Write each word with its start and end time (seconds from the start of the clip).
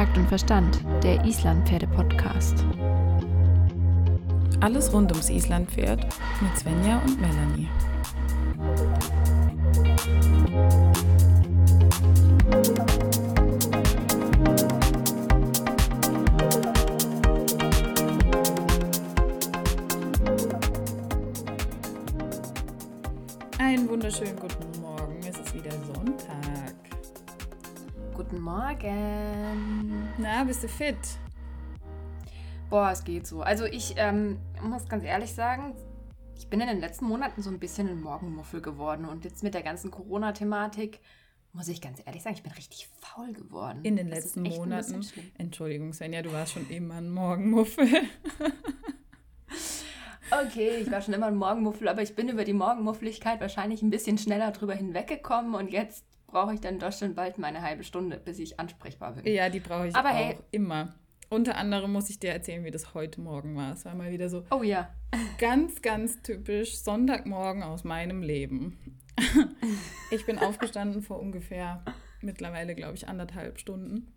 Takt 0.00 0.16
und 0.16 0.28
Verstand, 0.28 0.80
der 1.02 1.22
Islandpferde-Podcast. 1.26 2.64
Alles 4.60 4.90
rund 4.94 5.12
ums 5.12 5.28
Islandpferd 5.28 6.06
mit 6.40 6.58
Svenja 6.58 7.02
und 7.04 7.20
Melanie. 7.20 7.68
Einen 23.58 23.86
wunderschönen 23.86 24.36
guten 24.36 24.80
Morgen. 24.80 25.20
Es 25.28 25.38
ist 25.38 25.54
wieder 25.54 25.72
Sonntag. 25.94 26.74
Guten 28.14 28.40
Morgen. 28.40 29.69
Na, 30.18 30.44
bist 30.44 30.62
du 30.62 30.68
fit? 30.68 30.96
Boah, 32.68 32.90
es 32.90 33.04
geht 33.04 33.26
so. 33.26 33.42
Also 33.42 33.64
ich 33.64 33.94
ähm, 33.96 34.38
muss 34.62 34.88
ganz 34.88 35.04
ehrlich 35.04 35.32
sagen, 35.34 35.74
ich 36.36 36.48
bin 36.48 36.60
in 36.60 36.68
den 36.68 36.80
letzten 36.80 37.06
Monaten 37.06 37.42
so 37.42 37.50
ein 37.50 37.58
bisschen 37.58 37.88
ein 37.88 38.00
Morgenmuffel 38.00 38.60
geworden. 38.60 39.04
Und 39.04 39.24
jetzt 39.24 39.42
mit 39.42 39.54
der 39.54 39.62
ganzen 39.62 39.90
Corona-Thematik 39.90 41.00
muss 41.52 41.68
ich 41.68 41.80
ganz 41.80 42.00
ehrlich 42.04 42.22
sagen, 42.22 42.36
ich 42.36 42.42
bin 42.42 42.52
richtig 42.52 42.88
faul 43.00 43.32
geworden. 43.32 43.80
In 43.82 43.96
den 43.96 44.08
Das 44.08 44.24
letzten 44.24 44.42
Monaten. 44.42 45.04
Entschuldigung, 45.36 45.92
Svenja, 45.92 46.22
du 46.22 46.32
warst 46.32 46.52
schon 46.52 46.68
immer 46.70 46.94
ein 46.94 47.10
Morgenmuffel. 47.10 47.88
Okay, 50.32 50.76
ich 50.80 50.90
war 50.92 51.02
schon 51.02 51.12
immer 51.14 51.26
ein 51.26 51.34
Morgenmuffel, 51.34 51.88
aber 51.88 52.02
ich 52.02 52.14
bin 52.14 52.28
über 52.28 52.44
die 52.44 52.52
Morgenmuffeligkeit 52.52 53.40
wahrscheinlich 53.40 53.82
ein 53.82 53.90
bisschen 53.90 54.16
schneller 54.16 54.52
drüber 54.52 54.74
hinweggekommen 54.74 55.56
und 55.56 55.72
jetzt 55.72 56.04
brauche 56.30 56.54
ich 56.54 56.60
dann 56.60 56.78
doch 56.78 56.92
schon 56.92 57.14
bald 57.14 57.38
meine 57.38 57.62
halbe 57.62 57.84
Stunde, 57.84 58.18
bis 58.18 58.38
ich 58.38 58.58
ansprechbar 58.58 59.12
bin. 59.12 59.32
Ja, 59.32 59.48
die 59.48 59.60
brauche 59.60 59.88
ich 59.88 59.96
Aber 59.96 60.10
auch 60.10 60.14
hey. 60.14 60.36
immer. 60.50 60.94
Unter 61.28 61.56
anderem 61.56 61.92
muss 61.92 62.10
ich 62.10 62.18
dir 62.18 62.30
erzählen, 62.30 62.64
wie 62.64 62.72
das 62.72 62.92
heute 62.94 63.20
Morgen 63.20 63.54
war. 63.54 63.72
Es 63.72 63.84
war 63.84 63.94
mal 63.94 64.10
wieder 64.10 64.28
so 64.28 64.44
Oh 64.50 64.62
ja. 64.64 64.90
ganz, 65.38 65.80
ganz 65.80 66.22
typisch 66.22 66.76
Sonntagmorgen 66.78 67.62
aus 67.62 67.84
meinem 67.84 68.22
Leben. 68.22 68.98
ich 70.10 70.26
bin 70.26 70.38
aufgestanden 70.38 71.02
vor 71.02 71.20
ungefähr 71.20 71.84
mittlerweile, 72.20 72.74
glaube 72.74 72.96
ich, 72.96 73.08
anderthalb 73.08 73.60
Stunden. 73.60 74.12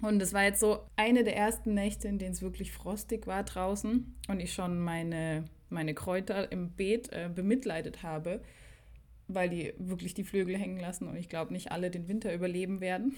Und 0.00 0.22
es 0.22 0.32
war 0.32 0.44
jetzt 0.44 0.60
so 0.60 0.86
eine 0.96 1.24
der 1.24 1.36
ersten 1.36 1.74
Nächte, 1.74 2.08
in 2.08 2.18
denen 2.18 2.32
es 2.32 2.40
wirklich 2.40 2.72
frostig 2.72 3.26
war 3.26 3.42
draußen 3.42 4.16
und 4.28 4.40
ich 4.40 4.54
schon 4.54 4.80
meine, 4.80 5.44
meine 5.68 5.92
Kräuter 5.92 6.50
im 6.50 6.70
Beet 6.70 7.12
äh, 7.12 7.28
bemitleidet 7.28 8.02
habe, 8.02 8.40
weil 9.34 9.50
die 9.50 9.72
wirklich 9.78 10.14
die 10.14 10.24
Flügel 10.24 10.56
hängen 10.56 10.78
lassen 10.78 11.08
und 11.08 11.16
ich 11.16 11.28
glaube 11.28 11.52
nicht 11.52 11.72
alle 11.72 11.90
den 11.90 12.08
Winter 12.08 12.34
überleben 12.34 12.80
werden. 12.80 13.14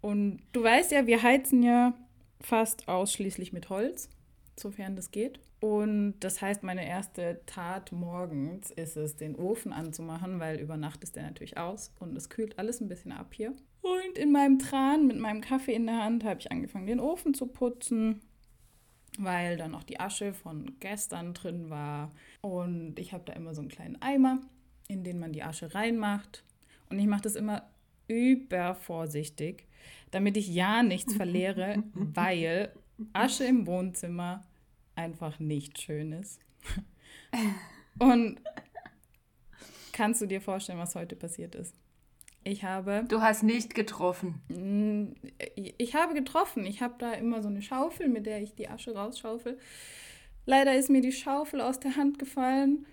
Und 0.00 0.40
du 0.52 0.62
weißt 0.62 0.92
ja, 0.92 1.06
wir 1.06 1.22
heizen 1.22 1.62
ja 1.62 1.94
fast 2.40 2.88
ausschließlich 2.88 3.52
mit 3.52 3.68
Holz, 3.68 4.08
sofern 4.56 4.96
das 4.96 5.10
geht. 5.10 5.40
Und 5.60 6.14
das 6.20 6.40
heißt, 6.40 6.62
meine 6.62 6.86
erste 6.86 7.42
Tat 7.44 7.92
morgens 7.92 8.70
ist 8.70 8.96
es, 8.96 9.16
den 9.16 9.36
Ofen 9.36 9.74
anzumachen, 9.74 10.40
weil 10.40 10.58
über 10.58 10.78
Nacht 10.78 11.02
ist 11.04 11.16
der 11.16 11.24
natürlich 11.24 11.58
aus 11.58 11.92
und 11.98 12.16
es 12.16 12.30
kühlt 12.30 12.58
alles 12.58 12.80
ein 12.80 12.88
bisschen 12.88 13.12
ab 13.12 13.34
hier. 13.34 13.54
Und 13.82 14.18
in 14.18 14.32
meinem 14.32 14.58
Tran 14.58 15.06
mit 15.06 15.18
meinem 15.18 15.42
Kaffee 15.42 15.74
in 15.74 15.86
der 15.86 16.02
Hand 16.02 16.24
habe 16.24 16.40
ich 16.40 16.50
angefangen, 16.50 16.86
den 16.86 17.00
Ofen 17.00 17.34
zu 17.34 17.46
putzen, 17.46 18.22
weil 19.18 19.58
da 19.58 19.68
noch 19.68 19.84
die 19.84 20.00
Asche 20.00 20.32
von 20.32 20.76
gestern 20.80 21.34
drin 21.34 21.68
war. 21.68 22.10
Und 22.40 22.98
ich 22.98 23.12
habe 23.12 23.24
da 23.26 23.34
immer 23.34 23.54
so 23.54 23.60
einen 23.60 23.70
kleinen 23.70 24.00
Eimer, 24.00 24.40
in 24.90 25.04
den 25.04 25.18
man 25.18 25.32
die 25.32 25.42
Asche 25.42 25.74
reinmacht. 25.74 26.44
Und 26.88 26.98
ich 26.98 27.06
mache 27.06 27.22
das 27.22 27.36
immer 27.36 27.68
übervorsichtig, 28.08 29.66
damit 30.10 30.36
ich 30.36 30.48
ja 30.48 30.82
nichts 30.82 31.14
verliere, 31.14 31.82
weil 31.94 32.72
Asche 33.12 33.44
im 33.44 33.66
Wohnzimmer 33.66 34.44
einfach 34.96 35.38
nicht 35.38 35.80
schön 35.80 36.12
ist. 36.12 36.40
Und 37.98 38.40
kannst 39.92 40.20
du 40.20 40.26
dir 40.26 40.40
vorstellen, 40.40 40.78
was 40.78 40.94
heute 40.94 41.16
passiert 41.16 41.54
ist? 41.54 41.74
Ich 42.42 42.64
habe 42.64 43.04
Du 43.08 43.20
hast 43.20 43.42
nicht 43.42 43.74
getroffen. 43.74 44.40
Mm, 44.48 45.14
Ich 45.54 45.94
habe 45.94 46.14
getroffen. 46.14 46.64
Ich 46.64 46.80
habe 46.82 46.94
da 46.98 47.12
immer 47.12 47.42
so 47.42 47.48
eine 47.48 47.62
Schaufel, 47.62 48.08
mit 48.08 48.26
der 48.26 48.42
ich 48.42 48.54
die 48.54 48.68
Asche 48.68 48.94
rausschaufel. 48.94 49.58
Leider 50.46 50.74
ist 50.74 50.88
mir 50.90 51.02
die 51.02 51.12
Schaufel 51.12 51.60
aus 51.60 51.80
der 51.80 51.96
Hand 51.96 52.18
gefallen, 52.18 52.86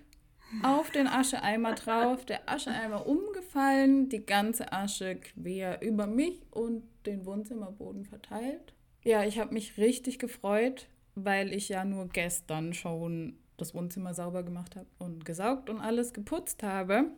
auf 0.62 0.90
den 0.90 1.06
Ascheeimer 1.06 1.74
drauf, 1.74 2.24
der 2.24 2.48
Ascheeimer 2.48 3.06
umgefallen, 3.06 4.08
die 4.08 4.24
ganze 4.24 4.72
Asche 4.72 5.16
quer 5.16 5.82
über 5.82 6.06
mich 6.06 6.40
und 6.50 6.82
den 7.06 7.26
Wohnzimmerboden 7.26 8.04
verteilt. 8.04 8.74
Ja, 9.04 9.24
ich 9.24 9.38
habe 9.38 9.54
mich 9.54 9.76
richtig 9.76 10.18
gefreut, 10.18 10.88
weil 11.14 11.52
ich 11.52 11.68
ja 11.68 11.84
nur 11.84 12.08
gestern 12.08 12.74
schon 12.74 13.38
das 13.56 13.74
Wohnzimmer 13.74 14.14
sauber 14.14 14.42
gemacht 14.42 14.76
habe 14.76 14.86
und 14.98 15.24
gesaugt 15.24 15.68
und 15.68 15.80
alles 15.80 16.12
geputzt 16.12 16.62
habe. 16.62 17.10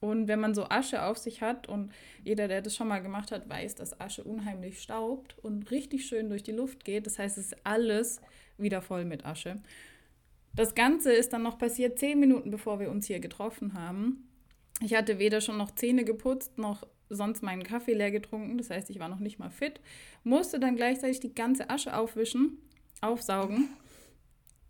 Und 0.00 0.26
wenn 0.26 0.40
man 0.40 0.54
so 0.54 0.64
Asche 0.64 1.04
auf 1.04 1.16
sich 1.16 1.42
hat 1.42 1.68
und 1.68 1.92
jeder, 2.24 2.48
der 2.48 2.60
das 2.60 2.74
schon 2.74 2.88
mal 2.88 3.00
gemacht 3.00 3.30
hat, 3.30 3.48
weiß, 3.48 3.76
dass 3.76 4.00
Asche 4.00 4.24
unheimlich 4.24 4.82
staubt 4.82 5.38
und 5.38 5.70
richtig 5.70 6.06
schön 6.06 6.28
durch 6.28 6.42
die 6.42 6.52
Luft 6.52 6.84
geht. 6.84 7.06
Das 7.06 7.20
heißt, 7.20 7.38
es 7.38 7.52
ist 7.52 7.56
alles 7.64 8.20
wieder 8.58 8.82
voll 8.82 9.04
mit 9.04 9.24
Asche. 9.24 9.56
Das 10.54 10.74
Ganze 10.74 11.12
ist 11.12 11.32
dann 11.32 11.42
noch 11.42 11.58
passiert 11.58 11.98
zehn 11.98 12.20
Minuten, 12.20 12.50
bevor 12.50 12.78
wir 12.80 12.90
uns 12.90 13.06
hier 13.06 13.20
getroffen 13.20 13.74
haben. 13.74 14.28
Ich 14.80 14.94
hatte 14.94 15.18
weder 15.18 15.40
schon 15.40 15.56
noch 15.56 15.70
Zähne 15.74 16.04
geputzt, 16.04 16.58
noch 16.58 16.86
sonst 17.08 17.42
meinen 17.42 17.62
Kaffee 17.62 17.94
leer 17.94 18.10
getrunken. 18.10 18.58
Das 18.58 18.70
heißt, 18.70 18.90
ich 18.90 18.98
war 18.98 19.08
noch 19.08 19.20
nicht 19.20 19.38
mal 19.38 19.50
fit. 19.50 19.80
Musste 20.24 20.58
dann 20.58 20.76
gleichzeitig 20.76 21.20
die 21.20 21.34
ganze 21.34 21.70
Asche 21.70 21.96
aufwischen, 21.96 22.58
aufsaugen. 23.00 23.68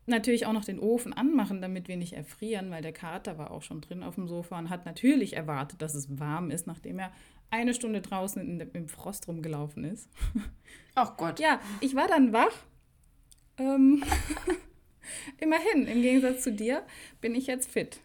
Natürlich 0.07 0.47
auch 0.47 0.53
noch 0.53 0.65
den 0.65 0.81
Ofen 0.81 1.13
anmachen, 1.13 1.63
damit 1.63 1.87
wir 1.87 1.97
nicht 1.97 2.15
erfrieren, 2.15 2.71
weil 2.71 2.83
der 2.83 2.93
Kater 2.93 3.39
war 3.39 3.53
auch 3.53 3.63
schon 3.63 3.81
drin 3.81 4.03
auf 4.03 4.17
dem 4.17 4.27
Sofa 4.27 4.59
und 4.59 4.69
hat 4.69 4.85
natürlich 4.85 5.37
erwartet, 5.37 5.81
dass 5.81 5.95
es 5.95 6.19
warm 6.19 6.51
ist, 6.51 6.67
nachdem 6.67 6.99
er 6.99 7.13
eine 7.51 7.73
Stunde 7.73 8.01
draußen 8.01 8.43
in, 8.43 8.61
im 8.61 8.89
Frost 8.89 9.29
rumgelaufen 9.29 9.85
ist. 9.85 10.11
Ach 10.95 11.17
Gott. 11.17 11.39
Ja, 11.39 11.61
ich 11.81 11.95
war 11.95 12.09
dann 12.09 12.33
wach. 12.33 12.53
Ähm, 13.59 14.03
immerhin, 15.39 15.87
im 15.87 16.03
Gegensatz 16.03 16.43
zu 16.43 16.53
dir, 16.53 16.83
bin 17.21 17.35
ich 17.35 17.47
jetzt 17.47 17.71
fit. 17.71 18.01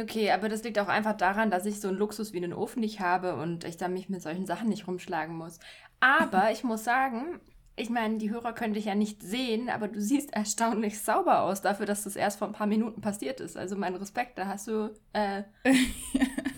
Okay, 0.00 0.30
aber 0.30 0.48
das 0.48 0.64
liegt 0.64 0.78
auch 0.78 0.88
einfach 0.88 1.16
daran, 1.16 1.50
dass 1.50 1.66
ich 1.66 1.80
so 1.80 1.88
einen 1.88 1.98
Luxus 1.98 2.32
wie 2.32 2.38
einen 2.38 2.54
Ofen 2.54 2.80
nicht 2.80 3.00
habe 3.00 3.34
und 3.36 3.64
ich 3.64 3.76
dann 3.76 3.92
mich 3.92 4.08
mit 4.08 4.22
solchen 4.22 4.46
Sachen 4.46 4.68
nicht 4.68 4.86
rumschlagen 4.86 5.36
muss. 5.36 5.58
Aber 6.00 6.50
ich 6.50 6.64
muss 6.64 6.82
sagen, 6.82 7.40
ich 7.76 7.90
meine, 7.90 8.18
die 8.18 8.30
Hörer 8.30 8.52
können 8.52 8.74
dich 8.74 8.86
ja 8.86 8.94
nicht 8.94 9.22
sehen, 9.22 9.68
aber 9.68 9.88
du 9.88 10.00
siehst 10.00 10.32
erstaunlich 10.32 11.00
sauber 11.00 11.42
aus 11.42 11.62
dafür, 11.62 11.86
dass 11.86 12.04
das 12.04 12.16
erst 12.16 12.38
vor 12.38 12.48
ein 12.48 12.54
paar 12.54 12.66
Minuten 12.66 13.00
passiert 13.00 13.40
ist. 13.40 13.56
Also 13.56 13.76
mein 13.76 13.94
Respekt, 13.94 14.38
da 14.38 14.46
hast 14.46 14.68
du 14.68 14.94
äh, 15.12 15.42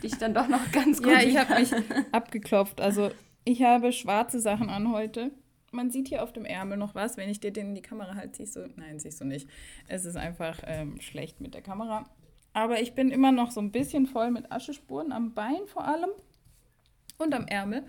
dich 0.02 0.16
dann 0.18 0.34
doch 0.34 0.48
noch 0.48 0.70
ganz 0.72 1.02
gut 1.02 1.12
Ja, 1.12 1.20
ich 1.20 1.36
habe 1.36 1.60
mich 1.60 1.72
abgeklopft. 2.12 2.80
Also 2.80 3.10
ich 3.44 3.62
habe 3.62 3.92
schwarze 3.92 4.40
Sachen 4.40 4.70
an 4.70 4.92
heute. 4.92 5.30
Man 5.74 5.90
sieht 5.90 6.08
hier 6.08 6.22
auf 6.22 6.32
dem 6.32 6.44
Ärmel 6.44 6.78
noch 6.78 6.94
was. 6.94 7.16
Wenn 7.16 7.28
ich 7.28 7.40
dir 7.40 7.52
den 7.52 7.68
in 7.68 7.74
die 7.74 7.82
Kamera 7.82 8.14
halte, 8.14 8.36
siehst 8.36 8.56
du. 8.56 8.68
Nein, 8.76 8.98
siehst 8.98 9.20
du 9.20 9.24
nicht. 9.24 9.48
Es 9.88 10.04
ist 10.04 10.16
einfach 10.16 10.60
ähm, 10.66 11.00
schlecht 11.00 11.40
mit 11.40 11.52
der 11.54 11.62
Kamera. 11.62 12.08
Aber 12.52 12.80
ich 12.80 12.94
bin 12.94 13.10
immer 13.10 13.32
noch 13.32 13.50
so 13.50 13.60
ein 13.60 13.72
bisschen 13.72 14.06
voll 14.06 14.30
mit 14.30 14.52
Aschespuren 14.52 15.10
am 15.12 15.34
Bein 15.34 15.66
vor 15.66 15.84
allem 15.86 16.10
und 17.18 17.34
am 17.34 17.46
Ärmel. 17.46 17.82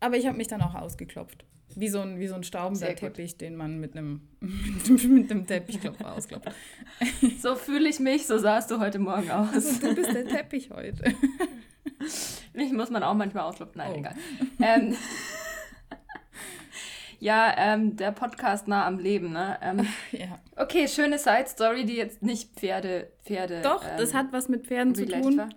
Aber 0.00 0.16
ich 0.16 0.26
habe 0.26 0.36
mich 0.36 0.48
dann 0.48 0.60
auch 0.62 0.74
ausgeklopft. 0.74 1.44
Wie 1.76 1.88
so 1.88 2.00
ein, 2.00 2.18
wie 2.18 2.26
so 2.26 2.34
ein 2.34 2.42
staubender. 2.42 2.94
Teppich, 2.96 3.36
den 3.36 3.54
man 3.54 3.78
mit 3.78 3.96
einem, 3.96 4.22
mit 4.40 5.30
einem 5.30 5.46
Teppichklopfer 5.46 6.12
ausklopft. 6.14 6.50
So 7.40 7.54
fühle 7.54 7.88
ich 7.88 8.00
mich, 8.00 8.26
so 8.26 8.38
sahst 8.38 8.70
du 8.70 8.80
heute 8.80 8.98
Morgen 8.98 9.30
aus. 9.30 9.52
Also 9.54 9.88
du 9.88 9.94
bist 9.94 10.12
der 10.12 10.26
Teppich 10.26 10.70
heute. 10.70 11.14
Mich 12.54 12.72
muss 12.72 12.90
man 12.90 13.02
auch 13.04 13.14
manchmal 13.14 13.44
ausklopfen. 13.44 13.78
Nein, 13.78 13.92
Oh. 13.94 13.98
egal. 13.98 14.14
Ähm, 14.60 14.96
ja, 17.18 17.54
ähm, 17.56 17.96
der 17.96 18.12
Podcast 18.12 18.68
nah 18.68 18.86
am 18.86 18.98
Leben, 18.98 19.32
ne? 19.32 19.58
Ähm, 19.62 19.86
ja. 20.12 20.38
okay, 20.56 20.88
schöne 20.88 21.18
Side-Story, 21.18 21.84
die 21.84 21.96
jetzt 21.96 22.22
nicht 22.22 22.54
Pferde, 22.54 23.10
Pferde. 23.24 23.62
Doch, 23.62 23.84
ähm, 23.84 23.96
das 23.98 24.14
hat 24.14 24.26
was 24.32 24.48
mit 24.48 24.66
Pferden 24.66 24.94
zu 24.94 25.06
tun. 25.06 25.38
war. 25.38 25.48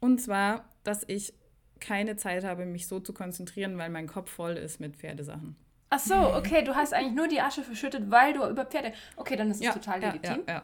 Und 0.00 0.20
zwar, 0.20 0.64
dass 0.84 1.04
ich 1.06 1.32
keine 1.80 2.16
Zeit 2.16 2.44
habe, 2.44 2.66
mich 2.66 2.86
so 2.86 3.00
zu 3.00 3.12
konzentrieren, 3.12 3.78
weil 3.78 3.90
mein 3.90 4.06
Kopf 4.06 4.30
voll 4.30 4.52
ist 4.52 4.80
mit 4.80 4.96
Pferdesachen. 4.96 5.56
Ach 5.90 5.98
so, 5.98 6.14
okay, 6.34 6.62
du 6.62 6.74
hast 6.74 6.92
eigentlich 6.92 7.14
nur 7.14 7.28
die 7.28 7.40
Asche 7.40 7.62
verschüttet, 7.62 8.10
weil 8.10 8.32
du 8.32 8.46
über 8.46 8.64
Pferde. 8.64 8.92
Okay, 9.16 9.36
dann 9.36 9.50
ist 9.50 9.62
es 9.62 9.72
total 9.72 10.02
ja, 10.02 10.08
legitim. 10.08 10.44
Ja, 10.46 10.54
ja. 10.54 10.62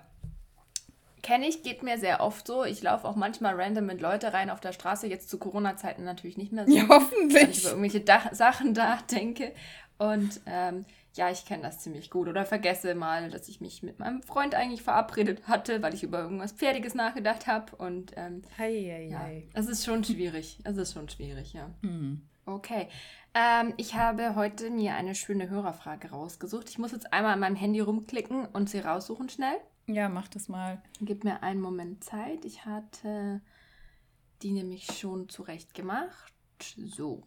Kenne 1.22 1.46
ich, 1.46 1.62
geht 1.62 1.84
mir 1.84 1.98
sehr 1.98 2.20
oft 2.20 2.48
so. 2.48 2.64
Ich 2.64 2.82
laufe 2.82 3.06
auch 3.06 3.14
manchmal 3.14 3.54
random 3.54 3.86
mit 3.86 4.00
Leute 4.00 4.32
rein 4.32 4.50
auf 4.50 4.58
der 4.58 4.72
Straße, 4.72 5.06
jetzt 5.06 5.30
zu 5.30 5.38
Corona-Zeiten 5.38 6.02
natürlich 6.02 6.36
nicht 6.36 6.50
mehr 6.50 6.66
so. 6.66 6.74
ja 6.74 6.88
weil 6.88 6.98
ich 6.98 7.04
hoffentlich. 7.04 7.60
über 7.60 7.68
irgendwelche 7.70 8.00
Dach 8.00 8.32
Sachen 8.32 8.72
nachdenke. 8.72 9.52
Und 9.98 10.40
ähm, 10.46 10.84
ja, 11.14 11.30
ich 11.30 11.44
kenne 11.44 11.62
das 11.62 11.80
ziemlich 11.80 12.10
gut. 12.10 12.28
Oder 12.28 12.44
vergesse 12.44 12.94
mal, 12.94 13.30
dass 13.30 13.48
ich 13.48 13.60
mich 13.60 13.82
mit 13.82 13.98
meinem 13.98 14.22
Freund 14.22 14.54
eigentlich 14.54 14.82
verabredet 14.82 15.46
hatte, 15.46 15.82
weil 15.82 15.94
ich 15.94 16.02
über 16.02 16.20
irgendwas 16.20 16.52
Pferdiges 16.52 16.94
nachgedacht 16.94 17.46
habe. 17.46 17.76
Und 17.76 18.12
ähm, 18.16 18.42
Hei, 18.58 18.72
hei, 18.72 19.06
ja, 19.10 19.18
hei. 19.18 19.48
es 19.52 19.68
ist 19.68 19.84
schon 19.84 20.02
schwierig. 20.04 20.58
Es 20.64 20.76
ist 20.76 20.94
schon 20.94 21.08
schwierig, 21.08 21.52
ja. 21.52 21.70
Hm. 21.82 22.22
Okay. 22.46 22.88
Ähm, 23.34 23.74
ich 23.76 23.94
habe 23.94 24.34
heute 24.34 24.70
mir 24.70 24.94
eine 24.94 25.14
schöne 25.14 25.48
Hörerfrage 25.48 26.10
rausgesucht. 26.10 26.68
Ich 26.68 26.78
muss 26.78 26.92
jetzt 26.92 27.12
einmal 27.12 27.34
an 27.34 27.40
meinem 27.40 27.56
Handy 27.56 27.80
rumklicken 27.80 28.46
und 28.46 28.68
sie 28.68 28.80
raussuchen 28.80 29.28
schnell. 29.28 29.56
Ja, 29.86 30.08
mach 30.08 30.28
das 30.28 30.48
mal. 30.48 30.82
Gib 31.00 31.24
mir 31.24 31.42
einen 31.42 31.60
Moment 31.60 32.02
Zeit. 32.04 32.44
Ich 32.44 32.64
hatte 32.64 33.40
die 34.42 34.52
nämlich 34.52 34.86
schon 34.98 35.28
zurecht 35.28 35.74
gemacht. 35.74 36.32
So. 36.84 37.22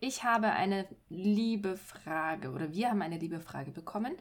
Ich 0.00 0.22
habe 0.22 0.52
eine 0.52 0.86
liebe 1.08 1.76
Frage 1.76 2.52
oder 2.52 2.72
wir 2.72 2.90
haben 2.90 3.02
eine 3.02 3.18
liebe 3.18 3.40
Frage 3.40 3.72
bekommen. 3.72 4.12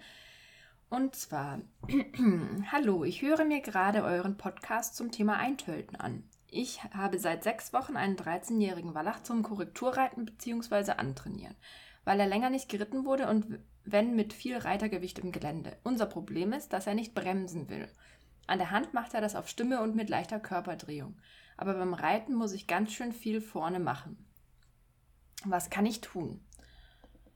Und 0.89 1.15
zwar, 1.15 1.59
hallo, 2.71 3.03
ich 3.03 3.21
höre 3.21 3.45
mir 3.45 3.61
gerade 3.61 4.03
euren 4.03 4.37
Podcast 4.37 4.95
zum 4.95 5.11
Thema 5.11 5.37
Eintöten 5.37 5.95
an. 5.95 6.23
Ich 6.49 6.83
habe 6.83 7.19
seit 7.19 7.43
sechs 7.43 7.73
Wochen 7.73 7.95
einen 7.95 8.15
13-jährigen 8.15 8.95
Wallach 8.95 9.21
zum 9.21 9.43
Korrekturreiten 9.43 10.25
bzw. 10.25 10.93
antrainieren, 10.93 11.55
weil 12.05 12.19
er 12.19 12.27
länger 12.27 12.49
nicht 12.49 12.69
geritten 12.69 13.05
wurde 13.05 13.27
und 13.27 13.59
wenn 13.85 14.15
mit 14.15 14.33
viel 14.33 14.57
Reitergewicht 14.57 15.19
im 15.19 15.31
Gelände. 15.31 15.77
Unser 15.83 16.07
Problem 16.07 16.53
ist, 16.53 16.73
dass 16.73 16.87
er 16.87 16.95
nicht 16.95 17.13
bremsen 17.13 17.69
will. 17.69 17.87
An 18.47 18.57
der 18.57 18.71
Hand 18.71 18.95
macht 18.95 19.13
er 19.13 19.21
das 19.21 19.35
auf 19.35 19.47
Stimme 19.47 19.81
und 19.81 19.95
mit 19.95 20.09
leichter 20.09 20.39
Körperdrehung. 20.39 21.17
Aber 21.55 21.75
beim 21.75 21.93
Reiten 21.93 22.33
muss 22.33 22.53
ich 22.53 22.65
ganz 22.65 22.93
schön 22.93 23.11
viel 23.11 23.41
vorne 23.41 23.79
machen. 23.79 24.26
Was 25.45 25.69
kann 25.69 25.85
ich 25.85 26.01
tun? 26.01 26.41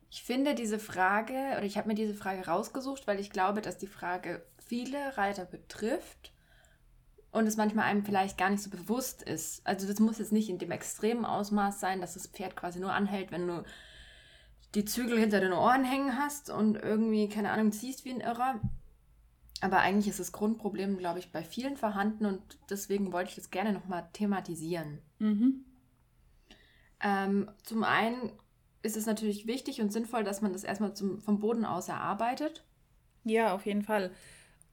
Ich 0.09 0.23
finde 0.23 0.55
diese 0.55 0.79
Frage, 0.79 1.33
oder 1.33 1.63
ich 1.63 1.77
habe 1.77 1.87
mir 1.87 1.95
diese 1.95 2.13
Frage 2.13 2.45
rausgesucht, 2.45 3.07
weil 3.07 3.19
ich 3.19 3.29
glaube, 3.29 3.61
dass 3.61 3.77
die 3.77 3.87
Frage 3.87 4.45
viele 4.57 5.17
Reiter 5.17 5.45
betrifft 5.45 6.33
und 7.31 7.47
es 7.47 7.55
manchmal 7.55 7.85
einem 7.85 8.03
vielleicht 8.03 8.37
gar 8.37 8.49
nicht 8.49 8.61
so 8.61 8.69
bewusst 8.69 9.23
ist. 9.23 9.65
Also 9.65 9.87
das 9.87 9.99
muss 9.99 10.19
jetzt 10.19 10.33
nicht 10.33 10.49
in 10.49 10.57
dem 10.57 10.71
extremen 10.71 11.25
Ausmaß 11.25 11.79
sein, 11.79 12.01
dass 12.01 12.15
das 12.15 12.27
Pferd 12.27 12.55
quasi 12.55 12.79
nur 12.79 12.91
anhält, 12.91 13.31
wenn 13.31 13.47
du 13.47 13.63
die 14.75 14.85
Zügel 14.85 15.17
hinter 15.17 15.39
den 15.39 15.53
Ohren 15.53 15.83
hängen 15.83 16.17
hast 16.17 16.49
und 16.49 16.75
irgendwie, 16.75 17.29
keine 17.29 17.51
Ahnung, 17.51 17.71
ziehst 17.71 18.05
wie 18.05 18.11
ein 18.11 18.21
Irrer. 18.21 18.59
Aber 19.61 19.79
eigentlich 19.79 20.07
ist 20.07 20.19
das 20.19 20.31
Grundproblem, 20.31 20.97
glaube 20.97 21.19
ich, 21.19 21.31
bei 21.31 21.43
vielen 21.43 21.77
vorhanden 21.77 22.25
und 22.25 22.41
deswegen 22.69 23.13
wollte 23.13 23.29
ich 23.29 23.35
das 23.35 23.51
gerne 23.51 23.73
nochmal 23.73 24.09
thematisieren. 24.11 24.99
Mhm. 25.19 25.65
Ähm, 27.03 27.49
zum 27.63 27.83
einen 27.83 28.31
ist 28.83 28.97
es 28.97 29.05
natürlich 29.05 29.47
wichtig 29.47 29.81
und 29.81 29.91
sinnvoll, 29.91 30.23
dass 30.23 30.41
man 30.41 30.53
das 30.53 30.63
erstmal 30.63 30.93
zum, 30.93 31.19
vom 31.21 31.39
Boden 31.39 31.65
aus 31.65 31.87
erarbeitet. 31.87 32.63
Ja, 33.23 33.53
auf 33.53 33.65
jeden 33.65 33.83
Fall. 33.83 34.11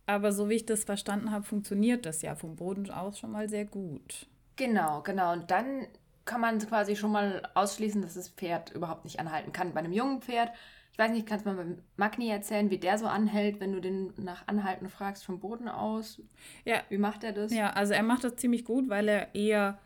Aber 0.07 0.33
so 0.33 0.49
wie 0.49 0.55
ich 0.55 0.67
das 0.67 0.85
verstanden 0.85 1.31
habe, 1.31 1.45
funktioniert 1.45 2.07
das 2.07 2.23
ja 2.23 2.35
vom 2.35 2.57
Boden 2.57 2.91
aus 2.91 3.19
schon 3.19 3.33
mal 3.33 3.49
sehr 3.49 3.67
gut. 3.67 4.27
Genau, 4.57 5.03
genau. 5.03 5.33
Und 5.33 5.51
dann 5.51 5.87
kann 6.25 6.41
man 6.41 6.59
quasi 6.59 6.97
schon 6.97 7.13
mal 7.13 7.43
ausschließen, 7.55 8.03
dass 8.03 8.15
das 8.15 8.31
Pferd 8.31 8.71
überhaupt 8.71 9.05
nicht 9.05 9.21
anhalten 9.21 9.53
kann. 9.53 9.73
Bei 9.75 9.81
einem 9.81 9.93
jungen 9.93 10.23
Pferd, 10.23 10.51
ich 10.93 10.99
weiß 10.99 11.11
nicht, 11.11 11.27
kannst 11.27 11.45
du 11.45 11.51
mal 11.51 11.57
beim 11.57 11.79
Magni 11.97 12.29
erzählen, 12.29 12.71
wie 12.71 12.79
der 12.79 12.99
so 12.99 13.07
anhält, 13.07 13.61
wenn 13.61 13.73
du 13.73 13.81
den 13.81 14.13
nach 14.17 14.49
Anhalten 14.49 14.89
fragst 14.89 15.25
vom 15.25 15.41
Boden 15.41 15.69
aus? 15.69 16.23
Ja. 16.65 16.81
Wie 16.89 16.99
macht 16.99 17.23
er 17.23 17.33
das? 17.33 17.53
Ja, 17.53 17.71
also 17.71 17.93
er 17.93 18.03
macht 18.03 18.25
das 18.25 18.37
ziemlich 18.37 18.65
gut, 18.65 18.89
weil 18.89 19.09
er 19.09 19.35
eher 19.35 19.79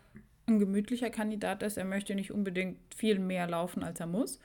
ein 0.46 0.58
gemütlicher 0.58 1.10
Kandidat 1.10 1.62
ist. 1.62 1.76
Er 1.76 1.84
möchte 1.84 2.14
nicht 2.14 2.32
unbedingt 2.32 2.78
viel 2.94 3.18
mehr 3.18 3.46
laufen, 3.46 3.82
als 3.82 4.00
er 4.00 4.06
muss. 4.06 4.40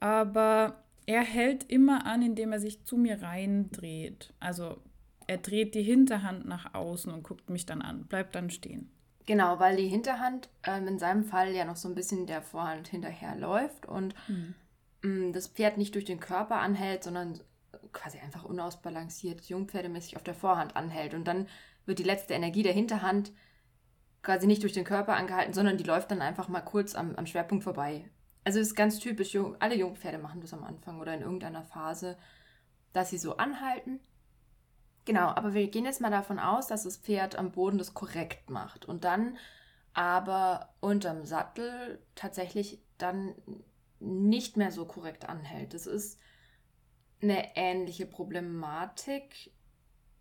Aber 0.00 0.82
er 1.06 1.22
hält 1.22 1.70
immer 1.70 2.06
an, 2.06 2.22
indem 2.22 2.52
er 2.52 2.60
sich 2.60 2.84
zu 2.84 2.96
mir 2.96 3.22
reindreht. 3.22 4.32
Also 4.40 4.78
er 5.26 5.38
dreht 5.38 5.74
die 5.74 5.82
Hinterhand 5.82 6.46
nach 6.46 6.74
außen 6.74 7.12
und 7.12 7.22
guckt 7.22 7.50
mich 7.50 7.66
dann 7.66 7.82
an, 7.82 8.06
bleibt 8.06 8.34
dann 8.34 8.50
stehen. 8.50 8.90
Genau, 9.26 9.58
weil 9.60 9.76
die 9.76 9.88
Hinterhand 9.88 10.48
ähm, 10.64 10.88
in 10.88 10.98
seinem 10.98 11.24
Fall 11.24 11.52
ja 11.52 11.66
noch 11.66 11.76
so 11.76 11.86
ein 11.88 11.94
bisschen 11.94 12.26
der 12.26 12.40
Vorhand 12.40 12.88
hinterher 12.88 13.36
läuft 13.36 13.84
und 13.84 14.14
mhm. 14.26 14.54
mh, 15.02 15.32
das 15.32 15.48
Pferd 15.48 15.76
nicht 15.76 15.94
durch 15.94 16.06
den 16.06 16.18
Körper 16.18 16.56
anhält, 16.56 17.04
sondern 17.04 17.38
quasi 17.92 18.18
einfach 18.18 18.44
unausbalanciert, 18.44 19.42
jungpferdemäßig 19.42 20.16
auf 20.16 20.22
der 20.22 20.34
Vorhand 20.34 20.76
anhält. 20.76 21.12
Und 21.12 21.26
dann 21.26 21.46
wird 21.84 21.98
die 21.98 22.04
letzte 22.04 22.34
Energie 22.34 22.62
der 22.62 22.72
Hinterhand 22.72 23.32
quasi 24.22 24.46
nicht 24.46 24.62
durch 24.62 24.72
den 24.72 24.84
Körper 24.84 25.16
angehalten, 25.16 25.54
sondern 25.54 25.76
die 25.76 25.84
läuft 25.84 26.10
dann 26.10 26.22
einfach 26.22 26.48
mal 26.48 26.60
kurz 26.60 26.94
am, 26.94 27.14
am 27.16 27.26
Schwerpunkt 27.26 27.64
vorbei. 27.64 28.10
Also 28.44 28.60
ist 28.60 28.74
ganz 28.74 28.98
typisch, 28.98 29.36
alle 29.58 29.76
Jungpferde 29.76 30.18
machen 30.18 30.40
das 30.40 30.52
am 30.52 30.64
Anfang 30.64 31.00
oder 31.00 31.14
in 31.14 31.20
irgendeiner 31.20 31.64
Phase, 31.64 32.16
dass 32.92 33.10
sie 33.10 33.18
so 33.18 33.36
anhalten. 33.36 34.00
Genau, 35.04 35.28
aber 35.28 35.54
wir 35.54 35.68
gehen 35.68 35.84
jetzt 35.84 36.00
mal 36.00 36.10
davon 36.10 36.38
aus, 36.38 36.66
dass 36.66 36.84
das 36.84 36.96
Pferd 36.96 37.36
am 37.36 37.52
Boden 37.52 37.78
das 37.78 37.94
korrekt 37.94 38.50
macht 38.50 38.84
und 38.84 39.04
dann 39.04 39.38
aber 39.94 40.74
unterm 40.80 41.24
Sattel 41.24 42.02
tatsächlich 42.14 42.82
dann 42.98 43.34
nicht 44.00 44.56
mehr 44.56 44.70
so 44.70 44.84
korrekt 44.86 45.28
anhält. 45.28 45.74
Das 45.74 45.86
ist 45.86 46.18
eine 47.20 47.56
ähnliche 47.56 48.06
Problematik, 48.06 49.50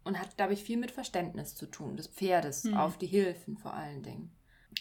und 0.07 0.19
hat, 0.19 0.37
glaube 0.37 0.53
ich, 0.53 0.63
viel 0.63 0.77
mit 0.77 0.91
Verständnis 0.91 1.55
zu 1.55 1.65
tun, 1.65 1.97
des 1.97 2.07
Pferdes, 2.07 2.63
mhm. 2.63 2.75
auf 2.75 2.97
die 2.97 3.07
Hilfen 3.07 3.57
vor 3.57 3.73
allen 3.73 4.03
Dingen. 4.03 4.31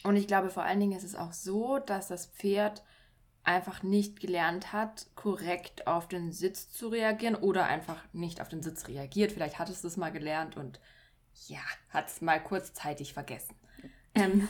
Und 0.02 0.16
ich 0.16 0.26
glaube, 0.26 0.50
vor 0.50 0.62
allen 0.62 0.80
Dingen 0.80 0.96
ist 0.96 1.04
es 1.04 1.14
auch 1.14 1.32
so, 1.32 1.78
dass 1.78 2.08
das 2.08 2.26
Pferd 2.26 2.82
einfach 3.42 3.82
nicht 3.82 4.20
gelernt 4.20 4.72
hat, 4.72 5.06
korrekt 5.14 5.86
auf 5.86 6.08
den 6.08 6.32
Sitz 6.32 6.70
zu 6.70 6.88
reagieren 6.88 7.36
oder 7.36 7.66
einfach 7.66 8.02
nicht 8.12 8.40
auf 8.40 8.48
den 8.48 8.62
Sitz 8.62 8.88
reagiert. 8.88 9.32
Vielleicht 9.32 9.58
hat 9.58 9.68
es 9.70 9.82
das 9.82 9.96
mal 9.96 10.10
gelernt 10.10 10.56
und 10.56 10.80
ja, 11.46 11.60
hat 11.90 12.08
es 12.08 12.20
mal 12.20 12.42
kurzzeitig 12.42 13.12
vergessen. 13.12 13.54
Ähm, 14.18 14.48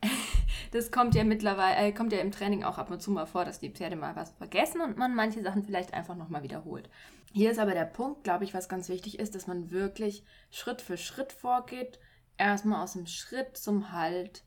das 0.72 0.90
kommt 0.90 1.14
ja 1.14 1.22
mittlerweile, 1.22 1.76
äh, 1.76 1.92
kommt 1.92 2.12
ja 2.12 2.18
im 2.18 2.32
Training 2.32 2.64
auch 2.64 2.78
ab 2.78 2.90
und 2.90 3.00
zu 3.00 3.10
mal 3.10 3.26
vor, 3.26 3.44
dass 3.44 3.60
die 3.60 3.70
Pferde 3.70 3.94
mal 3.94 4.16
was 4.16 4.30
vergessen 4.30 4.80
und 4.80 4.96
man 4.96 5.14
manche 5.14 5.42
Sachen 5.42 5.64
vielleicht 5.64 5.92
einfach 5.92 6.16
nochmal 6.16 6.42
wiederholt. 6.42 6.88
Hier 7.32 7.50
ist 7.50 7.58
aber 7.58 7.74
der 7.74 7.84
Punkt, 7.84 8.24
glaube 8.24 8.44
ich, 8.44 8.54
was 8.54 8.70
ganz 8.70 8.88
wichtig 8.88 9.18
ist, 9.18 9.34
dass 9.34 9.46
man 9.46 9.70
wirklich 9.70 10.24
Schritt 10.50 10.80
für 10.80 10.96
Schritt 10.96 11.32
vorgeht, 11.32 12.00
erstmal 12.38 12.82
aus 12.82 12.94
dem 12.94 13.06
Schritt 13.06 13.56
zum 13.56 13.92
Halt 13.92 14.44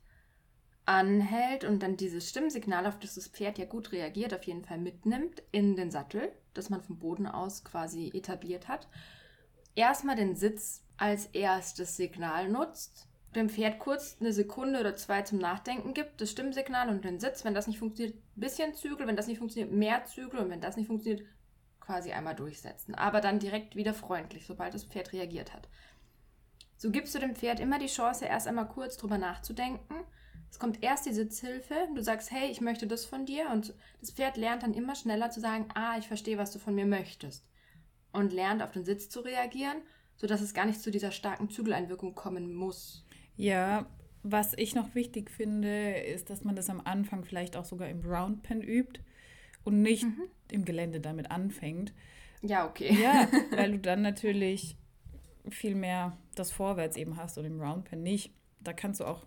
anhält 0.84 1.64
und 1.64 1.82
dann 1.82 1.96
dieses 1.96 2.28
Stimmsignal, 2.28 2.86
auf 2.86 2.98
das 2.98 3.14
das 3.14 3.28
Pferd 3.28 3.58
ja 3.58 3.64
gut 3.64 3.92
reagiert, 3.92 4.34
auf 4.34 4.42
jeden 4.44 4.64
Fall 4.64 4.78
mitnimmt 4.78 5.42
in 5.52 5.76
den 5.76 5.92
Sattel, 5.92 6.32
das 6.54 6.70
man 6.70 6.82
vom 6.82 6.98
Boden 6.98 7.26
aus 7.28 7.64
quasi 7.64 8.10
etabliert 8.12 8.66
hat. 8.66 8.88
Erstmal 9.76 10.16
den 10.16 10.34
Sitz 10.34 10.82
als 10.96 11.26
erstes 11.26 11.96
Signal 11.96 12.48
nutzt, 12.48 13.08
dem 13.36 13.48
Pferd 13.48 13.78
kurz 13.78 14.16
eine 14.20 14.32
Sekunde 14.32 14.80
oder 14.80 14.96
zwei 14.96 15.22
zum 15.22 15.38
Nachdenken 15.38 15.94
gibt, 15.94 16.20
das 16.20 16.30
Stimmsignal 16.30 16.88
und 16.88 17.04
den 17.04 17.20
Sitz, 17.20 17.44
wenn 17.44 17.54
das 17.54 17.66
nicht 17.66 17.78
funktioniert, 17.78 18.16
ein 18.16 18.40
bisschen 18.40 18.74
Zügel, 18.74 19.06
wenn 19.06 19.16
das 19.16 19.26
nicht 19.26 19.38
funktioniert, 19.38 19.72
mehr 19.72 20.04
Zügel 20.04 20.40
und 20.40 20.50
wenn 20.50 20.60
das 20.60 20.76
nicht 20.76 20.86
funktioniert, 20.86 21.26
quasi 21.80 22.12
einmal 22.12 22.34
durchsetzen. 22.34 22.94
Aber 22.94 23.20
dann 23.20 23.38
direkt 23.38 23.76
wieder 23.76 23.94
freundlich, 23.94 24.46
sobald 24.46 24.74
das 24.74 24.84
Pferd 24.84 25.12
reagiert 25.12 25.54
hat. 25.54 25.68
So 26.76 26.90
gibst 26.90 27.14
du 27.14 27.18
dem 27.18 27.34
Pferd 27.34 27.60
immer 27.60 27.78
die 27.78 27.86
Chance, 27.86 28.26
erst 28.26 28.46
einmal 28.46 28.68
kurz 28.68 28.96
drüber 28.96 29.18
nachzudenken. 29.18 30.04
Es 30.50 30.58
kommt 30.58 30.82
erst 30.82 31.06
die 31.06 31.12
Sitzhilfe. 31.12 31.74
Du 31.94 32.02
sagst, 32.02 32.30
hey, 32.30 32.50
ich 32.50 32.60
möchte 32.60 32.86
das 32.86 33.04
von 33.04 33.24
dir. 33.24 33.50
Und 33.50 33.74
das 34.00 34.10
Pferd 34.10 34.36
lernt 34.36 34.62
dann 34.62 34.74
immer 34.74 34.94
schneller 34.94 35.30
zu 35.30 35.40
sagen, 35.40 35.68
ah, 35.74 35.96
ich 35.98 36.06
verstehe, 36.06 36.38
was 36.38 36.52
du 36.52 36.58
von 36.58 36.74
mir 36.74 36.86
möchtest. 36.86 37.46
Und 38.12 38.32
lernt 38.32 38.62
auf 38.62 38.72
den 38.72 38.84
Sitz 38.84 39.08
zu 39.08 39.20
reagieren, 39.20 39.78
sodass 40.16 40.40
es 40.40 40.54
gar 40.54 40.66
nicht 40.66 40.80
zu 40.80 40.90
dieser 40.90 41.12
starken 41.12 41.50
Zügeleinwirkung 41.50 42.14
kommen 42.14 42.54
muss. 42.54 43.05
Ja, 43.36 43.86
was 44.22 44.54
ich 44.56 44.74
noch 44.74 44.94
wichtig 44.94 45.30
finde, 45.30 45.92
ist, 45.98 46.30
dass 46.30 46.44
man 46.44 46.56
das 46.56 46.68
am 46.68 46.80
Anfang 46.80 47.24
vielleicht 47.24 47.56
auch 47.56 47.64
sogar 47.64 47.88
im 47.88 48.00
Roundpen 48.04 48.60
übt 48.60 49.00
und 49.64 49.82
nicht 49.82 50.04
mhm. 50.04 50.22
im 50.50 50.64
Gelände 50.64 51.00
damit 51.00 51.30
anfängt. 51.30 51.92
Ja, 52.42 52.66
okay. 52.66 52.96
Ja, 53.00 53.28
weil 53.50 53.72
du 53.72 53.78
dann 53.78 54.02
natürlich 54.02 54.76
viel 55.48 55.74
mehr 55.74 56.16
das 56.34 56.50
Vorwärts 56.50 56.96
eben 56.96 57.16
hast 57.16 57.38
und 57.38 57.44
im 57.44 57.60
Roundpen 57.60 58.02
nicht. 58.02 58.32
Da 58.60 58.72
kannst 58.72 59.00
du 59.00 59.04
auch 59.04 59.26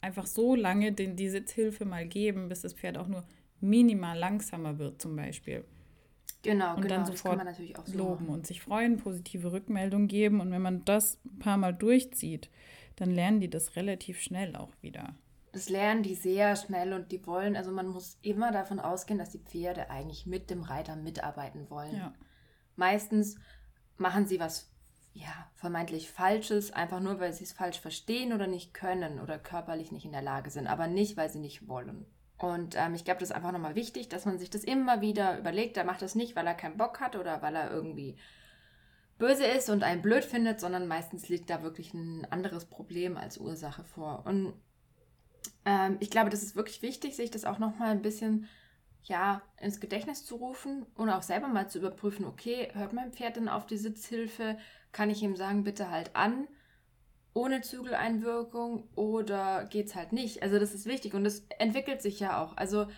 einfach 0.00 0.26
so 0.26 0.54
lange 0.54 0.92
den, 0.92 1.16
die 1.16 1.28
Sitzhilfe 1.28 1.84
mal 1.84 2.06
geben, 2.06 2.48
bis 2.48 2.62
das 2.62 2.74
Pferd 2.74 2.98
auch 2.98 3.08
nur 3.08 3.24
minimal 3.60 4.18
langsamer 4.18 4.78
wird 4.78 5.00
zum 5.00 5.14
Beispiel. 5.14 5.64
Genau, 6.42 6.74
und 6.74 6.82
genau, 6.82 6.96
dann 6.96 7.06
sofort 7.06 7.40
so 7.84 7.96
loben 7.96 8.26
machen. 8.26 8.34
und 8.34 8.46
sich 8.46 8.60
freuen, 8.60 8.96
positive 8.96 9.52
Rückmeldung 9.52 10.08
geben. 10.08 10.40
Und 10.40 10.50
wenn 10.50 10.62
man 10.62 10.84
das 10.84 11.20
ein 11.24 11.38
paar 11.38 11.56
Mal 11.56 11.72
durchzieht, 11.72 12.50
dann 12.96 13.10
lernen 13.10 13.40
die 13.40 13.50
das 13.50 13.76
relativ 13.76 14.20
schnell 14.20 14.56
auch 14.56 14.72
wieder 14.80 15.14
das 15.52 15.68
lernen 15.68 16.02
die 16.02 16.14
sehr 16.14 16.56
schnell 16.56 16.94
und 16.94 17.12
die 17.12 17.26
wollen, 17.26 17.56
also 17.56 17.70
man 17.70 17.86
muss 17.86 18.18
immer 18.22 18.52
davon 18.52 18.80
ausgehen, 18.80 19.18
dass 19.18 19.30
die 19.30 19.38
Pferde 19.38 19.90
eigentlich 19.90 20.26
mit 20.26 20.48
dem 20.48 20.62
Reiter 20.62 20.96
mitarbeiten 20.96 21.68
wollen. 21.68 21.94
Ja. 21.94 22.14
Meistens 22.74 23.36
machen 23.98 24.26
sie 24.26 24.40
was 24.40 24.70
ja, 25.14 25.50
vermeintlich 25.54 26.10
Falsches, 26.10 26.72
einfach 26.72 27.00
nur, 27.00 27.20
weil 27.20 27.34
sie 27.34 27.44
es 27.44 27.52
falsch 27.52 27.78
verstehen 27.78 28.32
oder 28.32 28.46
nicht 28.46 28.72
können 28.72 29.20
oder 29.20 29.38
körperlich 29.38 29.92
nicht 29.92 30.06
in 30.06 30.12
der 30.12 30.22
Lage 30.22 30.50
sind, 30.50 30.66
aber 30.66 30.86
nicht, 30.86 31.18
weil 31.18 31.28
sie 31.28 31.38
nicht 31.38 31.68
wollen. 31.68 32.06
Und 32.38 32.74
ähm, 32.78 32.94
ich 32.94 33.04
glaube, 33.04 33.20
das 33.20 33.28
ist 33.28 33.36
einfach 33.36 33.52
nochmal 33.52 33.74
wichtig, 33.74 34.08
dass 34.08 34.24
man 34.24 34.38
sich 34.38 34.48
das 34.48 34.64
immer 34.64 35.02
wieder 35.02 35.38
überlegt. 35.38 35.76
Er 35.76 35.84
macht 35.84 36.00
das 36.00 36.14
nicht, 36.14 36.34
weil 36.34 36.46
er 36.46 36.54
keinen 36.54 36.78
Bock 36.78 36.98
hat 36.98 37.14
oder 37.14 37.42
weil 37.42 37.54
er 37.54 37.70
irgendwie 37.70 38.16
böse 39.22 39.46
ist 39.46 39.70
und 39.70 39.84
einen 39.84 40.02
blöd 40.02 40.24
findet, 40.24 40.58
sondern 40.58 40.88
meistens 40.88 41.28
liegt 41.28 41.48
da 41.48 41.62
wirklich 41.62 41.94
ein 41.94 42.26
anderes 42.32 42.64
Problem 42.64 43.16
als 43.16 43.38
Ursache 43.38 43.84
vor. 43.84 44.24
Und 44.26 44.52
ähm, 45.64 45.96
ich 46.00 46.10
glaube, 46.10 46.28
das 46.28 46.42
ist 46.42 46.56
wirklich 46.56 46.82
wichtig, 46.82 47.14
sich 47.14 47.30
das 47.30 47.44
auch 47.44 47.60
nochmal 47.60 47.90
ein 47.90 48.02
bisschen 48.02 48.48
ja, 49.04 49.42
ins 49.60 49.78
Gedächtnis 49.78 50.24
zu 50.24 50.34
rufen 50.34 50.86
und 50.96 51.08
auch 51.08 51.22
selber 51.22 51.46
mal 51.46 51.68
zu 51.68 51.78
überprüfen, 51.78 52.24
okay, 52.24 52.70
hört 52.72 52.92
mein 52.94 53.12
Pferd 53.12 53.36
denn 53.36 53.48
auf 53.48 53.64
die 53.64 53.76
Sitzhilfe? 53.76 54.58
Kann 54.90 55.08
ich 55.08 55.22
ihm 55.22 55.36
sagen, 55.36 55.62
bitte 55.62 55.88
halt 55.88 56.16
an, 56.16 56.48
ohne 57.32 57.60
Zügeleinwirkung 57.60 58.88
oder 58.96 59.66
geht 59.66 59.86
es 59.86 59.94
halt 59.94 60.12
nicht? 60.12 60.42
Also 60.42 60.58
das 60.58 60.74
ist 60.74 60.86
wichtig 60.86 61.14
und 61.14 61.22
das 61.22 61.46
entwickelt 61.60 62.02
sich 62.02 62.18
ja 62.18 62.42
auch. 62.42 62.56
Also 62.56 62.88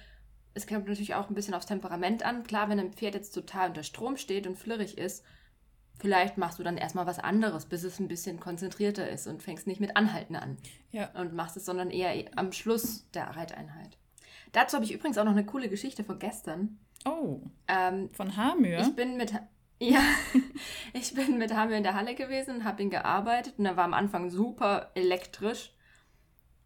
es 0.55 0.67
kommt 0.67 0.89
natürlich 0.89 1.15
auch 1.15 1.29
ein 1.29 1.35
bisschen 1.35 1.53
aufs 1.53 1.67
Temperament 1.67 2.23
an. 2.23 2.45
Klar, 2.45 2.71
wenn 2.71 2.81
ein 2.81 2.95
Pferd 2.95 3.15
jetzt 3.15 3.33
total 3.33 3.69
unter 3.69 3.83
Strom 3.83 4.17
steht 4.17 4.47
und 4.47 4.57
flirrig 4.57 4.97
ist, 4.97 5.23
vielleicht 5.99 6.39
machst 6.39 6.59
du 6.59 6.63
dann 6.63 6.77
erstmal 6.77 7.07
was 7.07 7.19
anderes, 7.19 7.67
bis 7.67 7.85
es 7.85 7.99
ein 8.01 8.09
bisschen 8.09 8.41
konzentrierter 8.41 9.09
ist 9.09 9.27
und 9.27 9.43
fängst 9.43 9.67
nicht 9.67 9.81
mit 9.81 9.97
Anhalten 9.97 10.37
an. 10.37 10.57
Ja. 10.91 11.11
Und 11.15 11.35
machst 11.35 11.57
es, 11.57 11.65
sondern 11.65 11.91
eher 11.91 12.25
am 12.37 12.53
Schluss 12.53 13.09
der 13.13 13.37
Reiteinheit. 13.37 13.97
Dazu 14.53 14.77
habe 14.77 14.85
ich 14.85 14.93
übrigens 14.93 15.19
auch 15.19 15.25
noch 15.25 15.33
eine 15.33 15.45
coole 15.45 15.69
Geschichte 15.69 16.05
von 16.05 16.19
gestern. 16.19 16.79
Oh. 17.05 17.41
Ähm, 17.69 18.11
von 18.11 18.37
Hamür? 18.37 18.81
Ich 18.81 18.95
bin 18.95 19.17
mit. 19.17 19.33
Ja, 19.81 20.01
ich 20.93 21.15
bin 21.15 21.37
mit 21.37 21.53
Hamür 21.53 21.77
in 21.77 21.83
der 21.83 21.95
Halle 21.95 22.15
gewesen 22.15 22.55
und 22.55 22.65
habe 22.65 22.81
ihn 22.81 22.91
gearbeitet 22.91 23.55
und 23.59 23.67
er 23.67 23.77
war 23.77 23.85
am 23.85 23.93
Anfang 23.93 24.31
super 24.31 24.93
elektrisch 24.95 25.73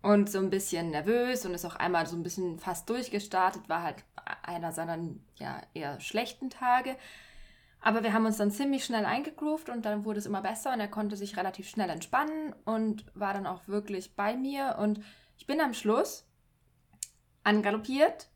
und 0.03 0.31
so 0.31 0.39
ein 0.39 0.51
bisschen 0.51 0.91
nervös 0.91 1.45
und 1.45 1.55
ist 1.55 1.65
auch 1.65 1.75
einmal 1.75 2.07
so 2.07 2.17
ein 2.17 2.23
bisschen 2.23 2.59
fast 2.59 2.89
durchgestartet, 2.91 3.69
war 3.69 3.83
halt 3.83 4.05
einer 4.43 4.73
seiner 4.73 4.99
ja, 5.37 5.63
eher 5.73 5.99
schlechten 6.01 6.51
Tage. 6.51 6.97
Aber 7.81 8.03
wir 8.03 8.13
haben 8.13 8.27
uns 8.27 8.39
dann 8.39 8.51
ziemlich 8.51 8.85
schnell 8.85 9.05
eingegroovt 9.05 9.69
und 9.69 9.85
dann 9.85 10.05
wurde 10.05 10.19
es 10.19 10.27
immer 10.27 10.43
besser 10.43 10.73
und 10.73 10.81
er 10.81 10.89
konnte 10.89 11.17
sich 11.17 11.37
relativ 11.37 11.69
schnell 11.69 11.91
entspannen 11.91 12.55
und 12.65 13.05
war 13.15 13.35
dann 13.35 13.47
auch 13.47 13.69
wirklich 13.69 14.17
bei 14.17 14.37
mir. 14.37 14.77
Und 14.81 15.01
ich 15.37 15.47
bin 15.47 15.61
am 15.61 15.75
Schluss 15.75 16.27
angaloppiert 17.45 18.29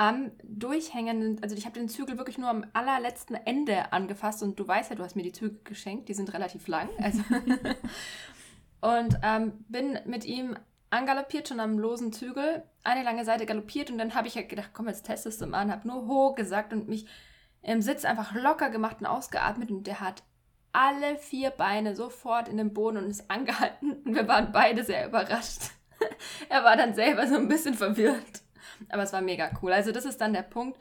am 0.00 0.30
durchhängenden, 0.42 1.42
also 1.42 1.54
ich 1.54 1.66
habe 1.66 1.78
den 1.78 1.90
Zügel 1.90 2.16
wirklich 2.16 2.38
nur 2.38 2.48
am 2.48 2.64
allerletzten 2.72 3.34
Ende 3.36 3.92
angefasst 3.92 4.42
und 4.42 4.58
du 4.58 4.66
weißt 4.66 4.88
ja, 4.88 4.96
du 4.96 5.02
hast 5.02 5.14
mir 5.14 5.22
die 5.22 5.32
Zügel 5.32 5.60
geschenkt, 5.62 6.08
die 6.08 6.14
sind 6.14 6.32
relativ 6.32 6.68
lang. 6.68 6.88
Also 7.02 7.22
und 8.80 9.18
ähm, 9.22 9.62
bin 9.68 9.98
mit 10.06 10.24
ihm 10.24 10.56
angaloppiert, 10.88 11.48
schon 11.48 11.60
am 11.60 11.78
losen 11.78 12.14
Zügel, 12.14 12.62
eine 12.82 13.02
lange 13.02 13.26
Seite 13.26 13.44
galoppiert 13.44 13.90
und 13.90 13.98
dann 13.98 14.14
habe 14.14 14.26
ich 14.26 14.36
ja 14.36 14.42
gedacht, 14.42 14.70
komm, 14.72 14.88
jetzt 14.88 15.04
testest 15.04 15.42
du 15.42 15.46
mal, 15.46 15.70
habe 15.70 15.86
nur 15.86 16.06
hoch 16.06 16.34
gesagt 16.34 16.72
und 16.72 16.88
mich 16.88 17.04
im 17.62 17.82
Sitz 17.82 18.04
einfach 18.04 18.34
locker 18.34 18.70
gemacht 18.70 18.96
und 19.00 19.06
ausgeatmet 19.06 19.70
und 19.70 19.86
der 19.86 20.00
hat 20.00 20.22
alle 20.72 21.16
vier 21.18 21.50
Beine 21.50 21.96
sofort 21.96 22.48
in 22.48 22.56
den 22.56 22.72
Boden 22.72 22.98
und 22.98 23.10
ist 23.10 23.30
angehalten 23.30 23.92
und 24.04 24.14
wir 24.14 24.28
waren 24.28 24.52
beide 24.52 24.84
sehr 24.84 25.06
überrascht. 25.06 25.70
er 26.48 26.64
war 26.64 26.76
dann 26.76 26.94
selber 26.94 27.26
so 27.26 27.36
ein 27.36 27.48
bisschen 27.48 27.74
verwirrt. 27.74 28.42
Aber 28.88 29.02
es 29.02 29.12
war 29.12 29.20
mega 29.20 29.50
cool. 29.62 29.72
Also 29.72 29.92
das 29.92 30.04
ist 30.04 30.20
dann 30.20 30.32
der 30.32 30.42
Punkt. 30.42 30.78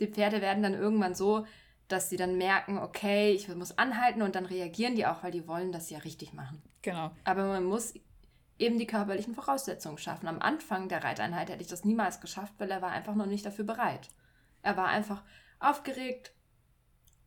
Die 0.00 0.06
Pferde 0.06 0.40
werden 0.40 0.62
dann 0.62 0.74
irgendwann 0.74 1.14
so, 1.14 1.46
dass 1.88 2.10
sie 2.10 2.16
dann 2.16 2.36
merken, 2.36 2.78
okay, 2.78 3.32
ich 3.32 3.48
muss 3.48 3.78
anhalten 3.78 4.22
und 4.22 4.34
dann 4.34 4.44
reagieren 4.44 4.94
die 4.94 5.06
auch, 5.06 5.22
weil 5.22 5.30
die 5.30 5.48
wollen 5.48 5.72
das 5.72 5.88
ja 5.88 5.98
richtig 5.98 6.34
machen. 6.34 6.62
Genau. 6.82 7.10
Aber 7.24 7.44
man 7.46 7.64
muss 7.64 7.94
eben 8.58 8.78
die 8.78 8.86
körperlichen 8.86 9.34
Voraussetzungen 9.34 9.98
schaffen. 9.98 10.28
Am 10.28 10.40
Anfang 10.40 10.88
der 10.88 11.02
Reiteinheit 11.02 11.48
hätte 11.48 11.62
ich 11.62 11.68
das 11.68 11.84
niemals 11.84 12.20
geschafft, 12.20 12.54
weil 12.58 12.70
er 12.70 12.82
war 12.82 12.90
einfach 12.90 13.14
noch 13.14 13.26
nicht 13.26 13.46
dafür 13.46 13.64
bereit. 13.64 14.08
Er 14.62 14.76
war 14.76 14.88
einfach 14.88 15.22
aufgeregt 15.60 16.32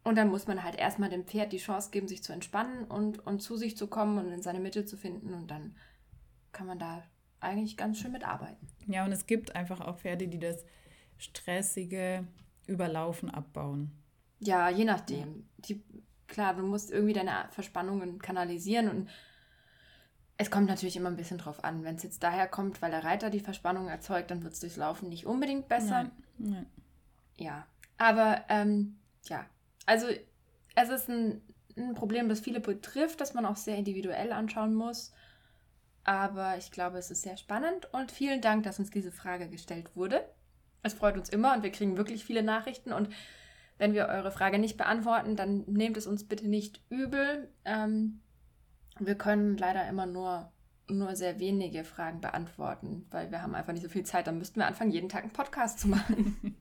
und 0.04 0.16
dann 0.16 0.30
muss 0.30 0.48
man 0.48 0.64
halt 0.64 0.76
erstmal 0.76 1.10
dem 1.10 1.26
Pferd 1.26 1.54
die 1.54 1.58
Chance 1.58 1.92
geben, 1.92 2.08
sich 2.08 2.24
zu 2.24 2.34
entspannen 2.34 2.86
und, 2.86 3.26
und 3.26 3.42
zu 3.42 3.56
sich 3.56 3.78
zu 3.78 3.88
kommen 3.88 4.18
und 4.18 4.32
in 4.32 4.42
seine 4.42 4.60
Mitte 4.60 4.86
zu 4.86 4.98
finden 4.98 5.34
und 5.34 5.52
dann 5.52 5.76
kann 6.52 6.68
man 6.68 6.80
da 6.80 7.04
eigentlich 7.40 7.78
ganz 7.78 8.00
schön 8.00 8.12
mitarbeiten. 8.12 8.68
Ja, 8.88 9.06
und 9.06 9.12
es 9.12 9.26
gibt 9.26 9.56
einfach 9.56 9.82
auch 9.82 9.98
Pferde, 9.98 10.28
die 10.28 10.40
das 10.40 10.64
stressige 11.18 12.26
Überlaufen 12.68 13.30
abbauen. 13.30 13.92
Ja, 14.40 14.70
je 14.70 14.86
nachdem. 14.86 15.48
Die, 15.58 15.84
klar, 16.28 16.56
du 16.56 16.66
musst 16.66 16.92
irgendwie 16.92 17.14
deine 17.14 17.48
Verspannungen 17.52 18.20
kanalisieren 18.20 18.90
und 18.90 19.10
es 20.38 20.50
kommt 20.50 20.68
natürlich 20.68 20.98
immer 20.98 21.10
ein 21.10 21.18
bisschen 21.18 21.38
drauf 21.38 21.64
an. 21.64 21.84
Wenn 21.84 21.96
es 21.96 22.04
jetzt 22.04 22.24
daher 22.24 22.48
kommt, 22.48 22.82
weil 22.82 22.90
der 22.90 23.04
Reiter 23.04 23.30
die 23.30 23.40
Verspannung 23.40 23.88
erzeugt, 23.88 24.32
dann 24.32 24.42
wird 24.42 24.54
es 24.54 24.60
durchs 24.60 24.78
Laufen 24.78 25.10
nicht 25.10 25.28
unbedingt 25.28 25.68
besser. 25.68 26.04
Nein, 26.04 26.12
nein. 26.40 26.66
Ja, 27.38 27.68
aber 28.02 28.46
ähm, 28.50 28.98
ja, 29.26 29.46
also 29.86 30.08
es 30.74 30.90
ist 30.90 31.08
ein, 31.08 31.40
ein 31.78 31.94
Problem, 31.94 32.30
das 32.30 32.40
viele 32.40 32.60
betrifft, 32.60 33.22
das 33.22 33.36
man 33.36 33.46
auch 33.46 33.58
sehr 33.58 33.78
individuell 33.78 34.32
anschauen 34.32 34.74
muss. 34.74 35.14
Aber 36.04 36.58
ich 36.58 36.72
glaube, 36.72 36.98
es 36.98 37.12
ist 37.12 37.22
sehr 37.22 37.38
spannend 37.38 37.94
und 37.94 38.12
vielen 38.12 38.42
Dank, 38.42 38.64
dass 38.64 38.80
uns 38.80 38.90
diese 38.90 39.12
Frage 39.12 39.50
gestellt 39.50 39.96
wurde. 39.96 40.28
Es 40.82 40.96
freut 40.96 41.16
uns 41.16 41.30
immer 41.30 41.54
und 41.54 41.62
wir 41.62 41.72
kriegen 41.72 41.96
wirklich 41.96 42.26
viele 42.26 42.42
Nachrichten 42.42 42.92
und 42.92 43.10
wenn 43.78 43.94
wir 43.94 44.08
eure 44.08 44.32
Frage 44.32 44.58
nicht 44.58 44.78
beantworten, 44.78 45.36
dann 45.36 45.64
nehmt 45.68 45.96
es 45.96 46.08
uns 46.08 46.28
bitte 46.28 46.48
nicht 46.48 46.82
übel. 46.90 47.54
Ähm, 47.66 48.22
wir 48.98 49.14
können 49.14 49.58
leider 49.58 49.88
immer 49.88 50.08
nur, 50.08 50.52
nur 50.90 51.16
sehr 51.16 51.40
wenige 51.40 51.84
Fragen 51.84 52.20
beantworten, 52.20 53.06
weil 53.12 53.30
wir 53.30 53.44
haben 53.44 53.54
einfach 53.54 53.74
nicht 53.74 53.84
so 53.84 53.90
viel 53.90 54.06
Zeit. 54.08 54.26
Dann 54.26 54.40
müssten 54.40 54.60
wir 54.60 54.66
anfangen, 54.66 54.90
jeden 54.90 55.10
Tag 55.10 55.22
einen 55.22 55.34
Podcast 55.34 55.80
zu 55.80 55.88
machen. 55.88 56.58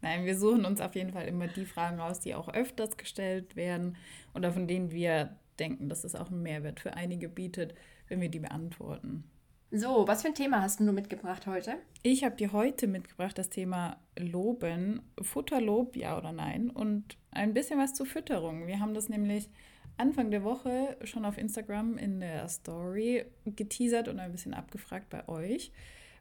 Nein, 0.00 0.24
wir 0.24 0.36
suchen 0.36 0.64
uns 0.64 0.80
auf 0.80 0.94
jeden 0.94 1.12
Fall 1.12 1.26
immer 1.26 1.46
die 1.46 1.66
Fragen 1.66 2.00
raus, 2.00 2.20
die 2.20 2.34
auch 2.34 2.48
öfters 2.48 2.96
gestellt 2.96 3.56
werden 3.56 3.96
oder 4.34 4.52
von 4.52 4.66
denen 4.66 4.90
wir 4.90 5.36
denken, 5.58 5.88
dass 5.88 6.04
es 6.04 6.14
auch 6.14 6.30
einen 6.30 6.42
Mehrwert 6.42 6.80
für 6.80 6.94
einige 6.94 7.28
bietet 7.28 7.74
wenn 8.12 8.20
wir 8.20 8.28
die 8.28 8.40
beantworten. 8.40 9.24
So, 9.70 10.06
was 10.06 10.20
für 10.20 10.28
ein 10.28 10.34
Thema 10.34 10.60
hast 10.60 10.80
du 10.80 10.92
mitgebracht 10.92 11.46
heute? 11.46 11.76
Ich 12.02 12.24
habe 12.24 12.36
dir 12.36 12.52
heute 12.52 12.86
mitgebracht 12.86 13.38
das 13.38 13.48
Thema 13.48 13.96
Loben, 14.18 15.00
Futterlob, 15.18 15.96
ja 15.96 16.18
oder 16.18 16.30
nein, 16.30 16.68
und 16.68 17.16
ein 17.30 17.54
bisschen 17.54 17.78
was 17.78 17.94
zur 17.94 18.04
Fütterung. 18.04 18.66
Wir 18.66 18.80
haben 18.80 18.92
das 18.92 19.08
nämlich 19.08 19.48
Anfang 19.96 20.30
der 20.30 20.44
Woche 20.44 20.98
schon 21.04 21.24
auf 21.24 21.38
Instagram 21.38 21.96
in 21.96 22.20
der 22.20 22.46
Story 22.48 23.24
geteasert 23.46 24.08
und 24.08 24.18
ein 24.18 24.32
bisschen 24.32 24.52
abgefragt 24.52 25.08
bei 25.08 25.26
euch, 25.26 25.72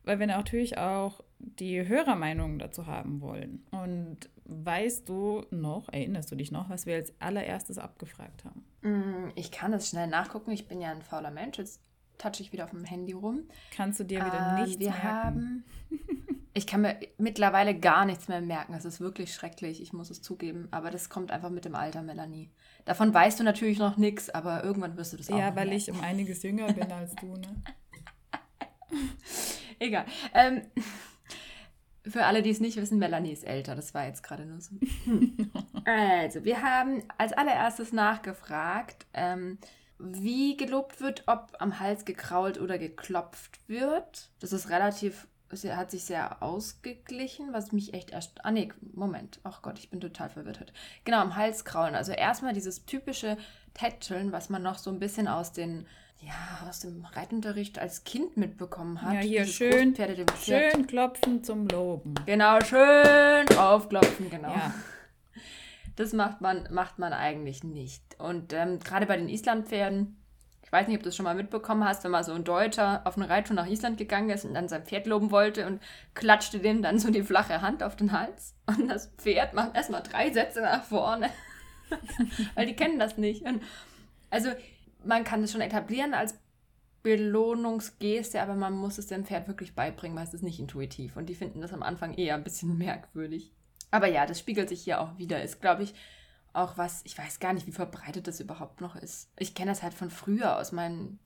weil 0.03 0.19
wir 0.19 0.27
natürlich 0.27 0.77
auch 0.77 1.21
die 1.37 1.87
Hörermeinungen 1.87 2.59
dazu 2.59 2.85
haben 2.87 3.21
wollen. 3.21 3.65
Und 3.71 4.29
weißt 4.45 5.07
du 5.09 5.45
noch, 5.51 5.89
erinnerst 5.89 6.31
du 6.31 6.35
dich 6.35 6.51
noch, 6.51 6.69
was 6.69 6.85
wir 6.85 6.95
als 6.95 7.13
allererstes 7.19 7.77
abgefragt 7.77 8.43
haben? 8.45 8.63
Mm, 8.81 9.31
ich 9.35 9.51
kann 9.51 9.73
es 9.73 9.89
schnell 9.89 10.07
nachgucken. 10.07 10.51
Ich 10.51 10.67
bin 10.67 10.81
ja 10.81 10.91
ein 10.91 11.01
fauler 11.01 11.31
Mensch. 11.31 11.57
Jetzt 11.57 11.81
touche 12.17 12.41
ich 12.43 12.51
wieder 12.51 12.65
auf 12.65 12.71
dem 12.71 12.83
Handy 12.83 13.13
rum. 13.13 13.43
Kannst 13.75 13.99
du 13.99 14.03
dir 14.03 14.19
wieder 14.25 14.57
äh, 14.57 14.61
nichts 14.61 14.79
wir 14.79 14.91
merken? 14.91 15.03
Haben, 15.03 15.65
ich 16.53 16.67
kann 16.67 16.81
mir 16.81 16.99
mittlerweile 17.17 17.77
gar 17.77 18.05
nichts 18.05 18.27
mehr 18.27 18.41
merken. 18.41 18.73
Es 18.75 18.85
ist 18.85 18.99
wirklich 18.99 19.33
schrecklich, 19.33 19.81
ich 19.81 19.93
muss 19.93 20.09
es 20.11 20.21
zugeben. 20.21 20.67
Aber 20.71 20.91
das 20.91 21.09
kommt 21.09 21.31
einfach 21.31 21.49
mit 21.49 21.65
dem 21.65 21.73
Alter, 21.75 22.03
Melanie. 22.03 22.51
Davon 22.85 23.13
weißt 23.13 23.39
du 23.39 23.43
natürlich 23.43 23.79
noch 23.79 23.97
nichts, 23.97 24.29
aber 24.29 24.63
irgendwann 24.63 24.97
wirst 24.97 25.13
du 25.13 25.17
das 25.17 25.29
auch 25.31 25.37
Ja, 25.37 25.55
weil 25.55 25.67
merken. 25.67 25.77
ich 25.77 25.91
um 25.91 26.01
einiges 26.01 26.43
jünger 26.43 26.71
bin 26.73 26.91
als 26.91 27.15
du, 27.15 27.35
ne? 27.35 27.63
Egal. 29.81 30.05
Ähm, 30.35 30.61
für 32.07 32.25
alle, 32.25 32.43
die 32.43 32.51
es 32.51 32.59
nicht 32.59 32.77
wissen, 32.77 32.99
Melanie 32.99 33.31
ist 33.31 33.43
älter. 33.43 33.75
Das 33.75 33.93
war 33.93 34.05
jetzt 34.05 34.23
gerade 34.23 34.45
nur 34.45 34.61
so. 34.61 34.75
Also, 35.83 36.43
wir 36.45 36.61
haben 36.61 37.03
als 37.17 37.33
allererstes 37.33 37.91
nachgefragt, 37.91 39.07
ähm, 39.15 39.57
wie 39.97 40.55
gelobt 40.55 41.01
wird, 41.01 41.23
ob 41.25 41.55
am 41.57 41.79
Hals 41.79 42.05
gekrault 42.05 42.61
oder 42.61 42.77
geklopft 42.77 43.59
wird. 43.67 44.29
Das 44.39 44.53
ist 44.53 44.69
relativ, 44.69 45.27
hat 45.69 45.89
sich 45.89 46.03
sehr 46.03 46.43
ausgeglichen, 46.43 47.51
was 47.51 47.71
mich 47.71 47.95
echt 47.95 48.11
erst. 48.11 48.45
Ah, 48.45 48.51
nee, 48.51 48.71
Moment. 48.93 49.39
Ach 49.43 49.63
Gott, 49.63 49.79
ich 49.79 49.89
bin 49.89 49.99
total 49.99 50.29
verwirrt 50.29 50.59
heute. 50.59 50.73
Genau, 51.03 51.17
am 51.17 51.35
Hals 51.35 51.65
kraulen. 51.65 51.95
Also, 51.95 52.11
erstmal 52.11 52.53
dieses 52.53 52.85
typische 52.85 53.35
Tätscheln, 53.73 54.31
was 54.31 54.49
man 54.49 54.61
noch 54.61 54.77
so 54.77 54.91
ein 54.91 54.99
bisschen 54.99 55.27
aus 55.27 55.51
den 55.51 55.87
ja, 56.21 56.67
aus 56.67 56.81
dem 56.81 57.05
Reitunterricht 57.05 57.79
als 57.79 58.03
Kind 58.03 58.37
mitbekommen 58.37 59.01
hat. 59.01 59.13
Ja, 59.13 59.19
hier 59.21 59.45
schön, 59.45 59.95
schön 60.43 60.87
klopfen 60.87 61.43
zum 61.43 61.67
Loben. 61.67 62.15
Genau, 62.25 62.59
schön 62.61 63.57
aufklopfen, 63.57 64.29
genau. 64.29 64.49
Ja. 64.49 64.73
Das 65.97 66.13
macht 66.13 66.39
man, 66.39 66.69
macht 66.71 66.99
man 66.99 67.11
eigentlich 67.11 67.65
nicht. 67.65 68.01
Und 68.17 68.53
ähm, 68.53 68.79
gerade 68.79 69.05
bei 69.05 69.17
den 69.17 69.27
Islandpferden, 69.27 70.15
ich 70.63 70.71
weiß 70.71 70.87
nicht, 70.87 70.95
ob 70.95 71.03
du 71.03 71.09
das 71.09 71.17
schon 71.17 71.25
mal 71.25 71.35
mitbekommen 71.35 71.83
hast, 71.83 72.05
wenn 72.05 72.11
mal 72.11 72.23
so 72.23 72.31
ein 72.31 72.45
Deutscher 72.45 73.01
auf 73.03 73.17
eine 73.17 73.29
Reittour 73.29 73.57
nach 73.57 73.67
Island 73.67 73.97
gegangen 73.97 74.29
ist 74.29 74.45
und 74.45 74.53
dann 74.53 74.69
sein 74.69 74.85
Pferd 74.85 75.05
loben 75.05 75.31
wollte 75.31 75.67
und 75.67 75.81
klatschte 76.13 76.59
dem 76.59 76.81
dann 76.81 76.97
so 76.97 77.11
die 77.11 77.23
flache 77.23 77.61
Hand 77.61 77.83
auf 77.83 77.97
den 77.97 78.13
Hals. 78.13 78.55
Und 78.67 78.87
das 78.87 79.07
Pferd 79.17 79.53
macht 79.53 79.75
erstmal 79.75 80.01
drei 80.01 80.31
Sätze 80.31 80.61
nach 80.61 80.83
vorne. 80.85 81.29
Weil 82.55 82.67
die 82.67 82.75
kennen 82.75 82.97
das 82.97 83.17
nicht. 83.17 83.43
Und 83.43 83.61
also 84.29 84.49
man 85.03 85.23
kann 85.23 85.43
es 85.43 85.51
schon 85.51 85.61
etablieren 85.61 86.13
als 86.13 86.39
Belohnungsgeste, 87.03 88.41
aber 88.41 88.55
man 88.55 88.73
muss 88.73 88.97
es 88.97 89.07
dem 89.07 89.25
Pferd 89.25 89.47
wirklich 89.47 89.73
beibringen, 89.73 90.15
weil 90.15 90.25
es 90.25 90.33
ist 90.33 90.43
nicht 90.43 90.59
intuitiv. 90.59 91.17
Und 91.17 91.27
die 91.27 91.35
finden 91.35 91.61
das 91.61 91.73
am 91.73 91.83
Anfang 91.83 92.13
eher 92.13 92.35
ein 92.35 92.43
bisschen 92.43 92.77
merkwürdig. 92.77 93.51
Aber 93.89 94.07
ja, 94.07 94.25
das 94.25 94.39
spiegelt 94.39 94.69
sich 94.69 94.83
hier 94.83 95.01
auch 95.01 95.17
wieder. 95.17 95.43
Ist, 95.43 95.61
glaube 95.61 95.83
ich, 95.83 95.93
auch 96.53 96.77
was, 96.77 97.01
ich 97.05 97.17
weiß 97.17 97.39
gar 97.39 97.53
nicht, 97.53 97.67
wie 97.67 97.71
verbreitet 97.71 98.27
das 98.27 98.39
überhaupt 98.39 98.81
noch 98.81 98.95
ist. 98.95 99.31
Ich 99.37 99.55
kenne 99.55 99.71
das 99.71 99.83
halt 99.83 99.93
von 99.93 100.09
früher 100.09 100.57
aus 100.57 100.71
meinen 100.71 101.19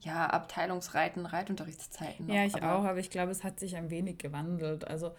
ja, 0.00 0.26
Abteilungsreiten, 0.26 1.26
Reitunterrichtszeiten. 1.26 2.26
Noch, 2.26 2.34
ja, 2.34 2.44
ich 2.44 2.56
aber 2.56 2.76
auch, 2.76 2.84
aber 2.84 2.98
ich 2.98 3.10
glaube, 3.10 3.30
es 3.30 3.44
hat 3.44 3.60
sich 3.60 3.76
ein 3.76 3.90
wenig 3.90 4.18
gewandelt. 4.18 4.86
Also 4.86 5.12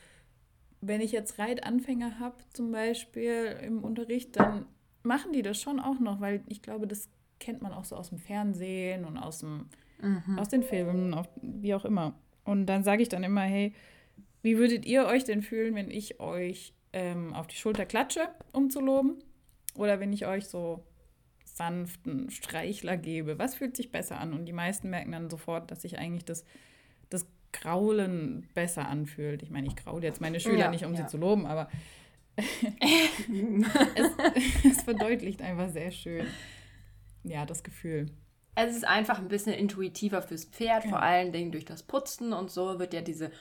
wenn 0.82 1.02
ich 1.02 1.12
jetzt 1.12 1.40
Reitanfänger 1.40 2.20
habe, 2.20 2.36
zum 2.52 2.72
Beispiel 2.72 3.58
im 3.62 3.84
Unterricht, 3.84 4.36
dann 4.36 4.66
machen 5.02 5.32
die 5.32 5.42
das 5.42 5.60
schon 5.60 5.80
auch 5.80 6.00
noch, 6.00 6.20
weil 6.20 6.44
ich 6.48 6.62
glaube, 6.62 6.88
das 6.88 7.10
kennt 7.44 7.62
man 7.62 7.74
auch 7.74 7.86
so 7.86 7.96
aus 7.96 8.10
dem 8.10 8.18
Fernsehen 8.18 9.06
und 9.06 9.18
aus, 9.18 9.40
dem, 9.40 9.66
mhm. 10.02 10.40
aus 10.40 10.50
den 10.50 10.64
Filmen, 10.64 11.14
auf, 11.14 11.28
wie 11.42 11.76
auch 11.76 11.86
immer. 11.86 12.16
Und 12.46 12.66
dann 12.66 12.84
sage 12.84 13.04
ich 13.04 13.10
dann 13.10 13.24
immer, 13.24 13.42
hey, 13.42 13.74
wie 14.42 14.58
würdet 14.58 14.86
ihr 14.86 15.06
euch 15.06 15.24
denn 15.26 15.42
fühlen, 15.42 15.76
wenn 15.76 15.92
ich 15.92 16.20
euch 16.20 16.74
ähm, 16.94 17.34
auf 17.34 17.48
die 17.48 17.56
Schulter 17.56 17.86
klatsche, 17.86 18.28
um 18.52 18.70
zu 18.70 18.80
loben? 18.80 19.20
Oder 19.76 20.00
wenn 20.00 20.14
ich 20.14 20.26
euch 20.26 20.46
so 20.46 20.84
sanften 21.44 22.30
Streichler 22.30 22.98
gebe? 22.98 23.40
Was 23.40 23.56
fühlt 23.56 23.76
sich 23.76 23.92
besser 23.92 24.20
an? 24.20 24.34
Und 24.34 24.46
die 24.46 24.54
meisten 24.54 24.90
merken 24.90 25.12
dann 25.12 25.30
sofort, 25.30 25.70
dass 25.72 25.82
sich 25.82 25.98
eigentlich 25.98 26.26
das, 26.26 26.46
das 27.10 27.26
Graulen 27.52 28.48
besser 28.54 28.88
anfühlt. 28.88 29.44
Ich 29.44 29.50
meine, 29.50 29.68
ich 29.68 29.76
graule 29.76 30.06
jetzt 30.06 30.22
meine 30.22 30.40
Schüler 30.40 30.58
ja, 30.58 30.72
nicht, 30.72 30.86
um 30.86 30.94
ja. 30.94 31.02
sie 31.02 31.08
zu 31.08 31.18
loben, 31.18 31.46
aber 31.46 31.70
es, 33.96 34.12
es 34.72 34.82
verdeutlicht 34.84 35.42
einfach 35.42 35.70
sehr 35.70 35.92
schön, 35.92 36.26
ja, 37.24 37.46
das 37.46 37.64
Gefühl. 37.64 38.08
Es 38.56 38.76
ist 38.76 38.86
einfach 38.86 39.18
ein 39.18 39.30
bisschen 39.30 39.54
intuitiver 39.54 40.22
fürs 40.22 40.46
Pferd, 40.46 40.84
ja. 40.84 40.90
vor 40.92 41.02
allen 41.02 41.32
Dingen 41.32 41.52
durch 41.52 41.66
das 41.66 41.84
Putzen 41.84 42.34
und 42.34 42.52
so 42.52 42.80
wird 42.80 42.94
ja 42.94 43.02
diese 43.02 43.32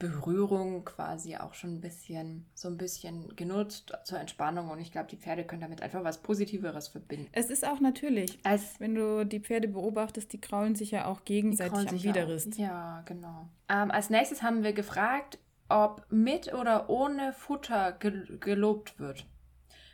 Berührung 0.00 0.86
quasi 0.86 1.36
auch 1.36 1.52
schon 1.52 1.74
ein 1.74 1.80
bisschen, 1.82 2.46
so 2.54 2.68
ein 2.68 2.78
bisschen 2.78 3.36
genutzt 3.36 3.92
zur 4.04 4.18
Entspannung 4.18 4.70
und 4.70 4.80
ich 4.80 4.90
glaube, 4.90 5.08
die 5.08 5.18
Pferde 5.18 5.44
können 5.44 5.60
damit 5.60 5.82
einfach 5.82 6.02
was 6.02 6.22
Positiveres 6.22 6.88
verbinden. 6.88 7.28
Es 7.32 7.50
ist 7.50 7.66
auch 7.66 7.80
natürlich, 7.80 8.38
als 8.42 8.80
wenn 8.80 8.94
du 8.94 9.26
die 9.26 9.40
Pferde 9.40 9.68
beobachtest, 9.68 10.32
die 10.32 10.40
kraulen 10.40 10.74
sich 10.74 10.90
ja 10.92 11.04
auch 11.04 11.26
gegenseitig 11.26 11.86
am 11.86 12.02
Widerrist. 12.02 12.56
Ja, 12.56 13.02
genau. 13.04 13.50
Ähm, 13.68 13.90
als 13.90 14.08
nächstes 14.08 14.42
haben 14.42 14.64
wir 14.64 14.72
gefragt, 14.72 15.38
ob 15.68 16.06
mit 16.10 16.54
oder 16.54 16.88
ohne 16.88 17.34
Futter 17.34 17.92
ge 17.92 18.38
gelobt 18.38 18.98
wird. 18.98 19.26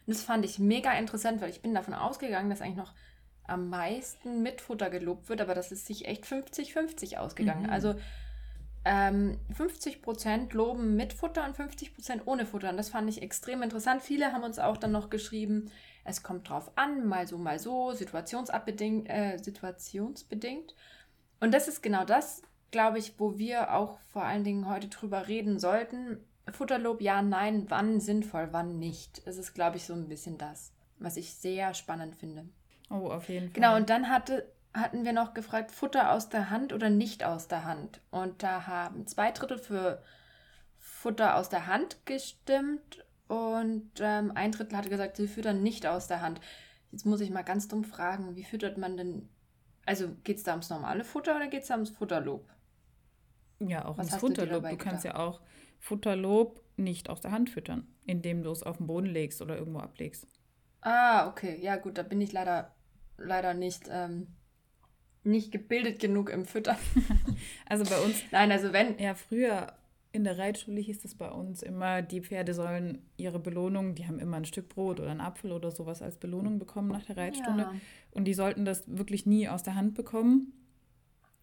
Und 0.06 0.14
das 0.14 0.22
fand 0.22 0.44
ich 0.44 0.58
mega 0.58 0.92
interessant, 0.92 1.40
weil 1.40 1.50
ich 1.50 1.62
bin 1.62 1.74
davon 1.74 1.94
ausgegangen, 1.94 2.50
dass 2.50 2.60
eigentlich 2.60 2.76
noch 2.76 2.94
am 3.44 3.68
meisten 3.68 4.42
mit 4.42 4.60
Futter 4.60 4.90
gelobt 4.90 5.28
wird, 5.28 5.40
aber 5.40 5.54
das 5.54 5.72
ist 5.72 5.86
sich 5.86 6.06
echt 6.06 6.24
50-50 6.24 7.16
ausgegangen. 7.16 7.64
Mhm. 7.64 7.70
Also 7.70 7.94
ähm, 8.84 9.38
50% 9.52 10.54
loben 10.54 10.94
mit 10.94 11.12
Futter 11.12 11.44
und 11.44 11.56
50% 11.56 12.22
ohne 12.24 12.46
Futter. 12.46 12.70
Und 12.70 12.76
das 12.76 12.88
fand 12.88 13.08
ich 13.08 13.20
extrem 13.20 13.62
interessant. 13.62 14.02
Viele 14.02 14.32
haben 14.32 14.44
uns 14.44 14.58
auch 14.58 14.76
dann 14.76 14.92
noch 14.92 15.10
geschrieben, 15.10 15.70
es 16.04 16.22
kommt 16.22 16.48
drauf 16.48 16.70
an, 16.76 17.06
mal 17.06 17.26
so, 17.26 17.36
mal 17.36 17.58
so, 17.58 17.92
situationsbedingt. 17.92 19.08
Äh, 19.10 19.38
situationsbedingt. 19.38 20.76
Und 21.40 21.52
das 21.52 21.66
ist 21.66 21.82
genau 21.82 22.04
das, 22.04 22.42
glaube 22.70 22.98
ich, 22.98 23.18
wo 23.18 23.38
wir 23.38 23.74
auch 23.74 23.98
vor 24.12 24.22
allen 24.22 24.44
Dingen 24.44 24.68
heute 24.68 24.86
drüber 24.88 25.26
reden 25.26 25.58
sollten. 25.58 26.18
Futterlob, 26.52 27.00
ja, 27.00 27.22
nein, 27.22 27.66
wann 27.68 28.00
sinnvoll, 28.00 28.48
wann 28.52 28.78
nicht. 28.78 29.22
Es 29.24 29.36
ist, 29.36 29.54
glaube 29.54 29.76
ich, 29.76 29.84
so 29.84 29.94
ein 29.94 30.08
bisschen 30.08 30.38
das, 30.38 30.72
was 30.98 31.16
ich 31.16 31.34
sehr 31.34 31.74
spannend 31.74 32.14
finde. 32.14 32.48
Oh, 32.90 33.10
auf 33.10 33.28
jeden 33.28 33.46
Fall. 33.46 33.54
Genau, 33.54 33.76
und 33.76 33.90
dann 33.90 34.08
hatte, 34.08 34.50
hatten 34.72 35.04
wir 35.04 35.12
noch 35.12 35.34
gefragt, 35.34 35.72
Futter 35.72 36.12
aus 36.12 36.28
der 36.28 36.50
Hand 36.50 36.72
oder 36.72 36.88
nicht 36.88 37.24
aus 37.24 37.48
der 37.48 37.64
Hand. 37.64 38.00
Und 38.10 38.42
da 38.42 38.66
haben 38.66 39.06
zwei 39.06 39.32
Drittel 39.32 39.58
für 39.58 40.02
Futter 40.78 41.36
aus 41.36 41.48
der 41.48 41.66
Hand 41.66 42.06
gestimmt 42.06 43.04
und 43.28 43.90
ähm, 43.98 44.32
ein 44.34 44.52
Drittel 44.52 44.76
hatte 44.76 44.88
gesagt, 44.88 45.16
sie 45.16 45.26
füttern 45.26 45.62
nicht 45.62 45.86
aus 45.86 46.06
der 46.06 46.20
Hand. 46.20 46.40
Jetzt 46.92 47.06
muss 47.06 47.20
ich 47.20 47.30
mal 47.30 47.42
ganz 47.42 47.66
dumm 47.66 47.84
fragen, 47.84 48.36
wie 48.36 48.44
füttert 48.44 48.78
man 48.78 48.96
denn? 48.96 49.28
Also 49.84 50.08
geht 50.22 50.38
es 50.38 50.44
da 50.44 50.52
ums 50.52 50.70
normale 50.70 51.04
Futter 51.04 51.36
oder 51.36 51.48
geht 51.48 51.62
es 51.62 51.68
da 51.68 51.74
ums 51.74 51.90
Futterlob? 51.90 52.48
Ja, 53.58 53.84
auch 53.84 53.98
Was 53.98 54.08
ums 54.08 54.20
Futterlob. 54.20 54.62
Du, 54.62 54.70
du 54.70 54.76
kannst 54.76 55.04
ja 55.04 55.16
auch 55.16 55.40
Futterlob 55.78 56.62
nicht 56.76 57.08
aus 57.08 57.20
der 57.20 57.32
Hand 57.32 57.50
füttern, 57.50 57.86
indem 58.04 58.42
du 58.42 58.50
es 58.50 58.62
auf 58.62 58.78
den 58.78 58.86
Boden 58.86 59.06
legst 59.06 59.40
oder 59.40 59.56
irgendwo 59.56 59.78
ablegst. 59.80 60.26
Ah, 60.80 61.28
okay. 61.28 61.58
Ja, 61.60 61.76
gut, 61.76 61.98
da 61.98 62.02
bin 62.02 62.20
ich 62.20 62.32
leider, 62.32 62.74
leider 63.16 63.54
nicht 63.54 63.88
ähm, 63.90 64.28
nicht 65.26 65.52
gebildet 65.52 65.98
genug 65.98 66.30
im 66.30 66.44
Füttern. 66.44 66.76
also 67.66 67.84
bei 67.84 67.98
uns. 68.00 68.22
Nein, 68.30 68.50
also 68.52 68.72
wenn. 68.72 68.98
Ja, 68.98 69.14
früher 69.14 69.72
in 70.12 70.24
der 70.24 70.38
Reitschule 70.38 70.80
hieß 70.80 71.04
es 71.04 71.14
bei 71.14 71.28
uns 71.28 71.62
immer, 71.62 72.00
die 72.00 72.22
Pferde 72.22 72.54
sollen 72.54 73.02
ihre 73.18 73.38
Belohnung, 73.38 73.94
die 73.94 74.06
haben 74.06 74.18
immer 74.18 74.38
ein 74.38 74.46
Stück 74.46 74.70
Brot 74.70 74.98
oder 74.98 75.10
einen 75.10 75.20
Apfel 75.20 75.52
oder 75.52 75.70
sowas 75.70 76.00
als 76.00 76.16
Belohnung 76.16 76.58
bekommen 76.58 76.88
nach 76.88 77.04
der 77.04 77.18
Reitstunde. 77.18 77.64
Ja. 77.64 77.74
Und 78.12 78.24
die 78.24 78.32
sollten 78.32 78.64
das 78.64 78.84
wirklich 78.86 79.26
nie 79.26 79.48
aus 79.48 79.62
der 79.62 79.74
Hand 79.74 79.94
bekommen. 79.94 80.52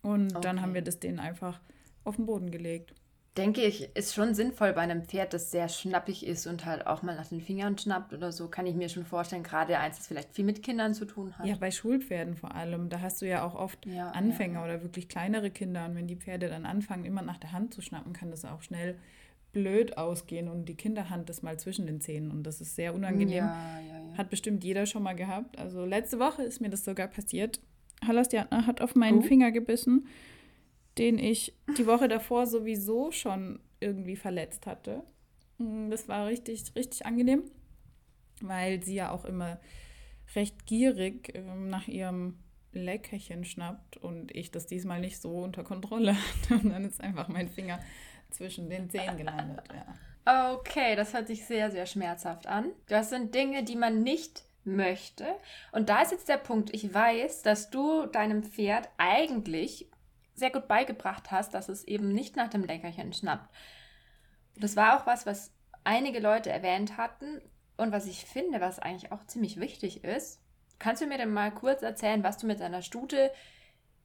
Und 0.02 0.32
okay. 0.32 0.42
dann 0.42 0.62
haben 0.62 0.74
wir 0.74 0.82
das 0.82 1.00
denen 1.00 1.20
einfach 1.20 1.62
auf 2.04 2.16
den 2.16 2.26
Boden 2.26 2.50
gelegt 2.50 2.96
denke 3.38 3.62
ich, 3.62 3.96
ist 3.96 4.14
schon 4.14 4.36
sinnvoll 4.36 4.74
bei 4.74 4.82
einem 4.82 5.06
Pferd, 5.06 5.34
das 5.34 5.50
sehr 5.50 5.68
schnappig 5.68 6.26
ist 6.26 6.46
und 6.46 6.66
halt 6.66 6.86
auch 6.86 7.02
mal 7.02 7.16
nach 7.16 7.28
den 7.28 7.42
Fingern 7.42 7.78
schnappt 7.78 8.14
oder 8.14 8.32
so, 8.32 8.48
kann 8.48 8.68
ich 8.68 8.76
mir 8.76 8.90
schon 8.90 9.06
vorstellen, 9.06 9.42
gerade 9.42 9.80
eins, 9.80 9.98
das 9.98 10.08
vielleicht 10.08 10.36
viel 10.36 10.46
mit 10.46 10.62
Kindern 10.62 10.94
zu 10.94 11.06
tun 11.06 11.38
hat. 11.38 11.46
Ja, 11.46 11.56
bei 11.56 11.72
Schulpferden 11.72 12.36
vor 12.36 12.54
allem, 12.54 12.90
da 12.90 13.02
hast 13.02 13.22
du 13.22 13.28
ja 13.28 13.44
auch 13.44 13.56
oft 13.56 13.86
ja, 13.88 14.12
Anfänger 14.12 14.60
ja. 14.60 14.66
oder 14.66 14.84
wirklich 14.84 15.10
kleinere 15.10 15.50
Kinder 15.50 15.86
und 15.86 15.96
wenn 15.96 16.08
die 16.08 16.16
Pferde 16.16 16.48
dann 16.48 16.66
anfangen, 16.66 17.06
immer 17.06 17.24
nach 17.24 17.38
der 17.38 17.52
Hand 17.52 17.74
zu 17.74 17.82
schnappen, 17.82 18.14
kann 18.14 18.30
das 18.30 18.46
auch 18.46 18.62
schnell 18.62 19.00
blöd 19.52 19.98
ausgehen 19.98 20.48
und 20.48 20.66
die 20.66 20.76
Kinderhand 20.76 21.30
ist 21.30 21.44
mal 21.44 21.60
zwischen 21.60 21.88
den 21.88 22.02
Zähnen 22.02 22.30
und 22.30 22.44
das 22.44 22.62
ist 22.62 22.76
sehr 22.76 22.94
unangenehm. 22.94 23.46
Ja, 23.46 23.72
hat 24.18 24.30
bestimmt 24.30 24.64
jeder 24.64 24.86
schon 24.86 25.04
mal 25.04 25.14
gehabt. 25.14 25.58
Also 25.58 25.86
letzte 25.86 26.20
Woche 26.20 26.44
ist 26.44 26.62
mir 26.62 26.70
das 26.70 26.86
sogar 26.86 27.08
passiert. 27.08 27.60
Hallas 28.06 28.30
Diatna 28.30 28.68
hat 28.68 28.82
auf 28.82 28.96
meinen 28.96 29.20
oh. 29.20 29.22
Finger 29.22 29.52
gebissen 29.52 30.08
den 30.98 31.18
ich 31.18 31.54
die 31.78 31.88
Woche 31.88 32.08
davor 32.08 32.46
sowieso 32.46 33.12
schon 33.12 33.60
irgendwie 33.80 34.16
verletzt 34.16 34.66
hatte. 34.66 35.04
Mm, 35.58 35.90
das 35.90 36.08
war 36.08 36.28
richtig, 36.28 36.64
richtig 36.76 37.06
angenehm, 37.06 37.44
weil 38.42 38.84
sie 38.84 38.96
ja 38.96 39.12
auch 39.12 39.26
immer 39.26 39.60
recht 40.36 40.66
gierig 40.66 41.32
ähm, 41.36 41.70
nach 41.70 41.88
ihrem 41.88 42.40
Leckerchen 42.72 43.46
schnappt 43.46 43.98
und 43.98 44.36
ich 44.36 44.52
das 44.52 44.66
diesmal 44.66 45.00
nicht 45.00 45.22
so 45.22 45.44
unter 45.44 45.64
Kontrolle 45.64 46.16
hatte. 46.44 46.56
Und 46.56 46.70
dann 46.72 46.86
ist 46.86 47.02
einfach 47.02 47.28
mein 47.28 47.50
Finger 47.50 47.80
zwischen 48.30 48.70
den 48.70 48.90
Zähnen 48.90 49.18
gelandet. 49.18 49.62
Ja. 49.74 50.56
Okay, 50.56 50.96
das 50.96 51.14
hört 51.14 51.28
sich 51.28 51.46
sehr, 51.46 51.70
sehr 51.72 51.86
schmerzhaft 51.86 52.48
an. 52.48 52.72
Das 52.88 53.10
sind 53.10 53.36
Dinge, 53.36 53.64
die 53.64 53.76
man 53.76 54.04
nicht 54.04 54.44
möchte. 54.64 55.26
Und 55.72 55.90
da 55.90 56.02
ist 56.02 56.12
jetzt 56.12 56.30
der 56.30 56.38
Punkt, 56.38 56.74
ich 56.74 56.94
weiß, 56.94 57.42
dass 57.42 57.70
du 57.70 58.06
deinem 58.06 58.44
Pferd 58.44 58.90
eigentlich 58.98 59.90
sehr 60.36 60.52
gut 60.52 60.68
beigebracht 60.68 61.32
hast, 61.32 61.54
dass 61.54 61.70
es 61.70 61.84
eben 61.84 62.12
nicht 62.12 62.36
nach 62.36 62.50
dem 62.50 62.64
Leckerchen 62.64 63.14
schnappt. 63.14 63.54
Das 64.56 64.76
war 64.76 65.00
auch 65.00 65.06
was, 65.06 65.26
was 65.26 65.52
einige 65.84 66.20
Leute 66.20 66.50
erwähnt 66.50 66.98
hatten 66.98 67.42
und 67.78 67.92
was 67.92 68.08
ich 68.08 68.26
finde, 68.26 68.62
was 68.62 68.80
eigentlich 68.80 69.12
auch 69.12 69.26
ziemlich 69.26 69.60
wichtig 69.60 70.04
ist. 70.04 70.42
Kannst 70.80 71.02
du 71.02 71.08
mir 71.08 71.18
denn 71.18 71.34
mal 71.34 71.52
kurz 71.52 71.82
erzählen, 71.82 72.24
was 72.24 72.38
du 72.38 72.48
mit 72.48 72.60
deiner 72.60 72.82
Stute 72.82 73.32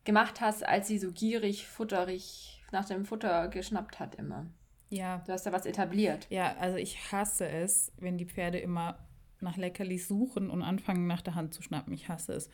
gemacht 0.05 0.41
hast, 0.41 0.65
als 0.65 0.89
sie 0.89 0.99
so 0.99 1.13
gierig, 1.13 1.67
futterig 1.67 2.63
nach 2.73 2.85
dem 2.85 3.05
Futter 3.05 3.49
geschnappt 3.49 3.99
hat 3.99 4.15
immer? 4.15 4.47
Ja. 4.91 5.23
Du 5.27 5.33
hast 5.33 5.45
da 5.45 5.53
was 5.53 5.67
etabliert. 5.67 6.27
Ja, 6.31 6.57
also 6.59 6.77
ich 6.77 7.13
hasse 7.13 7.47
es, 7.49 7.93
wenn 7.99 8.17
die 8.17 8.27
Pferde 8.27 8.59
immer 8.59 9.07
nach 9.41 9.57
Leckerlis 9.57 10.09
suchen 10.09 10.51
und 10.51 10.63
anfangen 10.63 11.07
nach 11.07 11.23
der 11.23 11.35
Hand 11.35 11.55
zu 11.55 11.63
schnappen. 11.63 11.93
Ich 11.93 12.09
hasse 12.09 12.33
es. 12.33 12.51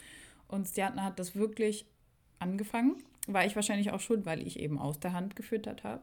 Und 0.48 0.66
Stjatna 0.66 1.04
hat 1.04 1.18
das 1.18 1.34
wirklich 1.34 1.86
angefangen 2.38 3.02
war 3.26 3.44
ich 3.44 3.56
wahrscheinlich 3.56 3.90
auch 3.90 4.00
schuld, 4.00 4.26
weil 4.26 4.46
ich 4.46 4.58
eben 4.58 4.78
aus 4.78 5.00
der 5.00 5.12
Hand 5.12 5.36
gefüttert 5.36 5.84
habe. 5.84 6.02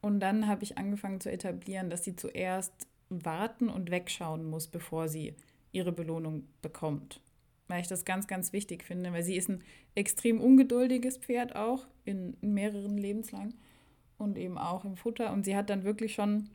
Und 0.00 0.20
dann 0.20 0.46
habe 0.46 0.64
ich 0.64 0.78
angefangen 0.78 1.20
zu 1.20 1.30
etablieren, 1.30 1.90
dass 1.90 2.04
sie 2.04 2.16
zuerst 2.16 2.72
warten 3.10 3.68
und 3.68 3.90
wegschauen 3.90 4.48
muss, 4.48 4.66
bevor 4.66 5.08
sie 5.08 5.34
ihre 5.72 5.92
Belohnung 5.92 6.44
bekommt. 6.62 7.20
Weil 7.68 7.82
ich 7.82 7.88
das 7.88 8.04
ganz, 8.04 8.26
ganz 8.26 8.52
wichtig 8.52 8.82
finde, 8.82 9.12
weil 9.12 9.22
sie 9.22 9.36
ist 9.36 9.48
ein 9.48 9.62
extrem 9.94 10.40
ungeduldiges 10.40 11.18
Pferd 11.18 11.54
auch 11.54 11.86
in 12.04 12.36
mehreren 12.40 12.98
Lebenslang 12.98 13.54
und 14.18 14.38
eben 14.38 14.58
auch 14.58 14.84
im 14.84 14.96
Futter. 14.96 15.32
Und 15.32 15.44
sie 15.44 15.56
hat 15.56 15.70
dann 15.70 15.84
wirklich 15.84 16.14
schon, 16.14 16.50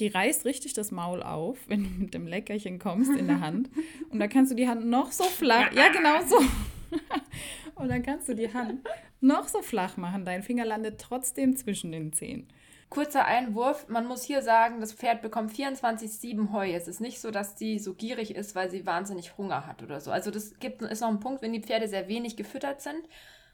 die 0.00 0.08
reißt 0.08 0.44
richtig 0.44 0.72
das 0.72 0.90
Maul 0.90 1.22
auf, 1.22 1.58
wenn 1.68 1.84
du 1.84 1.90
mit 1.90 2.14
dem 2.14 2.26
Leckerchen 2.26 2.78
kommst 2.78 3.10
in 3.10 3.26
der 3.28 3.40
Hand. 3.40 3.70
Und 4.10 4.18
da 4.18 4.26
kannst 4.26 4.50
du 4.50 4.56
die 4.56 4.68
Hand 4.68 4.86
noch 4.86 5.12
so 5.12 5.24
flach, 5.24 5.72
ja, 5.72 5.88
genau 5.88 6.24
so. 6.26 6.38
und 7.74 7.88
dann 7.88 8.02
kannst 8.02 8.28
du 8.28 8.34
die 8.34 8.52
Hand 8.52 8.86
noch 9.20 9.48
so 9.48 9.62
flach 9.62 9.96
machen. 9.96 10.24
Dein 10.24 10.42
Finger 10.42 10.64
landet 10.64 11.00
trotzdem 11.00 11.56
zwischen 11.56 11.92
den 11.92 12.12
Zehen. 12.12 12.48
Kurzer 12.88 13.24
Einwurf, 13.24 13.88
man 13.88 14.06
muss 14.06 14.22
hier 14.22 14.42
sagen, 14.42 14.80
das 14.80 14.92
Pferd 14.92 15.20
bekommt 15.20 15.52
24-7 15.52 16.52
Heu. 16.52 16.72
Es 16.72 16.86
ist 16.86 17.00
nicht 17.00 17.20
so, 17.20 17.32
dass 17.32 17.58
sie 17.58 17.80
so 17.80 17.94
gierig 17.94 18.34
ist, 18.34 18.54
weil 18.54 18.70
sie 18.70 18.86
wahnsinnig 18.86 19.36
Hunger 19.36 19.66
hat 19.66 19.82
oder 19.82 20.00
so. 20.00 20.12
Also 20.12 20.30
das 20.30 20.58
gibt, 20.60 20.82
ist 20.82 21.00
noch 21.00 21.08
ein 21.08 21.20
Punkt, 21.20 21.42
wenn 21.42 21.52
die 21.52 21.62
Pferde 21.62 21.88
sehr 21.88 22.06
wenig 22.06 22.36
gefüttert 22.36 22.80
sind 22.80 23.02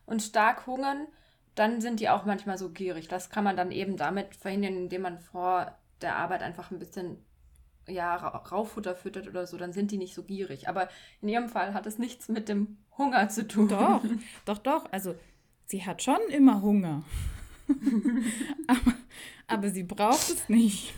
und 0.04 0.22
stark 0.22 0.66
hungern, 0.66 1.06
dann 1.54 1.80
sind 1.80 2.00
die 2.00 2.10
auch 2.10 2.26
manchmal 2.26 2.58
so 2.58 2.70
gierig. 2.70 3.08
Das 3.08 3.30
kann 3.30 3.44
man 3.44 3.56
dann 3.56 3.72
eben 3.72 3.96
damit 3.96 4.36
verhindern, 4.36 4.76
indem 4.76 5.02
man 5.02 5.18
vor 5.18 5.78
der 6.02 6.16
Arbeit 6.16 6.42
einfach 6.42 6.70
ein 6.70 6.78
bisschen 6.78 7.24
ja, 7.88 8.16
Rauffutter 8.16 8.94
füttert 8.94 9.28
oder 9.28 9.46
so, 9.46 9.56
dann 9.56 9.72
sind 9.72 9.90
die 9.90 9.98
nicht 9.98 10.14
so 10.14 10.22
gierig. 10.22 10.68
Aber 10.68 10.88
in 11.20 11.28
ihrem 11.28 11.48
Fall 11.48 11.74
hat 11.74 11.86
es 11.86 11.98
nichts 11.98 12.28
mit 12.28 12.48
dem 12.48 12.78
Hunger 12.96 13.28
zu 13.28 13.46
tun. 13.46 13.68
Doch, 13.68 14.02
doch, 14.44 14.58
doch. 14.58 14.92
Also 14.92 15.14
sie 15.66 15.84
hat 15.84 16.02
schon 16.02 16.20
immer 16.30 16.62
Hunger. 16.62 17.02
aber, 18.66 18.94
Aber 19.46 19.70
sie 19.70 19.82
braucht 19.82 20.30
es 20.30 20.48
nicht. 20.48 20.94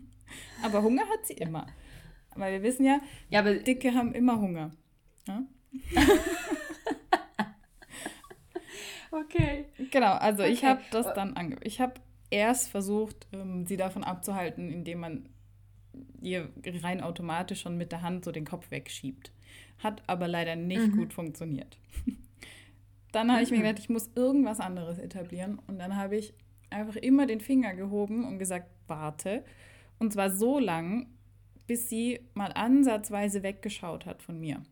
aber 0.62 0.82
Hunger 0.82 1.02
hat 1.02 1.26
sie 1.26 1.34
immer. 1.34 1.66
Weil 2.36 2.54
wir 2.54 2.62
wissen 2.62 2.84
ja, 2.84 3.00
ja 3.28 3.40
aber 3.40 3.54
Dicke 3.54 3.94
haben 3.94 4.14
immer 4.14 4.40
Hunger. 4.40 4.70
Ja? 5.26 5.42
okay. 9.10 9.66
Genau, 9.90 10.12
also 10.12 10.42
okay. 10.42 10.52
ich 10.52 10.64
habe 10.64 10.80
das 10.90 11.12
dann 11.14 11.36
ange 11.36 11.56
ich 11.62 11.80
habe 11.80 11.94
erst 12.30 12.70
versucht, 12.70 13.26
ähm, 13.32 13.66
sie 13.66 13.76
davon 13.76 14.04
abzuhalten, 14.04 14.70
indem 14.70 15.00
man 15.00 15.28
ihr 16.20 16.50
rein 16.82 17.00
automatisch 17.00 17.62
schon 17.62 17.76
mit 17.76 17.92
der 17.92 18.02
Hand 18.02 18.24
so 18.24 18.32
den 18.32 18.44
Kopf 18.44 18.70
wegschiebt. 18.70 19.32
Hat 19.78 20.02
aber 20.06 20.28
leider 20.28 20.56
nicht 20.56 20.88
mhm. 20.88 20.96
gut 20.96 21.12
funktioniert. 21.12 21.78
dann 23.12 23.32
habe 23.32 23.42
ich 23.42 23.50
mir 23.50 23.58
mhm. 23.58 23.62
gedacht, 23.62 23.78
ich 23.78 23.88
muss 23.88 24.10
irgendwas 24.14 24.60
anderes 24.60 24.98
etablieren. 24.98 25.58
Und 25.66 25.78
dann 25.78 25.96
habe 25.96 26.16
ich 26.16 26.34
einfach 26.70 26.96
immer 26.96 27.26
den 27.26 27.40
Finger 27.40 27.74
gehoben 27.74 28.24
und 28.24 28.38
gesagt, 28.38 28.68
warte. 28.86 29.44
Und 29.98 30.12
zwar 30.12 30.30
so 30.30 30.58
lang, 30.58 31.06
bis 31.66 31.88
sie 31.88 32.20
mal 32.34 32.52
ansatzweise 32.52 33.42
weggeschaut 33.42 34.06
hat 34.06 34.22
von 34.22 34.38
mir. 34.38 34.62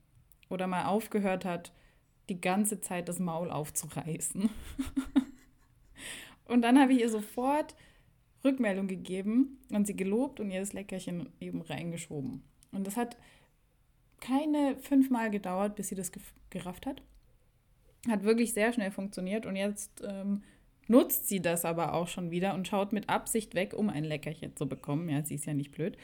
Oder 0.49 0.67
mal 0.67 0.87
aufgehört 0.87 1.45
hat, 1.45 1.73
die 2.29 2.41
ganze 2.41 2.81
Zeit 2.81 3.09
das 3.09 3.19
Maul 3.19 3.51
aufzureißen. 3.51 4.51
und 6.45 6.63
dann 6.63 6.79
habe 6.79 6.93
ich 6.93 7.01
ihr 7.01 7.11
sofort 7.11 7.75
Rückmeldung 8.45 8.87
gegeben 8.87 9.59
und 9.71 9.87
sie 9.87 9.97
gelobt 9.97 10.41
und 10.41 10.51
ihr 10.51 10.61
das 10.61 10.73
Leckerchen 10.73 11.29
eben 11.41 11.61
reingeschoben. 11.63 12.43
Und 12.73 12.87
das 12.87 12.97
hat 12.97 13.17
keine 14.21 14.77
fünfmal 14.77 15.31
gedauert, 15.31 15.77
bis 15.77 15.89
sie 15.89 15.95
das 15.95 16.13
gerafft 16.51 16.87
hat. 16.87 17.03
Hat 18.09 18.23
wirklich 18.23 18.53
sehr 18.53 18.73
schnell 18.73 18.91
funktioniert 18.91 19.47
und 19.47 19.57
jetzt 19.57 20.03
ähm, 20.07 20.43
nutzt 20.87 21.29
sie 21.29 21.41
das 21.41 21.65
aber 21.65 21.95
auch 21.95 22.09
schon 22.09 22.31
wieder 22.31 22.55
und 22.55 22.67
schaut 22.67 22.93
mit 22.93 23.09
Absicht 23.09 23.55
weg, 23.55 23.75
um 23.75 23.89
ein 23.89 24.05
Leckerchen 24.05 24.57
zu 24.57 24.69
bekommen. 24.69 25.09
Ja, 25.09 25.25
sie 25.25 25.35
ist 25.35 25.47
ja 25.47 25.55
nicht 25.55 25.73
blöd. 25.73 25.97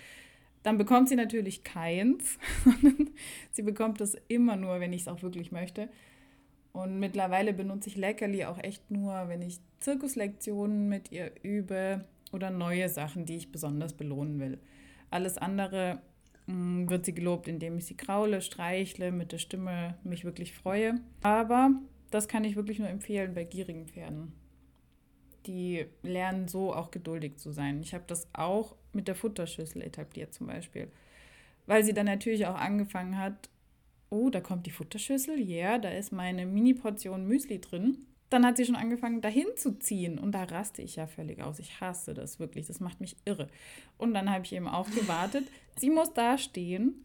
Dann 0.63 0.79
bekommt 0.79 1.09
sie 1.09 1.17
natürlich 1.17 1.63
keins, 1.63 2.39
sondern 2.65 3.11
sie 3.51 3.63
bekommt 3.63 4.01
das 4.01 4.17
immer 4.29 4.57
nur, 4.57 4.81
wenn 4.81 4.93
ich 4.93 5.03
es 5.03 5.09
auch 5.09 5.23
wirklich 5.23 5.53
möchte. 5.53 5.89
Und 6.73 6.99
mittlerweile 6.99 7.53
benutze 7.53 7.89
ich 7.89 7.97
Leckerli 7.97 8.45
auch 8.47 8.59
echt 8.59 8.91
nur, 8.91 9.29
wenn 9.29 9.43
ich 9.43 9.61
Zirkuslektionen 9.79 10.89
mit 10.89 11.13
ihr 11.13 11.31
übe 11.43 12.05
oder 12.35 12.51
neue 12.51 12.89
Sachen, 12.89 13.25
die 13.25 13.37
ich 13.37 13.53
besonders 13.53 13.95
belohnen 13.95 14.41
will. 14.41 14.59
Alles 15.11 15.39
andere 15.39 16.01
mh, 16.47 16.55
mm, 16.55 16.91
wird 16.91 17.07
sie 17.07 17.15
gelobt, 17.15 17.49
indem 17.49 17.79
ich 17.79 17.87
sie 17.87 17.97
kraule, 17.97 18.43
streichle, 18.43 19.13
mit 19.13 19.33
der 19.33 19.39
Stimme 19.39 19.97
mich 20.03 20.25
wirklich 20.25 20.53
freue. 20.53 21.01
Aber 21.23 21.71
das 22.11 22.29
kann 22.29 22.45
ich 22.45 22.57
wirklich 22.57 22.79
nur 22.79 22.89
empfehlen 22.89 23.35
bei 23.35 23.45
gierigen 23.45 23.87
Pferden. 23.87 24.33
Die 25.47 25.87
lernen 26.03 26.49
so 26.49 26.75
auch 26.75 26.91
geduldig 26.91 27.37
zu 27.37 27.53
sein. 27.53 27.81
Ich 27.81 27.95
habe 27.95 28.05
das 28.07 28.29
auch 28.33 28.75
mit 28.93 29.09
der 29.09 29.15
Futterschüssel 29.15 29.83
etabliert 29.83 30.35
zum 30.35 30.49
Beispiel. 30.49 30.89
Weil 31.67 31.85
sie 31.85 31.95
dann 31.95 32.07
natürlich 32.07 32.47
auch 32.47 32.57
angefangen 32.57 33.19
hat, 33.19 33.49
oh, 34.11 34.31
da 34.31 34.41
kommt 34.41 34.67
die 34.67 34.71
Futterschüssel, 34.71 35.41
ja, 35.41 35.71
yeah, 35.71 35.79
da 35.79 35.89
ist 35.91 36.13
meine 36.13 36.47
Mini-Portion 36.47 37.27
Müsli 37.27 37.61
drin 37.61 38.07
dann 38.31 38.45
hat 38.45 38.57
sie 38.57 38.65
schon 38.65 38.77
angefangen, 38.77 39.21
dahin 39.21 39.47
zu 39.57 39.79
ziehen. 39.79 40.19
Und 40.19 40.33
da 40.33 40.45
raste 40.45 40.83
ich 40.83 40.97
ja 40.97 41.07
völlig 41.07 41.41
aus. 41.43 41.59
Ich 41.59 41.81
hasse 41.81 42.15
das 42.15 42.41
wirklich. 42.41 42.67
Das 42.67 42.81
macht 42.81 43.01
mich 43.01 43.17
irre. 43.25 43.49
Und 43.99 44.15
dann 44.15 44.31
habe 44.31 44.45
ich 44.45 44.53
eben 44.53 44.69
auch 44.69 44.91
gewartet. 44.91 45.45
sie 45.77 45.91
muss 45.91 46.13
da 46.13 46.39
stehen, 46.39 47.05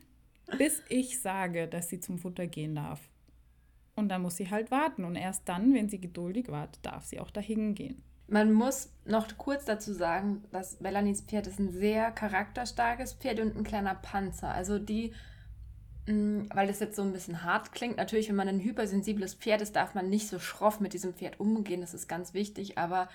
bis 0.58 0.82
ich 0.90 1.20
sage, 1.22 1.68
dass 1.68 1.90
sie 1.90 2.00
zum 2.00 2.18
Futter 2.18 2.48
gehen 2.48 2.76
darf. 2.76 3.10
Und 3.96 4.10
dann 4.10 4.22
muss 4.22 4.38
sie 4.38 4.50
halt 4.50 4.72
warten. 4.72 5.04
Und 5.04 5.16
erst 5.16 5.48
dann, 5.48 5.74
wenn 5.74 5.90
sie 5.90 6.00
geduldig 6.00 6.48
wartet, 6.50 6.86
darf 6.86 7.06
sie 7.06 7.20
auch 7.20 7.32
dahin 7.32 7.76
gehen. 7.76 8.02
Man 8.28 8.54
muss 8.54 8.92
noch 9.06 9.28
kurz 9.38 9.66
dazu 9.66 9.92
sagen, 9.92 10.44
dass 10.52 10.80
Melanies 10.82 11.22
Pferd 11.22 11.48
ist 11.48 11.60
ein 11.60 11.72
sehr 11.72 12.12
charakterstarkes 12.12 13.14
Pferd 13.14 13.40
und 13.40 13.58
ein 13.58 13.64
kleiner 13.64 13.96
Panzer. 13.96 14.50
Also 14.50 14.78
die 14.78 15.14
weil 16.08 16.68
das 16.68 16.80
jetzt 16.80 16.96
so 16.96 17.04
ein 17.04 17.14
bisschen 17.14 17.44
hart 17.44 17.72
klingt. 17.72 17.98
Natürlich, 17.98 18.30
wenn 18.30 18.36
man 18.36 18.48
ein 18.48 18.60
hypersensibles 18.60 19.36
Pferd 19.36 19.62
ist, 19.62 19.76
darf 19.76 19.94
man 19.94 20.10
nicht 20.10 20.28
so 20.28 20.40
schroff 20.40 20.80
mit 20.80 20.94
diesem 20.94 21.14
Pferd 21.14 21.40
umgehen. 21.40 21.82
Das 21.82 21.94
ist 21.94 22.08
ganz 22.08 22.34
wichtig. 22.34 22.78
Aber 22.78 23.10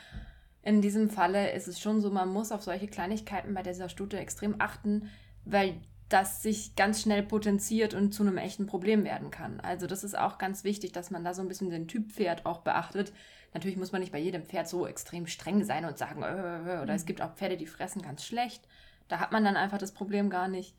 in 0.62 0.80
diesem 0.80 1.10
Falle 1.10 1.52
ist 1.52 1.68
es 1.68 1.80
schon 1.80 2.00
so, 2.00 2.10
man 2.10 2.28
muss 2.28 2.52
auf 2.52 2.62
solche 2.62 2.86
Kleinigkeiten 2.86 3.52
bei 3.54 3.62
dieser 3.62 3.88
Stute 3.88 4.18
extrem 4.18 4.56
achten, 4.60 5.10
weil 5.44 5.74
das 6.08 6.42
sich 6.42 6.76
ganz 6.76 7.02
schnell 7.02 7.22
potenziert 7.22 7.94
und 7.94 8.12
zu 8.12 8.22
einem 8.22 8.38
echten 8.38 8.66
Problem 8.66 9.04
werden 9.04 9.30
kann. 9.30 9.60
Also 9.60 9.86
das 9.86 10.04
ist 10.04 10.16
auch 10.16 10.38
ganz 10.38 10.62
wichtig, 10.62 10.92
dass 10.92 11.10
man 11.10 11.24
da 11.24 11.34
so 11.34 11.42
ein 11.42 11.48
bisschen 11.48 11.70
den 11.70 11.88
Typ 11.88 12.12
Pferd 12.12 12.46
auch 12.46 12.60
beachtet. 12.60 13.12
Natürlich 13.52 13.76
muss 13.76 13.92
man 13.92 14.00
nicht 14.00 14.12
bei 14.12 14.18
jedem 14.18 14.44
Pferd 14.44 14.68
so 14.68 14.86
extrem 14.86 15.26
streng 15.26 15.64
sein 15.64 15.84
und 15.84 15.98
sagen, 15.98 16.22
äh, 16.22 16.26
äh, 16.26 16.76
äh 16.78 16.82
oder 16.82 16.94
es 16.94 17.02
mhm. 17.02 17.06
gibt 17.06 17.22
auch 17.22 17.34
Pferde, 17.34 17.56
die 17.56 17.66
fressen 17.66 18.02
ganz 18.02 18.24
schlecht. 18.24 18.66
Da 19.08 19.18
hat 19.18 19.32
man 19.32 19.44
dann 19.44 19.56
einfach 19.56 19.78
das 19.78 19.92
Problem 19.92 20.30
gar 20.30 20.48
nicht. 20.48 20.74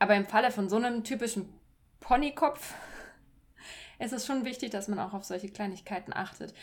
Aber 0.00 0.16
im 0.16 0.24
Falle 0.24 0.50
von 0.50 0.68
so 0.68 0.76
einem 0.76 1.04
typischen 1.04 1.48
Ponykopf 2.00 2.74
ist 4.00 4.12
es 4.12 4.26
schon 4.26 4.44
wichtig, 4.44 4.70
dass 4.70 4.88
man 4.88 4.98
auch 4.98 5.12
auf 5.12 5.24
solche 5.24 5.50
Kleinigkeiten 5.50 6.12
achtet. 6.12 6.54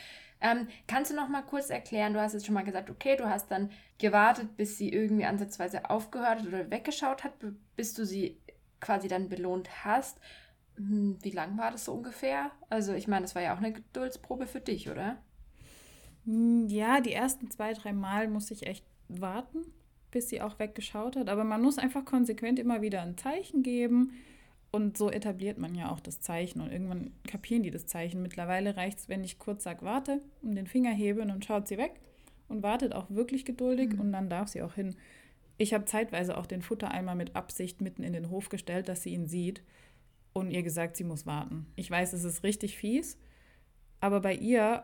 Ähm, 0.41 0.67
kannst 0.87 1.11
du 1.11 1.15
noch 1.15 1.29
mal 1.29 1.43
kurz 1.43 1.69
erklären, 1.69 2.13
du 2.13 2.19
hast 2.19 2.33
jetzt 2.33 2.45
schon 2.45 2.55
mal 2.55 2.63
gesagt, 2.63 2.89
okay, 2.89 3.15
du 3.15 3.29
hast 3.29 3.49
dann 3.49 3.71
gewartet, 3.99 4.57
bis 4.57 4.77
sie 4.77 4.91
irgendwie 4.91 5.25
ansatzweise 5.25 5.89
aufgehört 5.89 6.45
oder 6.45 6.69
weggeschaut 6.69 7.23
hat, 7.23 7.33
bis 7.75 7.93
du 7.93 8.05
sie 8.05 8.41
quasi 8.79 9.07
dann 9.07 9.29
belohnt 9.29 9.85
hast. 9.85 10.19
Hm, 10.75 11.17
wie 11.21 11.31
lang 11.31 11.57
war 11.59 11.71
das 11.71 11.85
so 11.85 11.93
ungefähr? 11.93 12.51
Also 12.69 12.93
ich 12.93 13.07
meine, 13.07 13.21
das 13.21 13.35
war 13.35 13.43
ja 13.43 13.53
auch 13.53 13.59
eine 13.59 13.71
Geduldsprobe 13.71 14.47
für 14.47 14.61
dich, 14.61 14.89
oder? 14.89 15.17
Hm, 16.25 16.67
ja, 16.69 17.01
die 17.01 17.13
ersten 17.13 17.51
zwei, 17.51 17.73
drei 17.73 17.93
Mal 17.93 18.27
musste 18.27 18.55
ich 18.55 18.65
echt 18.65 18.85
warten 19.09 19.63
bis 20.11 20.29
sie 20.29 20.41
auch 20.41 20.59
weggeschaut 20.59 21.15
hat. 21.15 21.29
Aber 21.29 21.43
man 21.43 21.61
muss 21.61 21.77
einfach 21.77 22.05
konsequent 22.05 22.59
immer 22.59 22.81
wieder 22.81 23.01
ein 23.01 23.17
Zeichen 23.17 23.63
geben. 23.63 24.13
Und 24.71 24.97
so 24.97 25.09
etabliert 25.09 25.57
man 25.57 25.75
ja 25.75 25.91
auch 25.91 25.99
das 25.99 26.19
Zeichen. 26.19 26.61
Und 26.61 26.71
irgendwann 26.71 27.11
kapieren 27.27 27.63
die 27.63 27.71
das 27.71 27.85
Zeichen. 27.85 28.21
Mittlerweile 28.21 28.77
reicht 28.77 28.99
es, 28.99 29.09
wenn 29.09 29.23
ich 29.23 29.39
kurz 29.39 29.63
sage, 29.63 29.83
warte, 29.83 30.21
und 30.41 30.55
den 30.55 30.67
Finger 30.67 30.91
hebe 30.91 31.21
und 31.21 31.29
dann 31.29 31.41
schaut 31.41 31.67
sie 31.67 31.77
weg 31.77 31.99
und 32.47 32.63
wartet 32.63 32.93
auch 32.93 33.09
wirklich 33.09 33.45
geduldig 33.45 33.93
mhm. 33.93 33.99
und 33.99 34.11
dann 34.11 34.29
darf 34.29 34.49
sie 34.49 34.61
auch 34.61 34.73
hin. 34.73 34.95
Ich 35.57 35.73
habe 35.73 35.85
zeitweise 35.85 36.37
auch 36.37 36.45
den 36.45 36.61
Futtereimer 36.61 37.15
mit 37.15 37.35
Absicht 37.35 37.81
mitten 37.81 38.03
in 38.03 38.13
den 38.13 38.29
Hof 38.29 38.49
gestellt, 38.49 38.89
dass 38.89 39.03
sie 39.03 39.13
ihn 39.13 39.27
sieht 39.27 39.63
und 40.33 40.51
ihr 40.51 40.61
gesagt, 40.61 40.97
sie 40.97 41.03
muss 41.03 41.25
warten. 41.25 41.65
Ich 41.75 41.89
weiß, 41.89 42.13
es 42.13 42.23
ist 42.23 42.43
richtig 42.43 42.77
fies, 42.77 43.17
aber 43.99 44.19
bei 44.21 44.35
ihr 44.35 44.83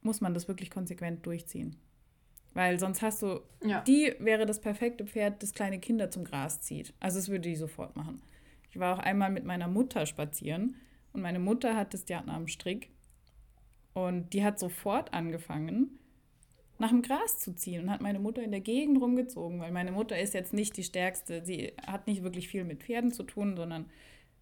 muss 0.00 0.20
man 0.20 0.34
das 0.34 0.48
wirklich 0.48 0.70
konsequent 0.70 1.24
durchziehen. 1.24 1.76
Weil 2.54 2.78
sonst 2.78 3.00
hast 3.02 3.22
du, 3.22 3.40
ja. 3.64 3.80
die 3.82 4.14
wäre 4.18 4.44
das 4.44 4.60
perfekte 4.60 5.06
Pferd, 5.06 5.42
das 5.42 5.54
kleine 5.54 5.78
Kinder 5.78 6.10
zum 6.10 6.24
Gras 6.24 6.60
zieht. 6.60 6.92
Also 7.00 7.18
das 7.18 7.28
würde 7.28 7.48
die 7.48 7.56
sofort 7.56 7.96
machen. 7.96 8.20
Ich 8.70 8.78
war 8.78 8.94
auch 8.94 8.98
einmal 8.98 9.30
mit 9.30 9.44
meiner 9.44 9.68
Mutter 9.68 10.06
spazieren 10.06 10.76
und 11.12 11.22
meine 11.22 11.38
Mutter 11.38 11.76
hat 11.76 11.94
das 11.94 12.04
Diatna 12.04 12.34
am 12.34 12.48
Strick 12.48 12.90
und 13.94 14.32
die 14.32 14.44
hat 14.44 14.58
sofort 14.58 15.12
angefangen, 15.12 15.98
nach 16.78 16.90
dem 16.90 17.02
Gras 17.02 17.38
zu 17.38 17.54
ziehen 17.54 17.82
und 17.82 17.90
hat 17.90 18.00
meine 18.00 18.18
Mutter 18.18 18.42
in 18.42 18.50
der 18.50 18.60
Gegend 18.60 19.00
rumgezogen, 19.00 19.60
weil 19.60 19.72
meine 19.72 19.92
Mutter 19.92 20.18
ist 20.18 20.34
jetzt 20.34 20.52
nicht 20.52 20.76
die 20.76 20.82
stärkste. 20.82 21.44
Sie 21.44 21.72
hat 21.86 22.06
nicht 22.06 22.22
wirklich 22.22 22.48
viel 22.48 22.64
mit 22.64 22.82
Pferden 22.82 23.12
zu 23.12 23.22
tun, 23.22 23.56
sondern 23.56 23.86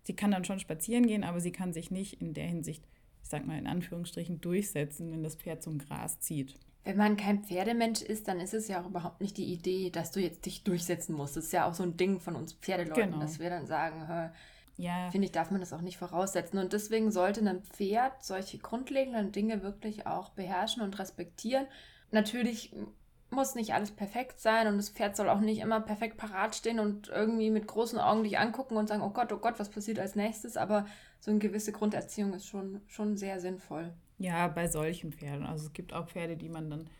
sie 0.03 0.15
kann 0.15 0.31
dann 0.31 0.45
schon 0.45 0.59
spazieren 0.59 1.07
gehen, 1.07 1.25
aber 1.25 1.41
sie 1.41 1.53
kann 1.53 1.73
sich 1.73 1.91
nicht 1.91 2.21
in 2.21 2.33
der 2.33 2.47
Hinsicht, 2.47 2.83
ich 3.23 3.29
sag 3.29 3.47
mal 3.47 3.59
in 3.59 3.67
Anführungsstrichen, 3.67 4.41
durchsetzen, 4.41 5.13
wenn 5.13 5.23
das 5.23 5.37
Pferd 5.37 5.63
zum 5.63 5.79
Gras 5.79 6.21
zieht. 6.21 6.57
Wenn 6.85 6.97
man 6.97 7.17
kein 7.17 7.45
Pferdemensch 7.45 8.01
ist, 8.01 8.27
dann 8.27 8.41
ist 8.41 8.55
es 8.55 8.69
ja 8.69 8.81
auch 8.81 8.87
überhaupt 8.87 9.21
nicht 9.21 9.37
die 9.37 9.53
Idee, 9.53 9.91
dass 9.91 10.13
du 10.13 10.21
jetzt 10.21 10.47
dich 10.47 10.65
durchsetzen 10.65 11.15
musst. 11.15 11.37
Das 11.37 11.45
ist 11.45 11.53
ja 11.53 11.69
auch 11.69 11.75
so 11.75 11.83
ein 11.83 11.97
Ding 11.97 12.21
von 12.21 12.37
uns 12.37 12.55
Pferdeleuten, 12.55 13.13
genau. 13.13 13.21
dass 13.21 13.39
wir 13.39 13.51
dann 13.51 13.67
sagen, 13.67 14.33
ja. 14.79 15.11
finde 15.11 15.27
ich, 15.27 15.33
darf 15.33 15.51
man 15.51 15.61
das 15.61 15.75
auch 15.75 15.83
nicht 15.83 15.99
voraussetzen. 15.99 16.59
Und 16.59 16.73
deswegen 16.73 17.11
sollte 17.11 17.47
ein 17.47 17.63
Pferd 17.63 18.25
solche 18.25 18.59
grundlegenden 18.59 19.31
Dinge 19.31 19.63
wirklich 19.63 20.07
auch 20.07 20.31
beherrschen 20.31 20.83
und 20.83 20.99
respektieren. 20.99 21.67
Natürlich 22.11 22.75
muss 23.31 23.55
nicht 23.55 23.75
alles 23.75 23.93
perfekt 23.93 24.41
sein 24.41 24.67
und 24.67 24.77
das 24.77 24.91
Pferd 24.91 25.17
soll 25.17 25.29
auch 25.29 25.41
nicht 25.41 25.61
immer 25.61 25.81
perfekt 25.81 26.17
parat 26.17 26.55
stehen 26.55 26.81
und 26.81 27.09
irgendwie 27.09 27.51
mit 27.51 27.67
großen 27.67 27.99
Augen 27.99 28.25
dich 28.25 28.39
angucken 28.39 28.77
und 28.77 28.89
sagen, 28.89 29.03
oh 29.03 29.11
Gott, 29.11 29.33
oh 29.33 29.39
Gott, 29.39 29.59
was 29.59 29.69
passiert 29.69 29.99
als 29.99 30.17
nächstes. 30.17 30.57
Aber 30.57 30.87
so 31.21 31.31
eine 31.31 31.39
gewisse 31.39 31.73
Grunderziehung 31.73 32.33
ist 32.33 32.49
schon, 32.49 32.81
schon 32.87 33.17
sehr 33.17 33.39
sinnvoll. 33.41 33.93
Ja, 34.21 34.49
bei 34.49 34.69
solchen 34.69 35.13
Pferden. 35.13 35.47
Also 35.47 35.67
es 35.67 35.73
gibt 35.73 35.95
auch 35.95 36.07
Pferde, 36.07 36.37
die 36.37 36.51
man 36.51 36.69
dann 36.69 36.91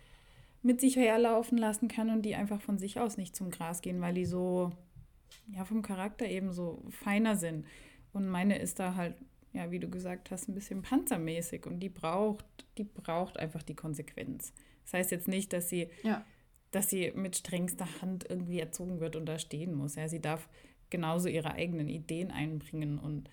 mit 0.63 0.81
sich 0.81 0.97
herlaufen 0.97 1.59
lassen 1.59 1.87
kann 1.87 2.09
und 2.09 2.23
die 2.23 2.35
einfach 2.35 2.63
von 2.63 2.79
sich 2.79 2.99
aus 2.99 3.19
nicht 3.19 3.37
zum 3.37 3.51
Gras 3.51 3.83
gehen, 3.83 4.01
weil 4.01 4.15
die 4.15 4.25
so, 4.25 4.71
ja, 5.55 5.67
vom 5.67 5.83
Charakter 5.83 6.27
eben 6.27 6.51
so 6.55 6.83
feiner 6.89 7.37
sind. 7.37 7.67
Und 8.15 8.27
meine 8.27 8.59
ist 8.59 8.79
da 8.79 8.95
halt, 8.95 9.17
ja, 9.53 9.71
wie 9.71 9.79
du 9.79 9.91
gesagt 9.91 10.31
hast, 10.31 10.49
ein 10.49 10.55
bisschen 10.55 10.81
panzermäßig 10.81 11.67
und 11.67 11.81
die 11.81 11.91
braucht, 11.91 12.47
die 12.79 12.85
braucht 12.85 13.39
einfach 13.39 13.63
die 13.63 13.77
Konsequenz. 13.77 14.55
Das 14.85 14.95
heißt 14.95 15.11
jetzt 15.11 15.29
nicht, 15.29 15.53
dass 15.53 15.69
sie, 15.69 15.91
ja. 16.03 16.25
dass 16.71 16.89
sie 16.89 17.13
mit 17.15 17.37
strengster 17.37 18.01
Hand 18.01 18.25
irgendwie 18.31 18.61
erzogen 18.61 18.99
wird 18.99 19.15
und 19.15 19.27
da 19.27 19.39
stehen 19.39 19.75
muss. 19.75 19.97
Ja, 19.97 20.09
sie 20.09 20.21
darf 20.21 20.49
genauso 20.89 21.29
ihre 21.29 21.53
eigenen 21.53 21.89
Ideen 21.89 22.31
einbringen 22.31 22.99
und 22.99 23.29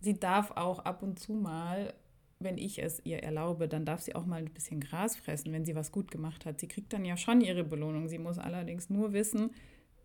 sie 0.00 0.18
darf 0.18 0.52
auch 0.52 0.78
ab 0.78 1.02
und 1.02 1.18
zu 1.18 1.34
mal 1.34 1.92
wenn 2.38 2.58
ich 2.58 2.82
es 2.82 3.00
ihr 3.04 3.22
erlaube, 3.22 3.68
dann 3.68 3.84
darf 3.84 4.00
sie 4.00 4.14
auch 4.14 4.26
mal 4.26 4.36
ein 4.36 4.52
bisschen 4.52 4.80
Gras 4.80 5.16
fressen, 5.16 5.52
wenn 5.52 5.64
sie 5.64 5.74
was 5.74 5.92
gut 5.92 6.10
gemacht 6.10 6.46
hat. 6.46 6.60
Sie 6.60 6.68
kriegt 6.68 6.92
dann 6.92 7.04
ja 7.04 7.16
schon 7.16 7.40
ihre 7.40 7.64
Belohnung. 7.64 8.08
Sie 8.08 8.18
muss 8.18 8.38
allerdings 8.38 8.90
nur 8.90 9.12
wissen, 9.12 9.50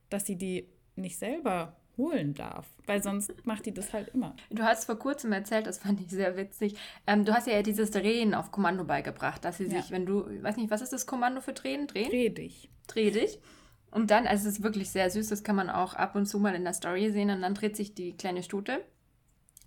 dass 0.10 0.26
sie 0.26 0.36
die 0.36 0.68
nicht 0.96 1.18
selber 1.18 1.76
holen 1.98 2.34
darf, 2.34 2.66
weil 2.86 3.04
sonst 3.04 3.34
macht 3.46 3.66
die 3.66 3.74
das 3.74 3.94
halt 3.94 4.10
immer. 4.10 4.36
Du 4.50 4.64
hast 4.64 4.86
vor 4.86 4.98
kurzem 4.98 5.32
erzählt, 5.32 5.68
das 5.68 5.80
fand 5.80 6.02
ich 6.02 6.10
sehr 6.10 6.38
witzig. 6.38 6.76
Ähm, 7.06 7.26
du 7.26 7.34
hast 7.34 7.48
ja 7.48 7.62
dieses 7.62 7.92
Drehen 7.92 8.34
auf 8.34 8.52
Kommando 8.52 8.86
beigebracht, 8.86 9.44
dass 9.44 9.58
sie 9.58 9.66
ja. 9.66 9.82
sich, 9.82 9.92
wenn 9.92 10.06
du, 10.06 10.26
weiß 10.42 10.58
nicht, 10.58 10.72
was 10.72 10.82
ist 10.82 10.94
das 10.94 11.06
Kommando 11.06 11.42
für 11.42 11.54
Drehen? 11.54 11.88
Drehen? 11.88 12.10
Dreh 12.10 12.30
dich. 12.30 12.70
Dreh 12.88 13.12
dich. 13.12 13.40
Und 13.92 14.12
dann, 14.12 14.28
also 14.28 14.48
es 14.48 14.58
ist 14.58 14.64
wirklich 14.64 14.90
sehr 14.90 15.10
süß, 15.10 15.30
das 15.30 15.44
kann 15.44 15.56
man 15.56 15.70
auch 15.70 15.94
ab 15.94 16.16
und 16.16 16.26
zu 16.26 16.40
mal 16.40 16.56
in 16.56 16.64
der 16.64 16.74
Story 16.74 17.12
sehen 17.12 17.32
und 17.32 17.42
dann 17.42 17.56
dreht 17.56 17.76
sich 17.76 17.94
die 17.94 18.16
kleine 18.16 18.44
Stute 18.44 18.82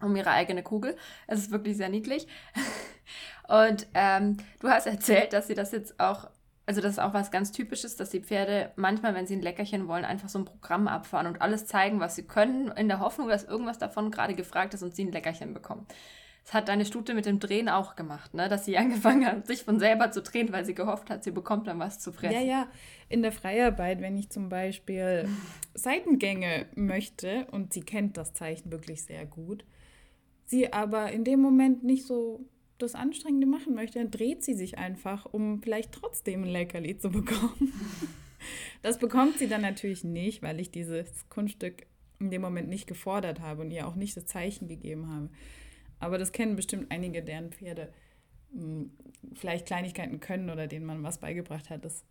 um 0.02 0.16
ihre 0.16 0.30
eigene 0.30 0.62
Kugel. 0.62 0.96
Es 1.26 1.40
ist 1.40 1.50
wirklich 1.50 1.76
sehr 1.76 1.88
niedlich. 1.88 2.26
Und 3.48 3.86
ähm, 3.94 4.36
du 4.60 4.68
hast 4.68 4.86
erzählt, 4.86 5.32
dass 5.32 5.46
sie 5.46 5.54
das 5.54 5.72
jetzt 5.72 5.98
auch, 6.00 6.30
also 6.66 6.80
das 6.80 6.92
ist 6.92 6.98
auch 6.98 7.12
was 7.12 7.30
ganz 7.30 7.52
Typisches, 7.52 7.96
dass 7.96 8.10
die 8.10 8.20
Pferde 8.20 8.70
manchmal, 8.76 9.14
wenn 9.14 9.26
sie 9.26 9.36
ein 9.36 9.42
Leckerchen 9.42 9.88
wollen, 9.88 10.04
einfach 10.04 10.28
so 10.28 10.38
ein 10.38 10.44
Programm 10.44 10.88
abfahren 10.88 11.26
und 11.26 11.42
alles 11.42 11.66
zeigen, 11.66 12.00
was 12.00 12.14
sie 12.14 12.22
können, 12.22 12.68
in 12.68 12.88
der 12.88 13.00
Hoffnung, 13.00 13.28
dass 13.28 13.44
irgendwas 13.44 13.78
davon 13.78 14.10
gerade 14.10 14.34
gefragt 14.34 14.74
ist 14.74 14.82
und 14.82 14.94
sie 14.94 15.04
ein 15.04 15.12
Leckerchen 15.12 15.54
bekommen. 15.54 15.86
Das 16.44 16.54
hat 16.54 16.68
deine 16.68 16.84
Stute 16.84 17.14
mit 17.14 17.26
dem 17.26 17.38
Drehen 17.38 17.68
auch 17.68 17.94
gemacht, 17.94 18.34
ne? 18.34 18.48
dass 18.48 18.64
sie 18.64 18.76
angefangen 18.78 19.26
hat, 19.26 19.46
sich 19.46 19.64
von 19.64 19.78
selber 19.78 20.10
zu 20.10 20.22
drehen, 20.22 20.52
weil 20.52 20.64
sie 20.64 20.74
gehofft 20.74 21.10
hat, 21.10 21.24
sie 21.24 21.30
bekommt 21.30 21.66
dann 21.66 21.78
was 21.78 21.98
zu 21.98 22.12
fressen. 22.12 22.34
Ja, 22.34 22.40
ja. 22.40 22.68
In 23.08 23.22
der 23.22 23.32
Freiarbeit, 23.32 24.00
wenn 24.00 24.16
ich 24.16 24.30
zum 24.30 24.48
Beispiel 24.48 25.28
Seitengänge 25.74 26.66
möchte 26.74 27.46
und 27.50 27.72
sie 27.72 27.82
kennt 27.82 28.16
das 28.16 28.32
Zeichen 28.32 28.72
wirklich 28.72 29.04
sehr 29.04 29.26
gut, 29.26 29.64
sie 30.52 30.72
aber 30.72 31.10
in 31.10 31.24
dem 31.24 31.40
Moment 31.40 31.82
nicht 31.82 32.06
so 32.06 32.44
das 32.76 32.94
Anstrengende 32.94 33.46
machen 33.46 33.74
möchte, 33.74 33.98
dann 33.98 34.10
dreht 34.10 34.44
sie 34.44 34.54
sich 34.54 34.76
einfach, 34.76 35.24
um 35.24 35.62
vielleicht 35.62 35.92
trotzdem 35.92 36.44
ein 36.44 36.50
Leckerli 36.50 36.98
zu 36.98 37.10
bekommen. 37.10 37.72
das 38.82 38.98
bekommt 38.98 39.38
sie 39.38 39.48
dann 39.48 39.62
natürlich 39.62 40.04
nicht, 40.04 40.42
weil 40.42 40.60
ich 40.60 40.70
dieses 40.70 41.28
Kunststück 41.30 41.86
in 42.20 42.30
dem 42.30 42.42
Moment 42.42 42.68
nicht 42.68 42.86
gefordert 42.86 43.40
habe 43.40 43.62
und 43.62 43.70
ihr 43.70 43.88
auch 43.88 43.94
nicht 43.94 44.14
das 44.16 44.26
Zeichen 44.26 44.68
gegeben 44.68 45.08
habe. 45.08 45.30
Aber 45.98 46.18
das 46.18 46.32
kennen 46.32 46.54
bestimmt 46.54 46.90
einige, 46.90 47.22
deren 47.22 47.50
Pferde 47.50 47.90
hm, 48.52 48.90
vielleicht 49.34 49.66
Kleinigkeiten 49.66 50.20
können 50.20 50.50
oder 50.50 50.66
denen 50.66 50.84
man 50.84 51.02
was 51.02 51.18
beigebracht 51.18 51.70
hat. 51.70 51.84
Das 51.84 52.04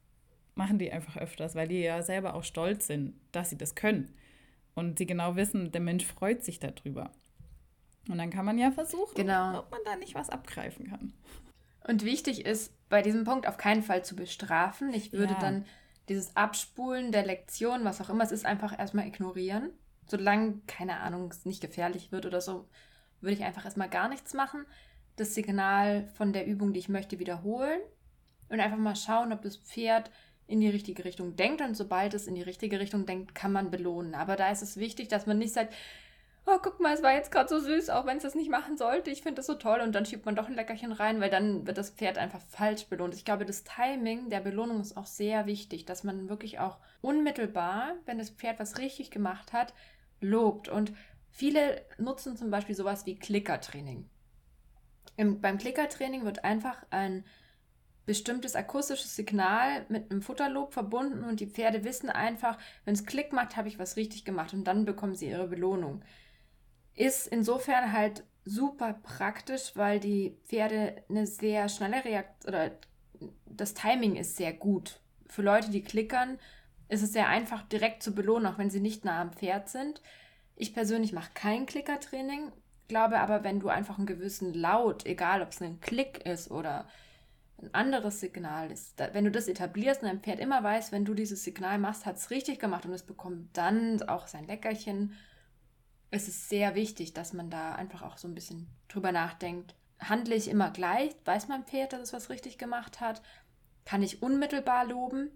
machen 0.56 0.80
die 0.80 0.92
einfach 0.92 1.16
öfters, 1.18 1.54
weil 1.54 1.68
die 1.68 1.82
ja 1.82 2.02
selber 2.02 2.34
auch 2.34 2.44
stolz 2.44 2.88
sind, 2.88 3.14
dass 3.32 3.52
sie 3.52 3.58
das 3.58 3.76
können. 3.76 4.10
Und 4.74 4.98
sie 4.98 5.06
genau 5.06 5.36
wissen, 5.36 5.72
der 5.72 5.82
Mensch 5.82 6.06
freut 6.06 6.44
sich 6.44 6.60
darüber. 6.60 7.12
Und 8.08 8.18
dann 8.18 8.30
kann 8.30 8.46
man 8.46 8.58
ja 8.58 8.72
versuchen, 8.72 9.16
genau. 9.16 9.60
ob 9.60 9.72
man 9.72 9.80
da 9.86 9.96
nicht 9.96 10.16
was 10.16 10.30
abgreifen 10.30 10.90
kann. 10.90 11.14
Und 11.88 12.04
wichtig 12.04 12.46
ist, 12.46 12.74
bei 12.90 13.02
diesem 13.02 13.24
Punkt 13.24 13.48
auf 13.48 13.58
keinen 13.58 13.84
Fall 13.84 14.04
zu 14.04 14.16
bestrafen. 14.16 14.94
Ich 14.94 15.14
würde 15.14 15.34
ja. 15.34 15.40
dann 15.40 15.66
dieses 16.10 16.36
Abspulen 16.36 17.12
der 17.12 17.26
Lektion, 17.26 17.84
was 17.86 18.02
auch 18.02 18.10
immer 18.10 18.24
es 18.24 18.32
ist, 18.32 18.46
einfach 18.46 18.78
erstmal 18.78 19.08
ignorieren. 19.08 19.72
Solange, 20.08 20.60
keine 20.68 21.00
Ahnung, 21.00 21.30
es 21.32 21.46
nicht 21.46 21.62
gefährlich 21.62 22.12
wird 22.12 22.26
oder 22.26 22.42
so, 22.42 22.68
würde 23.22 23.36
ich 23.36 23.44
einfach 23.44 23.66
erstmal 23.66 23.90
gar 23.90 24.10
nichts 24.10 24.34
machen, 24.34 24.66
das 25.16 25.36
Signal 25.36 26.08
von 26.16 26.34
der 26.34 26.48
Übung, 26.48 26.74
die 26.74 26.80
ich 26.80 26.90
möchte, 26.90 27.20
wiederholen 27.20 27.80
und 28.50 28.60
einfach 28.60 28.78
mal 28.78 28.96
schauen, 28.96 29.32
ob 29.32 29.42
das 29.42 29.58
Pferd 29.58 30.12
in 30.48 30.60
die 30.60 30.70
richtige 30.70 31.06
Richtung 31.06 31.36
denkt 31.36 31.62
und 31.62 31.76
sobald 31.76 32.14
es 32.14 32.28
in 32.28 32.36
die 32.36 32.42
richtige 32.42 32.80
Richtung 32.80 33.06
denkt, 33.06 33.34
kann 33.36 33.54
man 33.54 33.72
belohnen. 33.72 34.16
Aber 34.16 34.36
da 34.36 34.52
ist 34.52 34.62
es 34.62 34.76
wichtig, 34.78 35.08
dass 35.08 35.28
man 35.28 35.38
nicht 35.38 35.54
sagt, 35.54 35.74
oh, 36.46 36.58
guck 36.62 36.80
mal, 36.80 36.94
es 36.94 37.04
war 37.04 37.14
jetzt 37.14 37.32
gerade 37.32 37.50
so 37.50 37.60
süß, 37.60 37.90
auch 37.90 38.06
wenn 38.06 38.18
es 38.18 38.24
das 38.24 38.36
nicht 38.36 38.50
machen 38.50 38.78
sollte. 38.78 39.12
Ich 39.12 39.22
finde 39.22 39.38
das 39.38 39.48
so 39.48 39.56
toll 39.56 39.80
und 39.82 39.94
dann 39.94 40.06
schiebt 40.06 40.26
man 40.26 40.36
doch 40.36 40.48
ein 40.48 40.56
Leckerchen 40.56 40.92
rein, 40.92 41.22
weil 41.22 41.30
dann 41.30 41.66
wird 41.68 41.78
das 41.78 41.92
Pferd 41.92 42.18
einfach 42.18 42.42
falsch 42.50 42.86
belohnt. 42.88 43.14
Ich 43.14 43.26
glaube, 43.26 43.46
das 43.46 43.64
Timing 43.64 44.30
der 44.30 44.42
Belohnung 44.42 44.82
ist 44.82 44.98
auch 44.98 45.06
sehr 45.06 45.46
wichtig, 45.46 45.86
dass 45.86 46.04
man 46.04 46.30
wirklich 46.30 46.60
auch 46.60 46.78
unmittelbar, 47.02 47.94
wenn 48.06 48.18
das 48.18 48.32
Pferd 48.32 48.60
was 48.60 48.78
richtig 48.80 49.12
gemacht 49.12 49.54
hat, 49.54 49.74
lobt 50.20 50.68
und 50.68 50.94
Viele 51.32 51.82
nutzen 51.98 52.36
zum 52.36 52.52
Beispiel 52.52 52.76
sowas 52.76 53.06
wie 53.06 53.16
Klickertraining. 53.16 54.08
Im, 55.16 55.42
beim 55.42 55.58
Klickertraining 55.58 56.26
wird 56.26 56.44
einfach 56.44 56.86
ein 56.90 57.24
bestimmtes 58.06 58.56
akustisches 58.56 59.16
Signal 59.16 59.86
mit 59.88 60.12
einem 60.12 60.22
Futterlob 60.22 60.74
verbunden 60.74 61.24
und 61.24 61.40
die 61.40 61.48
Pferde 61.48 61.84
wissen 61.84 62.10
einfach, 62.10 62.58
wenn 62.84 62.94
es 62.94 63.06
Klick 63.06 63.32
macht, 63.32 63.56
habe 63.56 63.70
ich 63.70 63.80
was 63.80 63.96
richtig 63.96 64.26
gemacht 64.26 64.54
und 64.54 64.66
dann 64.66 64.86
bekommen 64.86 65.16
sie 65.16 65.30
ihre 65.30 65.48
Belohnung. 65.48 66.04
Ist 66.96 67.28
insofern 67.28 67.94
halt 67.94 68.24
super 68.44 68.94
praktisch, 69.04 69.72
weil 69.76 70.00
die 70.00 70.38
Pferde 70.46 71.04
eine 71.10 71.28
sehr 71.28 71.70
schnelle 71.70 72.04
Reaktion 72.04 72.54
oder 72.54 72.72
das 73.46 73.74
Timing 73.74 74.16
ist 74.16 74.36
sehr 74.36 74.54
gut. 74.54 75.00
Für 75.28 75.44
Leute, 75.44 75.70
die 75.70 75.84
klickern, 75.84 76.40
ist 76.90 77.04
es 77.04 77.14
sehr 77.14 77.28
einfach, 77.28 77.62
direkt 77.64 78.04
zu 78.04 78.14
belohnen, 78.14 78.48
auch 78.48 78.58
wenn 78.58 78.70
sie 78.70 78.80
nicht 78.80 79.06
nah 79.06 79.22
am 79.22 79.34
Pferd 79.34 79.70
sind. 79.70 80.02
Ich 80.56 80.74
persönlich 80.74 81.14
mache 81.14 81.32
kein 81.34 81.66
Klickertraining, 81.66 82.52
glaube 82.88 83.20
aber, 83.20 83.44
wenn 83.44 83.62
du 83.62 83.70
einfach 83.70 83.98
einen 83.98 84.06
gewissen 84.06 84.54
Laut, 84.54 85.06
egal 85.06 85.42
ob 85.42 85.50
es 85.50 85.62
ein 85.62 85.80
Klick 85.80 86.26
ist 86.26 86.52
oder 86.52 86.88
ein 87.62 87.74
anderes 87.74 88.20
Signal 88.20 88.70
ist, 88.70 89.00
da, 89.00 89.14
wenn 89.14 89.24
du 89.24 89.32
das 89.32 89.48
etablierst 89.48 90.02
und 90.02 90.10
dein 90.10 90.20
Pferd 90.20 90.40
immer 90.40 90.62
weiß, 90.62 90.92
wenn 90.92 91.06
du 91.06 91.14
dieses 91.14 91.44
Signal 91.44 91.78
machst, 91.78 92.06
hat 92.06 92.18
es 92.18 92.32
richtig 92.32 92.60
gemacht 92.60 92.86
und 92.86 92.92
es 92.92 93.04
bekommt 93.04 93.56
dann 93.56 94.02
auch 94.04 94.28
sein 94.28 94.46
Leckerchen, 94.46 95.14
ist 96.12 96.28
es 96.28 96.50
sehr 96.50 96.76
wichtig, 96.76 97.14
dass 97.14 97.34
man 97.34 97.50
da 97.50 97.74
einfach 97.76 98.02
auch 98.02 98.18
so 98.18 98.28
ein 98.28 98.36
bisschen 98.36 98.68
drüber 98.90 99.12
nachdenkt. 99.12 99.76
Handle 100.00 100.36
ich 100.36 100.50
immer 100.50 100.70
gleich? 100.72 101.16
Weiß 101.26 101.48
mein 101.48 101.64
Pferd, 101.64 101.94
dass 101.94 102.02
es 102.02 102.14
was 102.14 102.30
richtig 102.30 102.58
gemacht 102.58 103.00
hat? 103.00 103.22
Kann 103.86 104.04
ich 104.04 104.22
unmittelbar 104.22 104.86
loben? 104.86 105.32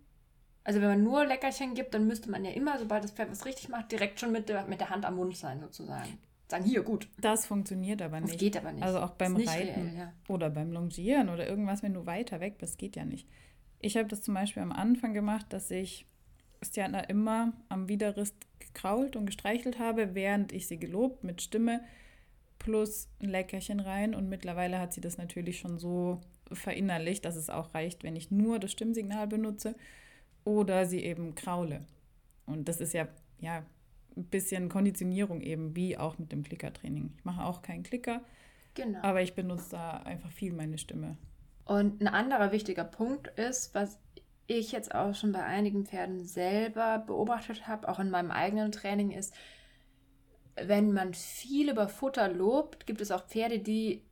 Also 0.63 0.81
wenn 0.81 0.89
man 0.89 1.03
nur 1.03 1.25
Leckerchen 1.25 1.75
gibt, 1.75 1.93
dann 1.93 2.07
müsste 2.07 2.29
man 2.29 2.43
ja 2.43 2.51
immer, 2.51 2.77
sobald 2.79 3.03
das 3.03 3.11
Pferd 3.11 3.31
was 3.31 3.45
richtig 3.45 3.69
macht, 3.69 3.91
direkt 3.91 4.19
schon 4.19 4.31
mit 4.31 4.49
der, 4.49 4.65
mit 4.65 4.79
der 4.79 4.89
Hand 4.89 5.05
am 5.05 5.15
Mund 5.15 5.37
sein, 5.37 5.59
sozusagen. 5.59 6.17
Sagen, 6.47 6.63
hier, 6.65 6.83
gut. 6.83 7.07
Das 7.19 7.45
funktioniert 7.45 8.01
aber 8.01 8.19
nicht. 8.19 8.33
Das 8.33 8.39
geht 8.39 8.57
aber 8.57 8.71
nicht. 8.71 8.83
Also 8.83 8.99
auch 8.99 9.11
beim 9.11 9.35
Reiten 9.35 9.87
reell, 9.87 9.95
ja. 9.95 10.13
oder 10.27 10.49
beim 10.49 10.71
Longieren 10.71 11.29
oder 11.29 11.47
irgendwas, 11.47 11.83
wenn 11.83 11.93
du 11.93 12.05
weiter 12.05 12.39
weg 12.39 12.57
bist, 12.57 12.77
geht 12.77 12.95
ja 12.95 13.05
nicht. 13.05 13.27
Ich 13.79 13.97
habe 13.97 14.07
das 14.07 14.21
zum 14.21 14.33
Beispiel 14.33 14.61
am 14.63 14.71
Anfang 14.71 15.13
gemacht, 15.13 15.45
dass 15.49 15.71
ich 15.71 16.07
Stiana 16.63 17.01
immer 17.01 17.53
am 17.69 17.87
Widerrist 17.87 18.35
gekrault 18.75 19.15
und 19.15 19.25
gestreichelt 19.25 19.79
habe, 19.79 20.13
während 20.13 20.51
ich 20.51 20.67
sie 20.67 20.77
gelobt 20.77 21.23
mit 21.23 21.41
Stimme 21.41 21.81
plus 22.59 23.09
ein 23.21 23.29
Leckerchen 23.29 23.79
rein. 23.79 24.13
Und 24.13 24.29
mittlerweile 24.29 24.79
hat 24.79 24.93
sie 24.93 25.01
das 25.01 25.17
natürlich 25.17 25.57
schon 25.57 25.79
so 25.79 26.21
verinnerlicht, 26.51 27.25
dass 27.25 27.35
es 27.35 27.49
auch 27.49 27.73
reicht, 27.73 28.03
wenn 28.03 28.15
ich 28.15 28.29
nur 28.29 28.59
das 28.59 28.71
Stimmsignal 28.71 29.27
benutze 29.27 29.75
oder 30.43 30.85
sie 30.85 31.03
eben 31.03 31.33
kraule. 31.33 31.85
Und 32.45 32.67
das 32.67 32.79
ist 32.79 32.93
ja, 32.93 33.07
ja 33.39 33.65
ein 34.15 34.25
bisschen 34.25 34.69
Konditionierung 34.69 35.41
eben, 35.41 35.75
wie 35.75 35.97
auch 35.97 36.19
mit 36.19 36.31
dem 36.31 36.43
Klickertraining. 36.43 37.13
Ich 37.17 37.25
mache 37.25 37.43
auch 37.43 37.61
keinen 37.61 37.83
Klicker, 37.83 38.21
genau. 38.75 38.99
aber 39.01 39.21
ich 39.21 39.33
benutze 39.33 39.71
da 39.71 39.97
einfach 39.97 40.31
viel 40.31 40.53
meine 40.53 40.77
Stimme. 40.77 41.17
Und 41.65 41.99
ein 41.99 42.07
anderer 42.07 42.51
wichtiger 42.51 42.83
Punkt 42.83 43.27
ist, 43.39 43.73
was 43.73 43.97
ich 44.47 44.71
jetzt 44.71 44.93
auch 44.93 45.15
schon 45.15 45.31
bei 45.31 45.43
einigen 45.43 45.85
Pferden 45.85 46.25
selber 46.25 46.99
beobachtet 46.99 47.67
habe, 47.67 47.87
auch 47.89 47.99
in 47.99 48.09
meinem 48.09 48.31
eigenen 48.31 48.71
Training, 48.71 49.11
ist, 49.11 49.33
wenn 50.55 50.93
man 50.93 51.13
viel 51.13 51.69
über 51.69 51.87
Futter 51.87 52.29
lobt, 52.29 52.85
gibt 52.85 53.01
es 53.01 53.11
auch 53.11 53.25
Pferde, 53.25 53.59
die 53.59 54.04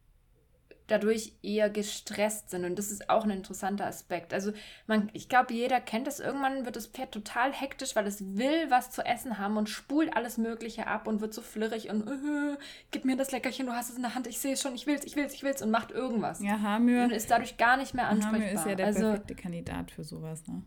dadurch 0.87 1.33
eher 1.41 1.69
gestresst 1.69 2.49
sind. 2.49 2.65
Und 2.65 2.77
das 2.77 2.91
ist 2.91 3.09
auch 3.09 3.23
ein 3.23 3.29
interessanter 3.29 3.85
Aspekt. 3.85 4.33
Also 4.33 4.51
man, 4.87 5.09
ich 5.13 5.29
glaube, 5.29 5.53
jeder 5.53 5.79
kennt 5.79 6.07
das. 6.07 6.19
Irgendwann 6.19 6.65
wird 6.65 6.75
das 6.75 6.87
Pferd 6.87 7.11
total 7.11 7.53
hektisch, 7.53 7.95
weil 7.95 8.05
es 8.05 8.35
will 8.35 8.69
was 8.69 8.91
zu 8.91 9.05
essen 9.05 9.37
haben 9.37 9.57
und 9.57 9.69
spult 9.69 10.15
alles 10.15 10.37
Mögliche 10.37 10.87
ab 10.87 11.07
und 11.07 11.21
wird 11.21 11.33
so 11.33 11.41
flirrig 11.41 11.89
und 11.89 12.07
uh, 12.07 12.57
gib 12.91 13.05
mir 13.05 13.15
das 13.15 13.31
Leckerchen, 13.31 13.65
du 13.65 13.73
hast 13.73 13.89
es 13.89 13.95
in 13.95 14.01
der 14.01 14.15
Hand, 14.15 14.27
ich 14.27 14.39
sehe 14.39 14.53
es 14.53 14.61
schon, 14.61 14.75
ich 14.75 14.85
will's, 14.85 15.05
ich 15.05 15.15
will's, 15.15 15.33
ich 15.33 15.43
will's 15.43 15.61
und 15.61 15.71
macht 15.71 15.91
irgendwas. 15.91 16.41
Ja, 16.41 16.59
Hamir. 16.59 17.05
Und 17.05 17.11
ist 17.11 17.31
dadurch 17.31 17.57
gar 17.57 17.77
nicht 17.77 17.93
mehr 17.93 18.07
ansprechbar. 18.07 18.41
Hamir 18.41 18.53
ist 18.53 18.65
ja 18.65 18.75
der 18.75 18.85
also, 18.87 19.01
perfekte 19.01 19.35
Kandidat 19.35 19.91
für 19.91 20.03
sowas, 20.03 20.45
ne? 20.47 20.63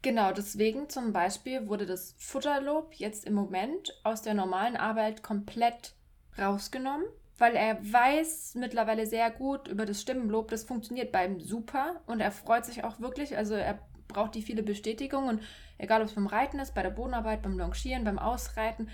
Genau, 0.00 0.32
deswegen 0.32 0.88
zum 0.88 1.12
Beispiel 1.12 1.66
wurde 1.66 1.84
das 1.84 2.14
Futterlob 2.18 2.94
jetzt 2.94 3.24
im 3.24 3.34
Moment 3.34 3.92
aus 4.04 4.22
der 4.22 4.34
normalen 4.34 4.76
Arbeit 4.76 5.24
komplett 5.24 5.94
rausgenommen 6.38 7.04
weil 7.38 7.54
er 7.54 7.78
weiß 7.80 8.56
mittlerweile 8.56 9.06
sehr 9.06 9.30
gut 9.30 9.68
über 9.68 9.86
das 9.86 10.02
Stimmenlob, 10.02 10.50
das 10.50 10.64
funktioniert 10.64 11.12
beim 11.12 11.40
super 11.40 12.02
und 12.06 12.20
er 12.20 12.32
freut 12.32 12.64
sich 12.64 12.84
auch 12.84 13.00
wirklich, 13.00 13.36
also 13.36 13.54
er 13.54 13.78
braucht 14.08 14.34
die 14.34 14.42
viele 14.42 14.62
Bestätigung 14.62 15.28
und 15.28 15.42
egal 15.78 16.02
ob 16.02 16.08
es 16.08 16.14
beim 16.14 16.26
Reiten 16.26 16.58
ist, 16.58 16.74
bei 16.74 16.82
der 16.82 16.90
Bodenarbeit, 16.90 17.42
beim 17.42 17.58
Longieren, 17.58 18.04
beim 18.04 18.18
Ausreiten, 18.18 18.88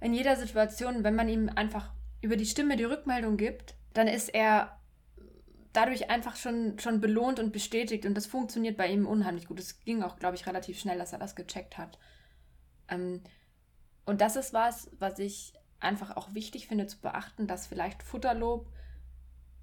in 0.00 0.14
jeder 0.14 0.36
Situation, 0.36 1.04
wenn 1.04 1.14
man 1.14 1.28
ihm 1.28 1.50
einfach 1.54 1.92
über 2.22 2.36
die 2.36 2.46
Stimme 2.46 2.76
die 2.76 2.84
Rückmeldung 2.84 3.36
gibt, 3.36 3.74
dann 3.92 4.08
ist 4.08 4.28
er 4.28 4.78
dadurch 5.72 6.08
einfach 6.08 6.36
schon, 6.36 6.78
schon 6.78 7.00
belohnt 7.00 7.38
und 7.38 7.52
bestätigt 7.52 8.06
und 8.06 8.14
das 8.14 8.26
funktioniert 8.26 8.76
bei 8.76 8.88
ihm 8.88 9.06
unheimlich 9.06 9.46
gut. 9.46 9.60
Es 9.60 9.80
ging 9.80 10.02
auch, 10.02 10.16
glaube 10.18 10.36
ich, 10.36 10.46
relativ 10.46 10.78
schnell, 10.78 10.98
dass 10.98 11.12
er 11.12 11.18
das 11.18 11.36
gecheckt 11.36 11.76
hat. 11.78 11.98
Ähm, 12.88 13.22
und 14.06 14.20
das 14.20 14.36
ist 14.36 14.52
was, 14.52 14.90
was 14.98 15.18
ich 15.18 15.52
einfach 15.80 16.16
auch 16.16 16.34
wichtig 16.34 16.68
finde 16.68 16.86
zu 16.86 17.00
beachten, 17.00 17.46
dass 17.46 17.66
vielleicht 17.66 18.02
Futterlob 18.02 18.66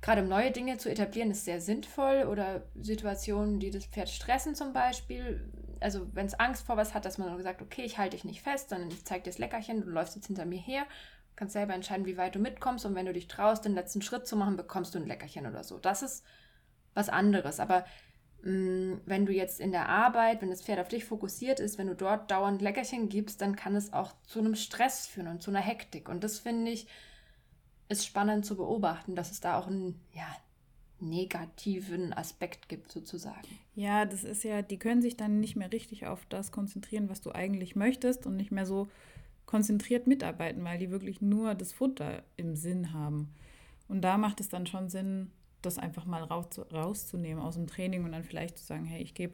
gerade 0.01 0.21
um 0.21 0.28
neue 0.28 0.51
Dinge 0.51 0.78
zu 0.78 0.89
etablieren, 0.89 1.32
ist 1.32 1.45
sehr 1.45 1.60
sinnvoll 1.60 2.25
oder 2.30 2.63
Situationen, 2.75 3.60
die 3.60 3.71
das 3.71 3.86
Pferd 3.86 4.10
stressen 4.10 4.54
zum 4.54 4.71
Beispiel. 4.71 5.51
Also 5.80 6.08
wenn 6.13 6.28
es 6.28 6.36
Angst 6.36 6.65
vor 6.65 6.78
was 6.78 6.93
hat, 6.93 7.06
dass 7.06 7.17
man 7.17 7.28
dann 7.28 7.41
sagt, 7.41 7.63
okay, 7.63 7.82
ich 7.84 7.97
halte 7.97 8.15
dich 8.15 8.23
nicht 8.23 8.43
fest, 8.43 8.69
sondern 8.69 8.89
ich 8.89 9.04
zeige 9.04 9.23
dir 9.23 9.32
das 9.32 9.39
Leckerchen, 9.39 9.82
du 9.82 9.89
läufst 9.89 10.15
jetzt 10.15 10.28
hinter 10.28 10.45
mir 10.45 10.60
her, 10.60 10.86
kannst 11.36 11.54
selber 11.54 11.73
entscheiden, 11.73 12.06
wie 12.06 12.17
weit 12.17 12.36
du 12.36 12.39
mitkommst 12.39 12.86
und 12.86 12.93
wenn 12.93 13.08
du 13.08 13.13
dich 13.13 13.28
traust, 13.28 13.65
den 13.65 13.73
letzten 13.73 14.04
Schritt 14.04 14.28
zu 14.28 14.36
machen, 14.36 14.58
bekommst 14.58 14.93
du 14.93 14.99
ein 14.99 15.08
Leckerchen 15.08 15.47
oder 15.47 15.63
so. 15.63 15.80
Das 15.80 16.04
ist 16.04 16.23
was 16.93 17.10
anderes. 17.10 17.60
Aber 17.60 17.84
wenn 18.45 19.25
du 19.25 19.34
jetzt 19.34 19.60
in 19.60 19.71
der 19.71 19.89
Arbeit, 19.89 20.41
wenn 20.41 20.51
das 20.51 20.62
Pferd 20.62 20.79
auf 20.79 20.88
dich 20.88 21.03
fokussiert 21.03 21.60
ist, 21.60 21.79
wenn 21.79 21.88
du 21.88 21.95
dort 21.95 22.29
dauernd 22.29 22.62
Leckerchen 22.62 23.10
gibst, 23.10 23.41
dann 23.41 23.55
kann 23.55 23.75
es 23.75 23.91
auch 23.91 24.13
zu 24.23 24.38
einem 24.38 24.53
Stress 24.53 25.08
führen 25.08 25.27
und 25.27 25.41
zu 25.41 25.49
einer 25.49 25.62
Hektik. 25.62 26.10
Und 26.10 26.23
das 26.23 26.38
finde 26.38 26.71
ich 26.71 26.88
ist 27.89 28.05
spannend 28.05 28.45
zu 28.45 28.55
beobachten, 28.55 29.15
dass 29.15 29.31
es 29.31 29.39
da 29.41 29.58
auch 29.58 29.67
einen 29.67 29.99
ja, 30.13 30.27
negativen 30.99 32.13
Aspekt 32.13 32.69
gibt, 32.69 32.91
sozusagen. 32.91 33.47
Ja, 33.75 34.05
das 34.05 34.23
ist 34.23 34.43
ja, 34.43 34.62
die 34.62 34.77
können 34.77 35.01
sich 35.01 35.17
dann 35.17 35.39
nicht 35.39 35.55
mehr 35.55 35.71
richtig 35.71 36.08
auf 36.08 36.25
das 36.29 36.51
konzentrieren, 36.51 37.10
was 37.10 37.21
du 37.21 37.31
eigentlich 37.31 37.75
möchtest 37.75 38.25
und 38.25 38.36
nicht 38.36 38.51
mehr 38.51 38.65
so 38.65 38.88
konzentriert 39.45 40.08
mitarbeiten, 40.08 40.63
weil 40.63 40.79
die 40.79 40.89
wirklich 40.89 41.21
nur 41.21 41.53
das 41.53 41.73
Futter 41.73 42.23
im 42.38 42.55
Sinn 42.55 42.93
haben. 42.93 43.34
Und 43.88 44.01
da 44.01 44.17
macht 44.17 44.39
es 44.39 44.49
dann 44.49 44.65
schon 44.65 44.89
Sinn, 44.89 45.29
das 45.65 45.78
einfach 45.78 46.06
mal 46.06 46.23
raus, 46.23 46.60
rauszunehmen 46.71 47.43
aus 47.43 47.56
dem 47.56 47.67
Training 47.67 48.04
und 48.04 48.12
dann 48.12 48.23
vielleicht 48.23 48.58
zu 48.58 48.65
sagen, 48.65 48.86
hey, 48.86 49.01
ich 49.01 49.13
gebe 49.13 49.34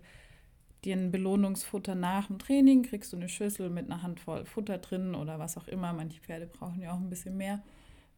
dir 0.84 0.96
ein 0.96 1.12
Belohnungsfutter 1.12 1.96
nach 1.96 2.28
dem 2.28 2.39
Training, 2.39 2.84
kriegst 2.84 3.13
du 3.13 3.17
eine 3.17 3.30
Schüssel 3.30 3.70
mit 3.70 3.86
einer 3.86 4.02
Handvoll 4.02 4.46
Futter 4.46 4.80
drin 4.80 5.13
oder 5.13 5.38
was 5.38 5.58
auch 5.58 5.67
immer. 5.67 5.94
Manche 5.94 6.22
Pferde 6.22 6.48
brauchen 6.48 6.82
ja 6.82 6.94
auch 6.94 7.00
ein 7.00 7.10
bisschen 7.10 7.38
mehr 7.38 7.62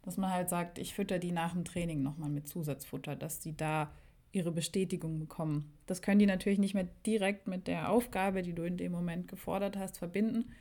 dass 0.03 0.17
man 0.17 0.31
halt 0.31 0.49
sagt, 0.49 0.77
ich 0.77 0.93
fütter 0.93 1.17
die 1.17 1.31
nach 1.31 1.53
dem 1.53 1.65
Training 1.65 2.03
nochmal 2.03 2.29
mit 2.29 2.47
Zusatzfutter, 2.47 3.15
dass 3.15 3.41
sie 3.41 3.55
da 3.55 3.89
ihre 4.31 4.51
Bestätigung 4.51 5.19
bekommen. 5.19 5.71
Das 5.85 6.01
können 6.01 6.19
die 6.19 6.25
natürlich 6.25 6.59
nicht 6.59 6.73
mehr 6.73 6.87
direkt 7.05 7.47
mit 7.47 7.67
der 7.67 7.89
Aufgabe, 7.89 8.41
die 8.41 8.53
du 8.53 8.63
in 8.63 8.77
dem 8.77 8.91
Moment 8.91 9.27
gefordert 9.27 9.77
hast, 9.77 9.97
verbinden, 9.97 10.51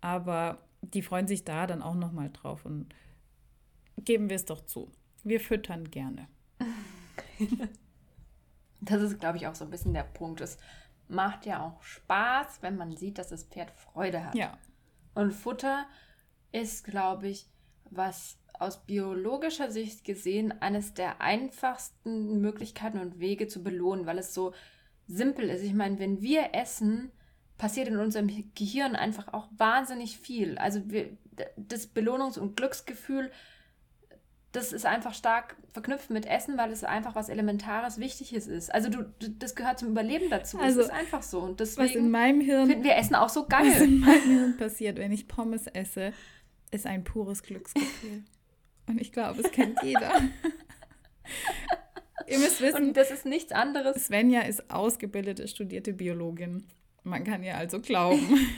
aber 0.00 0.58
die 0.80 1.02
freuen 1.02 1.26
sich 1.26 1.44
da 1.44 1.66
dann 1.66 1.82
auch 1.82 1.94
nochmal 1.94 2.30
drauf 2.32 2.64
und 2.64 2.94
geben 3.98 4.30
wir 4.30 4.36
es 4.36 4.44
doch 4.44 4.64
zu. 4.64 4.90
Wir 5.24 5.40
füttern 5.40 5.90
gerne. 5.90 6.28
Das 8.84 9.00
ist, 9.00 9.20
glaube 9.20 9.36
ich, 9.36 9.46
auch 9.46 9.54
so 9.54 9.64
ein 9.64 9.70
bisschen 9.70 9.94
der 9.94 10.02
Punkt. 10.02 10.40
Es 10.40 10.58
macht 11.06 11.46
ja 11.46 11.64
auch 11.64 11.80
Spaß, 11.82 12.62
wenn 12.62 12.76
man 12.76 12.96
sieht, 12.96 13.16
dass 13.18 13.28
das 13.28 13.44
Pferd 13.44 13.70
Freude 13.70 14.24
hat. 14.24 14.34
Ja. 14.34 14.58
Und 15.14 15.32
Futter 15.32 15.86
ist, 16.50 16.84
glaube 16.84 17.28
ich, 17.28 17.48
was 17.90 18.38
aus 18.54 18.84
biologischer 18.84 19.70
Sicht 19.70 20.04
gesehen 20.04 20.52
eines 20.60 20.94
der 20.94 21.20
einfachsten 21.20 22.40
Möglichkeiten 22.40 22.98
und 22.98 23.20
Wege 23.20 23.46
zu 23.46 23.62
belohnen, 23.62 24.06
weil 24.06 24.18
es 24.18 24.34
so 24.34 24.52
simpel 25.06 25.48
ist. 25.48 25.62
Ich 25.62 25.74
meine, 25.74 25.98
wenn 25.98 26.20
wir 26.20 26.54
essen, 26.54 27.12
passiert 27.58 27.88
in 27.88 27.98
unserem 27.98 28.28
Gehirn 28.54 28.96
einfach 28.96 29.32
auch 29.32 29.48
wahnsinnig 29.56 30.18
viel. 30.18 30.58
Also 30.58 30.90
wir, 30.90 31.16
das 31.56 31.94
Belohnungs- 31.94 32.38
und 32.38 32.56
Glücksgefühl, 32.56 33.30
das 34.52 34.72
ist 34.72 34.84
einfach 34.84 35.14
stark 35.14 35.56
verknüpft 35.72 36.10
mit 36.10 36.26
Essen, 36.26 36.58
weil 36.58 36.70
es 36.70 36.84
einfach 36.84 37.14
was 37.14 37.30
Elementares, 37.30 37.98
Wichtiges 37.98 38.46
ist. 38.46 38.72
Also 38.72 38.90
du, 38.90 39.04
das 39.38 39.54
gehört 39.54 39.78
zum 39.78 39.88
Überleben 39.88 40.28
dazu. 40.28 40.58
Also, 40.58 40.80
das 40.80 40.88
ist 40.88 40.92
einfach 40.92 41.22
so. 41.22 41.40
Und 41.40 41.60
deswegen 41.60 41.88
was 41.88 41.96
in 41.96 42.10
meinem 42.10 42.40
Hirn, 42.40 42.68
finden 42.68 42.84
wir 42.84 42.96
Essen 42.96 43.14
auch 43.14 43.30
so 43.30 43.46
geil. 43.46 43.72
Was 43.72 43.80
in 43.80 44.00
meinem 44.00 44.22
Hirn 44.22 44.56
passiert, 44.58 44.98
wenn 44.98 45.10
ich 45.10 45.26
Pommes 45.26 45.66
esse, 45.68 46.12
ist 46.70 46.86
ein 46.86 47.04
pures 47.04 47.42
Glücksgefühl. 47.42 48.24
Und 48.86 49.00
ich 49.00 49.12
glaube, 49.12 49.40
es 49.40 49.50
kennt 49.50 49.82
jeder. 49.82 50.12
Ihr 52.26 52.38
müsst 52.38 52.60
wissen. 52.60 52.88
Und 52.88 52.96
das 52.96 53.10
ist 53.10 53.26
nichts 53.26 53.52
anderes. 53.52 54.06
Svenja 54.06 54.42
ist 54.42 54.70
ausgebildete, 54.70 55.46
studierte 55.48 55.92
Biologin. 55.92 56.64
Man 57.04 57.24
kann 57.24 57.42
ihr 57.42 57.56
also 57.56 57.80
glauben. 57.80 58.18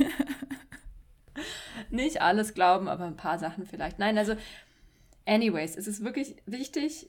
Nicht 1.91 2.21
alles 2.21 2.55
glauben, 2.55 2.89
aber 2.89 3.05
ein 3.05 3.17
paar 3.17 3.39
Sachen 3.39 3.67
vielleicht. 3.67 3.99
Nein, 3.99 4.19
also, 4.19 4.37
anyways, 5.27 5.77
es 5.77 5.87
ist 5.87 6.05
wirklich 6.05 6.37
wichtig, 6.47 7.09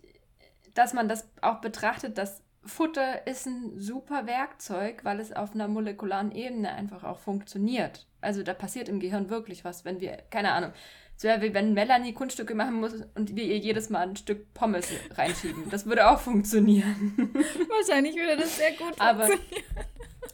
dass 0.74 0.94
man 0.94 1.08
das 1.08 1.30
auch 1.42 1.62
betrachtet, 1.62 2.18
dass 2.18 2.42
Futter 2.66 3.28
ist 3.28 3.46
ein 3.46 3.80
super 3.80 4.26
Werkzeug, 4.26 5.04
weil 5.04 5.20
es 5.20 5.32
auf 5.32 5.54
einer 5.54 5.68
molekularen 5.68 6.32
Ebene 6.32 6.74
einfach 6.74 7.04
auch 7.04 7.20
funktioniert. 7.20 8.08
Also 8.22 8.42
da 8.42 8.54
passiert 8.54 8.90
im 8.90 9.00
Gehirn 9.00 9.30
wirklich 9.30 9.64
was, 9.64 9.86
wenn 9.86 10.00
wir, 10.00 10.18
keine 10.32 10.52
Ahnung, 10.52 10.74
so 11.16 11.28
wie 11.28 11.54
wenn 11.54 11.74
Melanie 11.74 12.14
Kunststücke 12.14 12.56
machen 12.56 12.80
muss 12.80 12.94
und 13.14 13.36
wir 13.36 13.46
ihr 13.46 13.58
jedes 13.58 13.90
Mal 13.90 14.10
ein 14.10 14.16
Stück 14.16 14.54
Pommes 14.54 14.90
reinschieben. 15.12 15.70
Das 15.70 15.86
würde 15.86 16.10
auch 16.10 16.20
funktionieren. 16.20 17.16
Wahrscheinlich 17.70 18.16
würde 18.16 18.38
das 18.38 18.58
sehr 18.58 18.72
gut 18.72 19.00
aber, 19.00 19.28
funktionieren. 19.28 19.66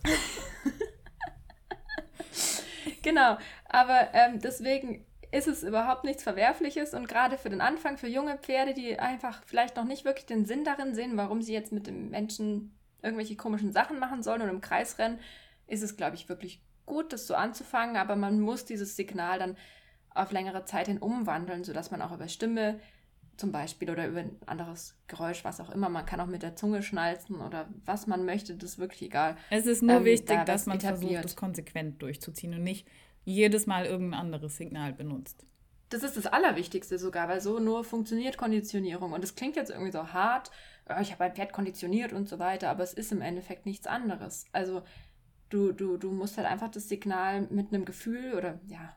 genau, 3.03 3.37
aber 3.65 4.09
ähm, 4.13 4.39
deswegen 4.39 5.05
ist 5.31 5.47
es 5.47 5.63
überhaupt 5.63 6.03
nichts 6.03 6.23
Verwerfliches 6.23 6.93
und 6.93 7.07
gerade 7.07 7.37
für 7.37 7.49
den 7.49 7.61
Anfang, 7.61 7.97
für 7.97 8.07
junge 8.07 8.37
Pferde, 8.37 8.73
die 8.73 8.99
einfach 8.99 9.41
vielleicht 9.45 9.77
noch 9.77 9.85
nicht 9.85 10.03
wirklich 10.03 10.25
den 10.25 10.45
Sinn 10.45 10.63
darin 10.63 10.93
sehen, 10.93 11.15
warum 11.15 11.41
sie 11.41 11.53
jetzt 11.53 11.71
mit 11.71 11.87
dem 11.87 12.09
Menschen 12.09 12.77
irgendwelche 13.01 13.35
komischen 13.35 13.71
Sachen 13.71 13.97
machen 13.97 14.23
sollen 14.23 14.41
und 14.41 14.49
im 14.49 14.61
Kreis 14.61 14.99
rennen, 14.99 15.19
ist 15.67 15.83
es, 15.83 15.95
glaube 15.95 16.15
ich, 16.15 16.27
wirklich 16.27 16.61
gut, 16.85 17.13
das 17.13 17.27
so 17.27 17.35
anzufangen, 17.35 17.95
aber 17.95 18.15
man 18.15 18.41
muss 18.41 18.65
dieses 18.65 18.95
Signal 18.95 19.39
dann 19.39 19.57
auf 20.13 20.31
längere 20.33 20.65
Zeit 20.65 20.87
hin 20.87 20.97
umwandeln, 20.97 21.63
sodass 21.63 21.91
man 21.91 22.01
auch 22.01 22.11
über 22.11 22.27
Stimme 22.27 22.79
zum 23.37 23.53
Beispiel 23.53 23.89
oder 23.89 24.07
über 24.07 24.19
ein 24.19 24.37
anderes 24.45 24.95
Geräusch, 25.07 25.45
was 25.45 25.61
auch 25.61 25.69
immer, 25.69 25.87
man 25.87 26.05
kann 26.05 26.19
auch 26.19 26.27
mit 26.27 26.43
der 26.43 26.57
Zunge 26.57 26.83
schnalzen 26.83 27.39
oder 27.39 27.69
was 27.85 28.05
man 28.05 28.25
möchte, 28.25 28.55
das 28.55 28.71
ist 28.71 28.77
wirklich 28.77 29.03
egal. 29.03 29.37
Es 29.49 29.65
ist 29.65 29.81
nur 29.81 29.97
ähm, 29.97 30.05
wichtig, 30.05 30.35
da 30.35 30.45
dass 30.45 30.65
man 30.65 30.77
etabliert. 30.77 31.11
versucht, 31.11 31.23
das 31.23 31.35
konsequent 31.37 32.01
durchzuziehen 32.01 32.53
und 32.53 32.63
nicht 32.63 32.87
jedes 33.23 33.67
Mal 33.67 33.85
irgendein 33.85 34.19
anderes 34.19 34.57
Signal 34.57 34.93
benutzt. 34.93 35.45
Das 35.89 36.03
ist 36.03 36.15
das 36.15 36.25
Allerwichtigste 36.25 36.97
sogar, 36.97 37.27
weil 37.27 37.41
so 37.41 37.59
nur 37.59 37.83
funktioniert 37.83 38.37
Konditionierung. 38.37 39.11
Und 39.11 39.23
es 39.23 39.35
klingt 39.35 39.57
jetzt 39.57 39.71
irgendwie 39.71 39.91
so 39.91 40.13
hart, 40.13 40.49
oh, 40.89 41.01
ich 41.01 41.11
habe 41.11 41.25
ein 41.25 41.35
Pferd 41.35 41.51
konditioniert 41.51 42.13
und 42.13 42.29
so 42.29 42.39
weiter, 42.39 42.69
aber 42.69 42.83
es 42.83 42.93
ist 42.93 43.11
im 43.11 43.21
Endeffekt 43.21 43.65
nichts 43.65 43.87
anderes. 43.87 44.45
Also 44.53 44.83
du, 45.49 45.73
du, 45.73 45.97
du 45.97 46.11
musst 46.11 46.37
halt 46.37 46.47
einfach 46.47 46.69
das 46.69 46.87
Signal 46.87 47.41
mit 47.49 47.73
einem 47.73 47.83
Gefühl 47.83 48.33
oder 48.35 48.59
ja, 48.67 48.95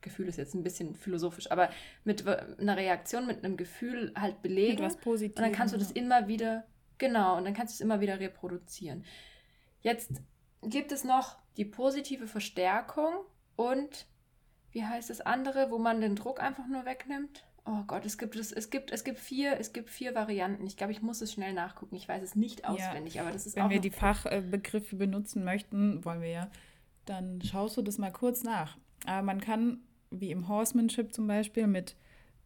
Gefühl 0.00 0.28
ist 0.28 0.36
jetzt 0.36 0.54
ein 0.54 0.62
bisschen 0.62 0.94
philosophisch, 0.94 1.50
aber 1.50 1.70
mit 2.04 2.26
einer 2.26 2.76
Reaktion, 2.76 3.26
mit 3.26 3.44
einem 3.44 3.56
Gefühl 3.56 4.12
halt 4.16 4.42
belegen. 4.42 4.76
Mit 4.76 4.84
was 4.84 4.96
Positives. 4.96 5.38
Und 5.38 5.42
dann 5.42 5.52
kannst 5.52 5.74
du 5.74 5.78
das 5.78 5.90
immer 5.90 6.28
wieder, 6.28 6.64
genau, 6.98 7.36
und 7.36 7.44
dann 7.44 7.54
kannst 7.54 7.72
du 7.72 7.76
es 7.76 7.80
immer 7.80 8.00
wieder 8.00 8.20
reproduzieren. 8.20 9.04
Jetzt 9.80 10.22
gibt 10.62 10.92
es 10.92 11.04
noch 11.04 11.38
die 11.56 11.64
positive 11.64 12.26
Verstärkung 12.26 13.12
und 13.56 14.06
wie 14.72 14.84
heißt 14.84 15.10
das 15.10 15.20
andere, 15.20 15.70
wo 15.70 15.78
man 15.78 16.00
den 16.00 16.16
Druck 16.16 16.42
einfach 16.42 16.66
nur 16.66 16.84
wegnimmt? 16.84 17.44
Oh 17.64 17.84
Gott, 17.86 18.04
es 18.04 18.18
gibt 18.18 18.34
es, 18.34 18.50
es 18.50 18.70
gibt, 18.70 18.90
es 18.90 19.04
gibt 19.04 19.18
vier, 19.18 19.60
es 19.60 19.72
gibt 19.72 19.88
vier 19.88 20.14
Varianten. 20.14 20.66
Ich 20.66 20.76
glaube, 20.76 20.92
ich 20.92 21.00
muss 21.00 21.20
es 21.20 21.32
schnell 21.32 21.52
nachgucken. 21.52 21.94
Ich 21.94 22.08
weiß 22.08 22.22
es 22.22 22.34
nicht 22.34 22.64
auswendig, 22.64 23.14
ja, 23.14 23.22
aber 23.22 23.30
das 23.30 23.46
ist 23.46 23.54
Wenn 23.54 23.64
auch 23.64 23.70
wir 23.70 23.80
die 23.80 23.90
Fachbegriffe 23.90 24.96
benutzen 24.96 25.44
möchten, 25.44 26.04
wollen 26.04 26.22
wir 26.22 26.30
ja, 26.30 26.50
dann 27.04 27.40
schaust 27.42 27.76
du 27.76 27.82
das 27.82 27.98
mal 27.98 28.10
kurz 28.10 28.42
nach. 28.42 28.78
Aber 29.06 29.22
man 29.22 29.40
kann 29.40 29.80
wie 30.12 30.30
im 30.30 30.48
Horsemanship 30.48 31.12
zum 31.12 31.26
Beispiel, 31.26 31.66
mit 31.66 31.96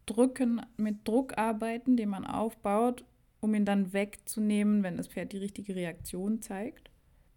Drücken, 0.05 0.65
mit 0.77 1.07
Druck 1.07 1.37
arbeiten, 1.37 1.97
den 1.97 2.09
man 2.09 2.25
aufbaut, 2.25 3.03
um 3.39 3.53
ihn 3.53 3.65
dann 3.65 3.93
wegzunehmen, 3.93 4.83
wenn 4.83 4.97
das 4.97 5.07
Pferd 5.07 5.33
die 5.33 5.37
richtige 5.37 5.75
Reaktion 5.75 6.41
zeigt. 6.41 6.89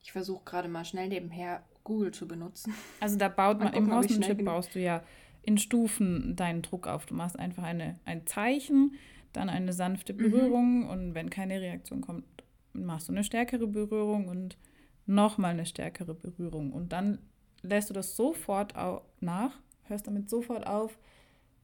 Ich 0.02 0.12
versuche 0.12 0.44
gerade 0.44 0.68
mal 0.68 0.85
schnell 0.85 1.09
nebenher 1.09 1.64
Google 1.84 2.12
zu 2.12 2.26
benutzen. 2.26 2.74
Also 3.00 3.16
da 3.16 3.28
baut 3.28 3.58
man, 3.58 3.72
im 3.74 3.92
Horsemanship 3.92 4.44
baust 4.44 4.74
du 4.74 4.80
ja 4.80 5.02
in 5.42 5.58
Stufen 5.58 6.36
deinen 6.36 6.62
Druck 6.62 6.86
auf. 6.86 7.06
Du 7.06 7.14
machst 7.14 7.38
einfach 7.38 7.62
eine, 7.62 7.98
ein 8.04 8.26
Zeichen, 8.26 8.94
dann 9.32 9.48
eine 9.48 9.72
sanfte 9.72 10.12
mhm. 10.12 10.18
Berührung 10.18 10.80
mhm. 10.80 10.88
und 10.88 11.14
wenn 11.14 11.30
keine 11.30 11.61
Reaktion 11.61 12.00
kommt, 12.00 12.24
machst 12.72 13.09
du 13.09 13.12
eine 13.12 13.24
stärkere 13.24 13.66
Berührung 13.66 14.28
und 14.28 14.59
nochmal 15.07 15.52
eine 15.52 15.66
stärkere 15.66 16.14
Berührung. 16.14 16.72
Und 16.72 16.92
dann 16.92 17.18
lässt 17.62 17.90
du 17.90 17.94
das 17.94 18.16
sofort 18.16 18.74
nach 19.20 19.59
hörst 19.90 20.07
damit 20.07 20.30
sofort 20.30 20.66
auf, 20.66 20.98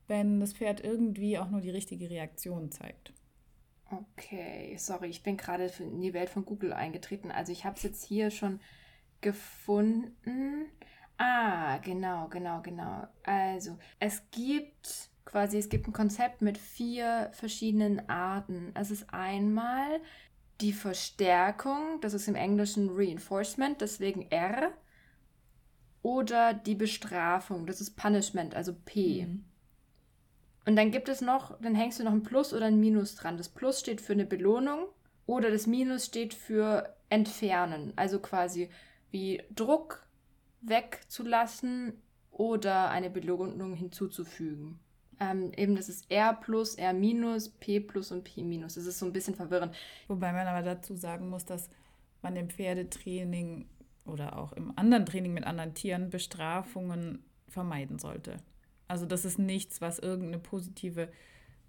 wenn 0.09 0.41
das 0.41 0.53
Pferd 0.53 0.85
irgendwie 0.85 1.39
auch 1.39 1.49
nur 1.49 1.61
die 1.61 1.71
richtige 1.71 2.11
Reaktion 2.11 2.71
zeigt. 2.71 3.13
Okay, 3.91 4.77
sorry, 4.77 5.07
ich 5.07 5.23
bin 5.23 5.37
gerade 5.37 5.71
in 5.79 6.01
die 6.01 6.13
Welt 6.13 6.29
von 6.29 6.45
Google 6.45 6.73
eingetreten. 6.73 7.31
Also 7.31 7.53
ich 7.53 7.65
habe 7.65 7.77
es 7.77 7.85
jetzt 7.85 8.05
hier 8.05 8.31
schon 8.31 8.61
gefunden. 9.21 10.67
Ah, 11.19 11.79
genau, 11.79 12.29
genau, 12.29 12.61
genau. 12.63 13.07
Also 13.25 13.79
es 13.99 14.23
gibt 14.31 15.11
quasi, 15.25 15.59
es 15.59 15.69
gibt 15.69 15.89
ein 15.89 15.93
Konzept 15.93 16.43
mit 16.43 16.59
vier 16.59 17.31
verschiedenen 17.33 18.09
Arten. 18.09 18.73
Es 18.75 18.91
ist 18.91 19.13
einmal 19.13 20.01
die 20.61 20.73
Verstärkung, 20.73 22.01
das 22.01 22.15
ist 22.15 22.29
im 22.29 22.35
Englischen 22.35 22.91
Reinforcement, 22.93 23.81
deswegen 23.81 24.31
R 24.31 24.73
oder 26.03 26.55
die 26.55 26.75
Bestrafung, 26.75 27.67
das 27.67 27.81
ist 27.81 27.97
Punishment, 27.97 28.55
also 28.55 28.75
P. 28.85 29.27
Mhm. 29.27 29.45
Und 30.65 30.77
dann 30.77 30.91
gibt 30.91 31.09
es 31.09 31.21
noch, 31.21 31.61
dann 31.61 31.75
hängst 31.75 32.01
du 32.01 32.05
noch 32.05 32.13
ein 32.13 32.23
Plus 32.23 32.53
oder 32.53 32.67
ein 32.67 32.81
Minus 32.81 33.15
dran. 33.15 33.37
Das 33.37 33.49
Plus 33.49 33.81
steht 33.81 34.01
für 34.01 34.15
eine 34.15 34.27
Belohnung 34.27 34.87
oder 35.27 35.51
das 35.51 35.67
Minus 35.67 36.07
steht 36.07 36.35
für 36.35 36.97
entfernen. 37.09 37.93
Also 37.97 38.19
quasi 38.19 38.69
wie 39.17 39.43
Druck 39.55 40.07
wegzulassen 40.61 41.95
oder 42.31 42.91
eine 42.91 43.09
Belohnung 43.09 43.73
hinzuzufügen. 43.73 44.79
Ähm, 45.19 45.53
eben 45.57 45.75
das 45.75 45.89
ist 45.89 46.11
R 46.11 46.35
plus, 46.35 46.75
R 46.75 46.93
minus, 46.93 47.49
P 47.49 47.81
plus 47.81 48.13
und 48.13 48.25
P 48.25 48.43
minus. 48.43 48.75
Das 48.75 48.85
ist 48.85 48.99
so 48.99 49.07
ein 49.07 49.15
bisschen 49.15 49.35
verwirrend. 49.35 49.75
Wobei 50.07 50.33
man 50.33 50.47
aber 50.47 50.63
dazu 50.63 50.95
sagen 50.97 51.31
muss, 51.31 51.47
dass 51.47 51.71
man 52.21 52.37
im 52.37 52.51
Pferdetraining 52.51 53.67
oder 54.05 54.39
auch 54.39 54.53
im 54.53 54.77
anderen 54.77 55.07
Training 55.07 55.33
mit 55.33 55.45
anderen 55.45 55.73
Tieren 55.73 56.11
Bestrafungen 56.11 57.25
vermeiden 57.49 57.99
sollte. 57.99 58.37
Also 58.87 59.07
das 59.07 59.25
ist 59.25 59.39
nichts, 59.39 59.81
was 59.81 59.99
irgendeine 59.99 60.39
positive 60.39 61.09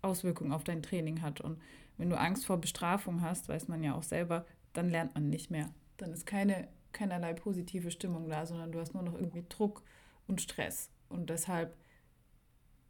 Auswirkung 0.02 0.52
auf 0.52 0.66
dein 0.66 0.84
Training 0.84 1.22
hat. 1.22 1.40
Und 1.40 1.62
wenn 1.96 2.10
du 2.10 2.20
Angst 2.20 2.46
vor 2.46 2.58
Bestrafung 2.58 3.22
hast, 3.22 3.48
weiß 3.48 3.70
man 3.70 3.84
ja 3.84 3.96
auch 3.96 4.04
selber, 4.04 4.46
dann 4.74 4.90
lernt 4.90 5.16
man 5.16 5.30
nicht 5.30 5.50
mehr. 5.50 5.70
Dann 5.96 6.12
ist 6.12 6.26
keine, 6.26 6.68
keinerlei 6.98 7.34
positive 7.34 7.92
Stimmung 7.92 8.30
da, 8.30 8.46
sondern 8.46 8.72
du 8.72 8.80
hast 8.80 8.94
nur 8.94 9.04
noch 9.04 9.14
irgendwie 9.14 9.46
Druck 9.48 9.84
und 10.28 10.42
Stress. 10.42 10.90
Und 11.10 11.30
deshalb 11.30 11.76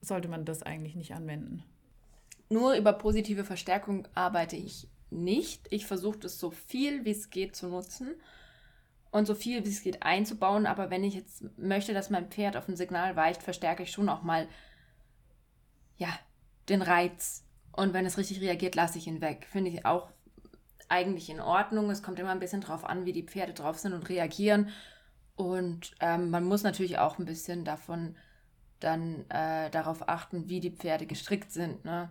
sollte 0.02 0.28
man 0.28 0.46
das 0.46 0.64
eigentlich 0.64 0.96
nicht 0.96 1.14
anwenden. 1.14 1.64
Nur 2.50 2.76
über 2.76 2.94
positive 2.94 3.44
Verstärkung 3.44 4.08
arbeite 4.16 4.56
ich 4.56 4.88
nicht. 5.10 5.68
Ich 5.70 5.86
versuche 5.86 6.20
das 6.20 6.40
so 6.40 6.52
viel 6.52 7.06
wie 7.06 7.12
es 7.12 7.30
geht 7.30 7.56
zu 7.56 7.68
nutzen 7.68 8.16
und 9.12 9.26
so 9.26 9.36
viel 9.36 9.66
wie 9.66 9.70
es 9.70 9.84
geht 9.84 10.04
einzubauen. 10.04 10.66
Aber 10.66 10.90
wenn 10.90 11.04
ich 11.04 11.14
jetzt 11.14 11.44
möchte, 11.58 11.94
dass 11.94 12.10
mein 12.10 12.30
Pferd 12.30 12.56
auf 12.56 12.68
ein 12.68 12.78
Signal 12.78 13.16
weicht, 13.16 13.44
verstärke 13.44 13.84
ich 13.84 13.92
schon 13.92 14.10
auch 14.10 14.24
mal 14.24 14.48
ja, 15.98 16.10
den 16.70 16.82
Reiz. 16.82 17.44
Und 17.72 17.94
wenn 17.94 18.06
es 18.06 18.18
richtig 18.18 18.42
reagiert, 18.42 18.76
lasse 18.76 18.98
ich 18.98 19.08
ihn 19.08 19.22
weg. 19.22 19.48
Finde 19.52 19.70
ich 19.70 19.86
auch 19.86 20.10
eigentlich 20.90 21.30
in 21.30 21.40
Ordnung. 21.40 21.90
Es 21.90 22.04
kommt 22.04 22.20
immer 22.20 22.32
ein 22.32 22.40
bisschen 22.40 22.62
drauf 22.62 22.86
an, 22.86 23.06
wie 23.06 23.14
die 23.14 23.24
Pferde 23.24 23.54
drauf 23.54 23.78
sind 23.80 23.94
und 23.94 24.10
reagieren. 24.10 24.70
Und 25.36 25.92
ähm, 26.00 26.30
man 26.30 26.44
muss 26.44 26.64
natürlich 26.64 26.98
auch 26.98 27.20
ein 27.20 27.26
bisschen 27.26 27.64
davon 27.64 28.16
dann 28.80 29.30
äh, 29.30 29.70
darauf 29.70 30.08
achten, 30.08 30.50
wie 30.50 30.60
die 30.60 30.72
Pferde 30.72 31.06
gestrickt 31.06 31.52
sind. 31.52 31.84
Ne? 31.86 32.10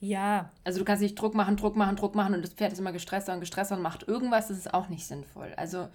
Ja. 0.00 0.50
Also 0.64 0.78
du 0.78 0.84
kannst 0.84 1.02
nicht 1.02 1.14
Druck 1.14 1.34
machen, 1.34 1.56
Druck 1.56 1.76
machen, 1.76 1.96
Druck 1.96 2.14
machen 2.14 2.34
und 2.34 2.42
das 2.42 2.52
Pferd 2.52 2.72
ist 2.72 2.78
immer 2.78 2.92
gestresster 2.92 3.32
und 3.32 3.40
gestresster 3.40 3.76
und 3.76 3.82
macht 3.82 4.06
irgendwas, 4.06 4.48
das 4.48 4.58
ist 4.58 4.74
auch 4.74 4.88
nicht 4.88 5.06
sinnvoll. 5.06 5.52
Also 5.56 5.88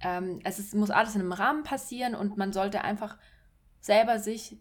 ähm, 0.00 0.40
es 0.44 0.58
ist, 0.58 0.74
muss 0.74 0.90
alles 0.90 1.14
in 1.14 1.22
einem 1.22 1.32
Rahmen 1.32 1.62
passieren 1.62 2.14
und 2.14 2.36
man 2.36 2.52
sollte 2.52 2.82
einfach 2.82 3.16
selber 3.80 4.18
sich 4.18 4.58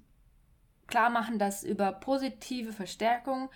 klar 0.87 1.09
machen, 1.09 1.39
dass 1.39 1.63
über 1.63 1.91
positive 1.91 2.71
Verstärkung 2.71 3.49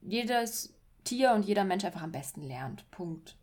jedes 0.00 0.75
Tier 1.06 1.32
und 1.32 1.46
jeder 1.46 1.64
Mensch 1.64 1.84
einfach 1.84 2.02
am 2.02 2.12
besten 2.12 2.42
lernt. 2.42 2.90
Punkt. 2.90 3.36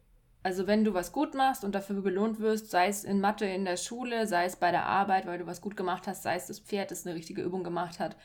Also 0.43 0.68
wenn 0.68 0.84
du 0.84 0.93
was 0.93 1.14
gut 1.14 1.34
machst 1.34 1.64
und 1.64 1.74
dafür 1.74 2.01
belohnt 2.01 2.39
wirst, 2.39 2.70
sei 2.70 2.88
es 2.88 3.05
in 3.05 3.22
Mathe 3.22 3.45
in 3.45 3.64
der 3.64 3.78
Schule, 3.78 4.28
sei 4.28 4.45
es 4.45 4.57
bei 4.57 4.72
der 4.72 4.86
Arbeit, 4.86 5.26
weil 5.26 5.39
du 5.39 5.47
was 5.47 5.61
gut 5.61 5.78
gemacht 5.78 6.05
hast, 6.05 6.24
sei 6.24 6.36
es 6.36 6.47
das 6.47 6.59
Pferd, 6.59 6.91
das 6.91 7.05
eine 7.05 7.16
richtige 7.16 7.41
Übung 7.41 7.64
gemacht 7.64 7.99
hat, 7.99 8.18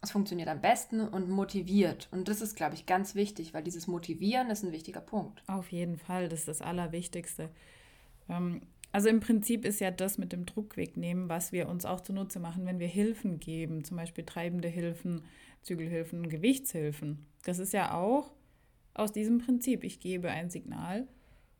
es 0.00 0.12
funktioniert 0.12 0.48
am 0.48 0.60
besten 0.60 1.00
und 1.00 1.28
motiviert. 1.28 2.08
Und 2.12 2.28
das 2.28 2.40
ist, 2.40 2.56
glaube 2.56 2.74
ich, 2.74 2.86
ganz 2.86 3.14
wichtig, 3.14 3.54
weil 3.54 3.62
dieses 3.62 3.86
Motivieren 3.88 4.50
ist 4.50 4.64
ein 4.64 4.72
wichtiger 4.72 5.00
Punkt. 5.00 5.42
Auf 5.48 5.70
jeden 5.70 5.98
Fall, 5.98 6.28
das 6.28 6.40
ist 6.40 6.48
das 6.48 6.62
Allerwichtigste. 6.62 7.50
Ähm, 8.28 8.62
also 8.92 9.08
im 9.08 9.20
Prinzip 9.20 9.64
ist 9.64 9.80
ja 9.80 9.90
das 9.90 10.18
mit 10.18 10.32
dem 10.32 10.44
Druck 10.44 10.76
wegnehmen, 10.76 11.28
was 11.28 11.50
wir 11.50 11.68
uns 11.68 11.84
auch 11.84 12.00
zunutze 12.00 12.40
machen, 12.40 12.66
wenn 12.66 12.78
wir 12.78 12.88
Hilfen 12.88 13.40
geben, 13.40 13.84
zum 13.84 13.96
Beispiel 13.96 14.24
treibende 14.24 14.68
Hilfen, 14.68 15.22
Zügelhilfen, 15.62 16.28
Gewichtshilfen. 16.28 17.26
Das 17.44 17.58
ist 17.58 17.72
ja 17.72 17.94
auch 17.94 18.32
aus 18.94 19.12
diesem 19.12 19.38
Prinzip. 19.38 19.84
Ich 19.84 20.00
gebe 20.00 20.30
ein 20.30 20.50
Signal 20.50 21.06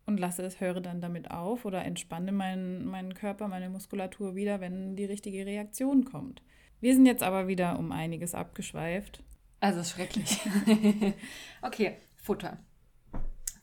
und 0.07 0.19
lasse 0.19 0.43
es, 0.43 0.61
höre 0.61 0.81
dann 0.81 1.01
damit 1.01 1.31
auf 1.31 1.65
oder 1.65 1.85
entspanne 1.85 2.33
meinen, 2.33 2.85
meinen 2.87 3.15
Körper, 3.15 3.49
meine 3.49 3.71
Muskulatur 3.71 4.35
wieder, 4.35 4.61
wenn 4.61 4.97
die 4.97 5.05
richtige 5.05 5.47
Reaktion 5.47 6.05
kommt. 6.05 6.43
Wir 6.81 6.95
sind 6.95 7.07
jetzt 7.07 7.23
aber 7.23 7.47
wieder 7.47 7.79
um 7.79 7.93
einiges 7.93 8.35
abgeschweift. 8.35 9.23
Also 9.61 9.85
schrecklich. 9.85 10.41
okay, 11.63 11.97
Futter. 12.17 12.59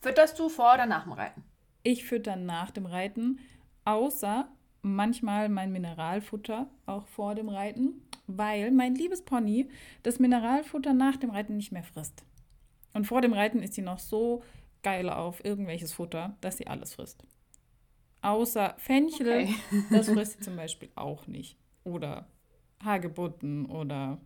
Fütterst 0.00 0.38
du 0.38 0.48
vor 0.48 0.74
oder 0.74 0.86
nach 0.86 1.04
dem 1.04 1.12
Reiten? 1.12 1.44
Ich 1.82 2.04
fütter 2.04 2.36
nach 2.36 2.70
dem 2.70 2.86
Reiten, 2.86 3.38
außer 3.84 4.48
manchmal 4.82 5.50
mein 5.50 5.72
Mineralfutter 5.72 6.70
auch 6.86 7.06
vor 7.06 7.34
dem 7.34 7.50
Reiten, 7.50 8.02
weil 8.26 8.70
mein 8.70 8.94
liebes 8.94 9.22
Pony 9.22 9.68
das 10.02 10.18
Mineralfutter 10.18 10.94
nach 10.94 11.16
dem 11.16 11.30
Reiten 11.30 11.56
nicht 11.56 11.72
mehr 11.72 11.82
frisst. 11.82 12.24
Und 12.92 13.06
vor 13.06 13.20
dem 13.20 13.32
Reiten 13.32 13.62
ist 13.62 13.74
sie 13.74 13.82
noch 13.82 13.98
so 13.98 14.42
geil 14.82 15.08
auf 15.08 15.44
irgendwelches 15.44 15.92
Futter, 15.92 16.36
dass 16.40 16.56
sie 16.56 16.66
alles 16.66 16.94
frisst. 16.94 17.22
Außer 18.22 18.74
Fenchel, 18.78 19.48
okay. 19.48 19.54
das 19.90 20.08
frisst 20.10 20.38
sie 20.38 20.40
zum 20.44 20.56
Beispiel 20.56 20.90
auch 20.94 21.26
nicht. 21.26 21.56
Oder 21.84 22.26
Hagebutten 22.84 23.66
oder. 23.66 24.18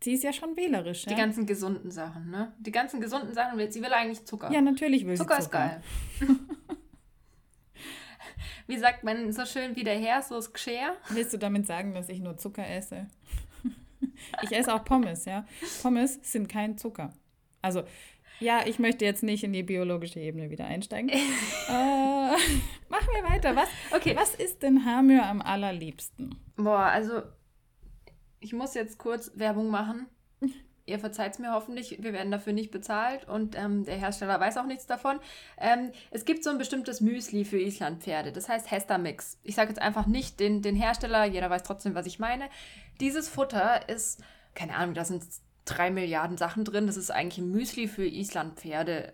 Sie 0.00 0.12
ist 0.12 0.22
ja 0.22 0.32
schon 0.32 0.56
wählerisch. 0.56 1.04
Die 1.04 1.10
ja? 1.10 1.16
ganzen 1.16 1.44
gesunden 1.46 1.90
Sachen, 1.90 2.30
ne? 2.30 2.52
Die 2.58 2.70
ganzen 2.70 3.00
gesunden 3.00 3.34
Sachen, 3.34 3.58
sie 3.70 3.82
will 3.82 3.92
eigentlich 3.92 4.24
Zucker. 4.24 4.50
Ja, 4.52 4.60
natürlich 4.60 5.04
will 5.06 5.16
Zucker 5.16 5.36
sie 5.36 5.42
Zucker. 5.42 5.80
Zucker 6.18 6.32
ist 6.32 6.38
geil. 6.38 6.38
Wie 8.68 8.76
sagt 8.76 9.02
man 9.02 9.32
so 9.32 9.46
schön 9.46 9.74
wie 9.76 9.82
der 9.82 9.98
Herr, 9.98 10.20
so 10.20 10.36
ist 10.36 10.52
Geschirr? 10.52 10.94
Willst 11.08 11.32
du 11.32 11.38
damit 11.38 11.66
sagen, 11.66 11.94
dass 11.94 12.10
ich 12.10 12.20
nur 12.20 12.36
Zucker 12.36 12.68
esse? 12.68 13.06
Ich 14.42 14.52
esse 14.52 14.74
auch 14.74 14.84
Pommes, 14.84 15.24
ja. 15.24 15.46
Pommes 15.82 16.18
sind 16.22 16.48
kein 16.48 16.76
Zucker. 16.76 17.14
Also 17.62 17.84
ja, 18.40 18.60
ich 18.66 18.78
möchte 18.78 19.04
jetzt 19.04 19.22
nicht 19.22 19.42
in 19.42 19.52
die 19.52 19.64
biologische 19.64 20.20
Ebene 20.20 20.50
wieder 20.50 20.64
einsteigen. 20.66 21.08
äh, 21.68 21.70
machen 21.70 23.08
wir 23.12 23.24
weiter. 23.28 23.56
Was, 23.56 23.68
okay. 23.90 24.14
was 24.16 24.34
ist 24.34 24.62
denn 24.62 24.84
Hamir 24.84 25.26
am 25.26 25.42
allerliebsten? 25.42 26.36
Boah, 26.56 26.84
also 26.84 27.22
ich 28.40 28.52
muss 28.52 28.74
jetzt 28.74 28.98
kurz 28.98 29.32
Werbung 29.34 29.70
machen. 29.70 30.06
Ihr 30.86 31.00
verzeiht 31.00 31.32
es 31.32 31.38
mir 31.40 31.52
hoffentlich, 31.52 31.98
wir 32.00 32.12
werden 32.12 32.30
dafür 32.30 32.52
nicht 32.52 32.70
bezahlt 32.70 33.26
und 33.28 33.58
ähm, 33.58 33.84
der 33.84 33.96
Hersteller 33.96 34.38
weiß 34.38 34.56
auch 34.58 34.66
nichts 34.66 34.86
davon. 34.86 35.18
Ähm, 35.58 35.90
es 36.12 36.24
gibt 36.24 36.44
so 36.44 36.50
ein 36.50 36.58
bestimmtes 36.58 37.00
Müsli 37.00 37.44
für 37.44 37.60
Islandpferde, 37.60 38.30
das 38.30 38.48
heißt 38.48 38.70
Hester 38.70 38.98
Mix. 38.98 39.38
Ich 39.42 39.56
sage 39.56 39.70
jetzt 39.70 39.82
einfach 39.82 40.06
nicht 40.06 40.38
den, 40.38 40.62
den 40.62 40.76
Hersteller, 40.76 41.24
jeder 41.24 41.50
weiß 41.50 41.64
trotzdem, 41.64 41.94
was 41.94 42.06
ich 42.06 42.20
meine. 42.20 42.48
Dieses 43.00 43.28
Futter 43.28 43.88
ist, 43.88 44.22
keine 44.54 44.76
Ahnung, 44.76 44.94
da 44.94 45.04
sind 45.04 45.24
drei 45.68 45.90
Milliarden 45.90 46.36
Sachen 46.36 46.64
drin. 46.64 46.86
Das 46.86 46.96
ist 46.96 47.10
eigentlich 47.10 47.38
ein 47.38 47.50
Müsli 47.50 47.88
für 47.88 48.06
Islandpferde. 48.06 49.12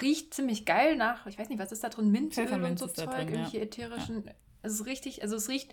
Riecht 0.00 0.34
ziemlich 0.34 0.66
geil 0.66 0.96
nach, 0.96 1.26
ich 1.26 1.38
weiß 1.38 1.48
nicht, 1.48 1.58
was 1.58 1.72
ist 1.72 1.82
da 1.82 1.88
drin? 1.88 2.10
Minzöl 2.10 2.46
und 2.52 2.78
so 2.78 2.86
Zeug, 2.86 3.10
drin, 3.10 3.28
irgendwelche 3.28 3.58
ja. 3.58 3.64
ätherischen. 3.64 4.24
Ja. 4.24 4.32
Es 4.62 4.72
ist 4.74 4.86
richtig, 4.86 5.22
also 5.22 5.36
es 5.36 5.48
riecht, 5.48 5.72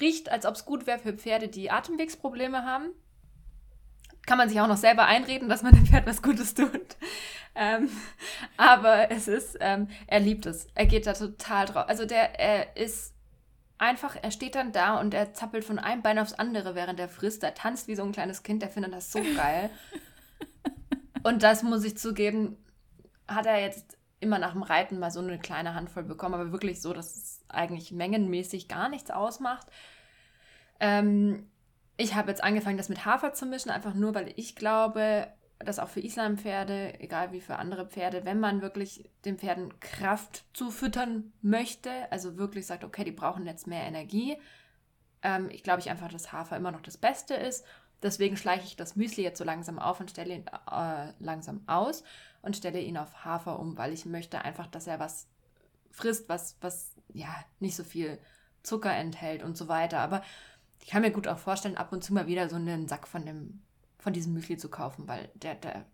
riecht 0.00 0.30
als 0.30 0.46
ob 0.46 0.54
es 0.54 0.64
gut 0.64 0.86
wäre 0.86 0.98
für 0.98 1.12
Pferde, 1.12 1.48
die 1.48 1.70
Atemwegsprobleme 1.70 2.64
haben. 2.64 2.90
Kann 4.26 4.38
man 4.38 4.48
sich 4.48 4.60
auch 4.60 4.68
noch 4.68 4.78
selber 4.78 5.04
einreden, 5.04 5.50
dass 5.50 5.62
man 5.62 5.74
dem 5.74 5.84
Pferd 5.86 6.06
was 6.06 6.22
Gutes 6.22 6.54
tut. 6.54 6.70
Ähm, 7.56 7.88
aber 8.56 9.12
es 9.12 9.28
ist, 9.28 9.56
ähm, 9.60 9.86
er 10.08 10.18
liebt 10.18 10.44
es. 10.44 10.66
Er 10.74 10.86
geht 10.86 11.06
da 11.06 11.12
total 11.12 11.66
drauf. 11.66 11.88
Also 11.88 12.04
der, 12.04 12.40
er 12.40 12.76
ist 12.76 13.13
einfach, 13.78 14.16
er 14.20 14.30
steht 14.30 14.54
dann 14.54 14.72
da 14.72 15.00
und 15.00 15.14
er 15.14 15.32
zappelt 15.34 15.64
von 15.64 15.78
einem 15.78 16.02
Bein 16.02 16.18
aufs 16.18 16.32
andere, 16.32 16.74
während 16.74 17.00
er 17.00 17.08
frisst. 17.08 17.42
Er 17.42 17.54
tanzt 17.54 17.88
wie 17.88 17.96
so 17.96 18.02
ein 18.02 18.12
kleines 18.12 18.42
Kind, 18.42 18.62
der 18.62 18.70
findet 18.70 18.92
das 18.92 19.12
so 19.12 19.20
geil. 19.36 19.70
und 21.22 21.42
das 21.42 21.62
muss 21.62 21.84
ich 21.84 21.96
zugeben, 21.96 22.56
hat 23.26 23.46
er 23.46 23.60
jetzt 23.60 23.96
immer 24.20 24.38
nach 24.38 24.52
dem 24.52 24.62
Reiten 24.62 24.98
mal 24.98 25.10
so 25.10 25.20
eine 25.20 25.38
kleine 25.38 25.74
Handvoll 25.74 26.02
bekommen, 26.02 26.34
aber 26.34 26.52
wirklich 26.52 26.80
so, 26.80 26.92
dass 26.92 27.16
es 27.16 27.44
eigentlich 27.48 27.92
mengenmäßig 27.92 28.68
gar 28.68 28.88
nichts 28.88 29.10
ausmacht. 29.10 29.66
Ähm, 30.80 31.50
ich 31.96 32.14
habe 32.14 32.30
jetzt 32.30 32.42
angefangen, 32.42 32.78
das 32.78 32.88
mit 32.88 33.04
Hafer 33.04 33.34
zu 33.34 33.46
mischen, 33.46 33.70
einfach 33.70 33.94
nur, 33.94 34.14
weil 34.14 34.32
ich 34.36 34.56
glaube, 34.56 35.28
das 35.58 35.78
auch 35.78 35.88
für 35.88 36.00
Islampferde, 36.00 37.00
egal 37.00 37.32
wie 37.32 37.40
für 37.40 37.56
andere 37.56 37.86
Pferde, 37.86 38.24
wenn 38.24 38.40
man 38.40 38.62
wirklich 38.62 39.08
den 39.24 39.38
Pferden 39.38 39.78
Kraft 39.80 40.44
zufüttern 40.52 41.32
möchte, 41.42 41.90
also 42.10 42.36
wirklich 42.36 42.66
sagt, 42.66 42.84
okay, 42.84 43.04
die 43.04 43.12
brauchen 43.12 43.46
jetzt 43.46 43.66
mehr 43.66 43.84
Energie, 43.84 44.36
ähm, 45.22 45.48
ich 45.50 45.62
glaube 45.62 45.80
ich 45.80 45.90
einfach, 45.90 46.08
dass 46.08 46.32
Hafer 46.32 46.56
immer 46.56 46.72
noch 46.72 46.82
das 46.82 46.98
Beste 46.98 47.34
ist. 47.34 47.64
Deswegen 48.02 48.36
schleiche 48.36 48.66
ich 48.66 48.76
das 48.76 48.96
Müsli 48.96 49.22
jetzt 49.22 49.38
so 49.38 49.44
langsam 49.44 49.78
auf 49.78 49.98
und 49.98 50.10
stelle 50.10 50.34
ihn 50.34 50.44
äh, 50.70 51.12
langsam 51.18 51.62
aus 51.66 52.04
und 52.42 52.56
stelle 52.56 52.80
ihn 52.80 52.98
auf 52.98 53.24
Hafer 53.24 53.58
um, 53.58 53.78
weil 53.78 53.92
ich 53.94 54.04
möchte 54.04 54.44
einfach, 54.44 54.66
dass 54.66 54.86
er 54.86 55.00
was 55.00 55.26
frisst, 55.90 56.28
was, 56.28 56.56
was 56.60 56.92
ja 57.08 57.34
nicht 57.60 57.76
so 57.76 57.84
viel 57.84 58.18
Zucker 58.62 58.94
enthält 58.94 59.42
und 59.42 59.56
so 59.56 59.68
weiter. 59.68 60.00
Aber 60.00 60.22
ich 60.80 60.88
kann 60.88 61.00
mir 61.00 61.12
gut 61.12 61.26
auch 61.26 61.38
vorstellen, 61.38 61.78
ab 61.78 61.92
und 61.92 62.04
zu 62.04 62.12
mal 62.12 62.26
wieder 62.26 62.50
so 62.50 62.56
einen 62.56 62.88
Sack 62.88 63.08
von 63.08 63.24
dem 63.24 63.62
von 64.04 64.12
diesem 64.12 64.34
Müsli 64.34 64.58
zu 64.58 64.68
kaufen, 64.68 65.08
weil 65.08 65.30
der, 65.34 65.54
der, 65.54 65.86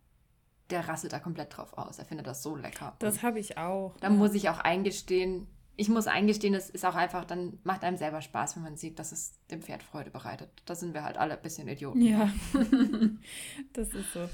der 0.69 0.89
rasselt 0.89 1.13
da 1.13 1.21
komplett 1.21 1.57
drauf 1.57 1.79
aus. 1.79 2.01
Er 2.01 2.05
findet 2.05 2.27
das 2.27 2.43
so 2.43 2.57
lecker. 2.57 2.97
Das 2.99 3.23
habe 3.23 3.39
ich 3.39 3.57
auch. 3.57 3.97
Da 4.01 4.09
ja. 4.09 4.13
muss 4.13 4.35
ich 4.35 4.49
auch 4.49 4.59
eingestehen, 4.59 5.47
ich 5.77 5.89
muss 5.89 6.09
eingestehen, 6.09 6.53
es 6.55 6.69
ist 6.69 6.85
auch 6.85 6.97
einfach, 6.97 7.25
dann 7.25 7.61
macht 7.63 7.85
einem 7.85 7.97
selber 7.97 8.21
Spaß, 8.21 8.57
wenn 8.57 8.65
man 8.65 8.77
sieht, 8.77 8.99
dass 8.99 9.13
es 9.13 9.39
dem 9.47 9.63
Pferd 9.63 9.85
Freude 9.85 10.11
bereitet. 10.11 10.51
Da 10.67 10.75
sind 10.75 10.93
wir 10.93 11.05
halt 11.05 11.19
alle 11.19 11.37
ein 11.37 11.43
bisschen 11.43 11.69
Idioten. 11.69 12.03
Ja, 12.03 12.29
das 13.73 13.91
ist 13.91 14.13
so. 14.13 14.29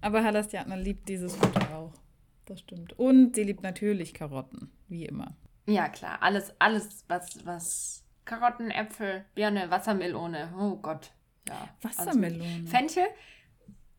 Aber 0.00 0.22
Halastiatna 0.22 0.76
liebt 0.76 1.08
dieses 1.08 1.34
Futter 1.34 1.76
auch. 1.76 1.92
Das 2.44 2.60
stimmt. 2.60 2.96
Und 2.96 3.34
sie 3.34 3.42
liebt 3.42 3.64
natürlich 3.64 4.14
Karotten, 4.14 4.70
wie 4.86 5.04
immer. 5.04 5.36
Ja, 5.66 5.88
klar. 5.88 6.22
Alles, 6.22 6.54
alles, 6.60 7.04
was, 7.08 7.44
was 7.44 8.04
Karotten, 8.24 8.70
Äpfel, 8.70 9.24
Birne, 9.34 9.68
Wassermelone. 9.68 10.54
Oh 10.56 10.76
Gott. 10.76 11.10
Ja. 11.48 11.68
Wassermelone. 11.82 12.44
Also, 12.44 12.66
Fenchel. 12.66 13.06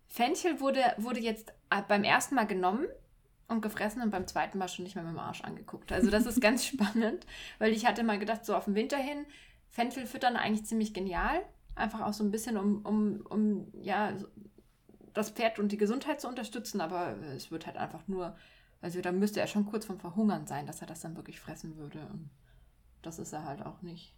Fenchel 0.08 0.60
wurde, 0.60 0.82
wurde 0.98 1.20
jetzt 1.20 1.54
beim 1.88 2.04
ersten 2.04 2.36
Mal 2.36 2.48
genommen 2.48 2.88
und 3.48 3.62
gefressen 3.62 4.02
und 4.02 4.10
beim 4.10 4.28
zweiten 4.28 4.58
Mal 4.58 4.68
schon 4.68 4.84
nicht 4.84 4.96
mehr 4.96 5.04
mit 5.04 5.14
dem 5.14 5.20
Arsch 5.20 5.42
angeguckt. 5.42 5.92
Also 5.92 6.10
das 6.10 6.26
ist 6.26 6.42
ganz 6.42 6.66
spannend, 6.68 7.26
weil 7.60 7.72
ich 7.72 7.86
hatte 7.86 8.04
mal 8.04 8.20
gedacht, 8.20 8.46
so 8.46 8.56
auf 8.56 8.66
den 8.66 8.76
Winter 8.76 8.98
hin, 8.98 9.26
Fenchel 9.70 10.06
füttern 10.06 10.36
eigentlich 10.36 10.66
ziemlich 10.66 10.94
genial. 10.94 11.42
Einfach 11.76 12.02
auch 12.02 12.14
so 12.14 12.24
ein 12.24 12.32
bisschen, 12.32 12.58
um, 12.58 12.86
um, 12.86 13.26
um 13.30 13.68
ja, 13.82 14.14
das 15.14 15.30
Pferd 15.32 15.60
und 15.60 15.72
die 15.72 15.78
Gesundheit 15.78 16.22
zu 16.22 16.28
unterstützen, 16.28 16.82
aber 16.82 17.16
es 17.36 17.52
wird 17.52 17.66
halt 17.66 17.78
einfach 17.78 18.08
nur, 18.08 18.36
also 18.82 19.02
da 19.02 19.12
müsste 19.12 19.40
er 19.40 19.48
schon 19.48 19.66
kurz 19.66 19.86
vom 19.86 20.00
Verhungern 20.00 20.48
sein, 20.48 20.66
dass 20.66 20.82
er 20.82 20.88
das 20.88 21.02
dann 21.02 21.16
wirklich 21.16 21.40
fressen 21.40 21.78
würde. 21.78 22.00
Und 22.12 22.30
das 23.02 23.20
ist 23.20 23.34
er 23.34 23.46
halt 23.46 23.66
auch 23.66 23.82
nicht. 23.82 24.17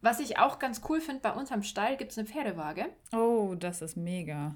Was 0.00 0.20
ich 0.20 0.38
auch 0.38 0.58
ganz 0.58 0.82
cool 0.88 1.00
finde, 1.00 1.22
bei 1.22 1.32
uns 1.32 1.50
am 1.50 1.62
Stall 1.62 1.96
gibt 1.96 2.12
es 2.12 2.18
eine 2.18 2.28
Pferdewaage. 2.28 2.86
Oh, 3.12 3.54
das 3.58 3.82
ist 3.82 3.96
mega. 3.96 4.54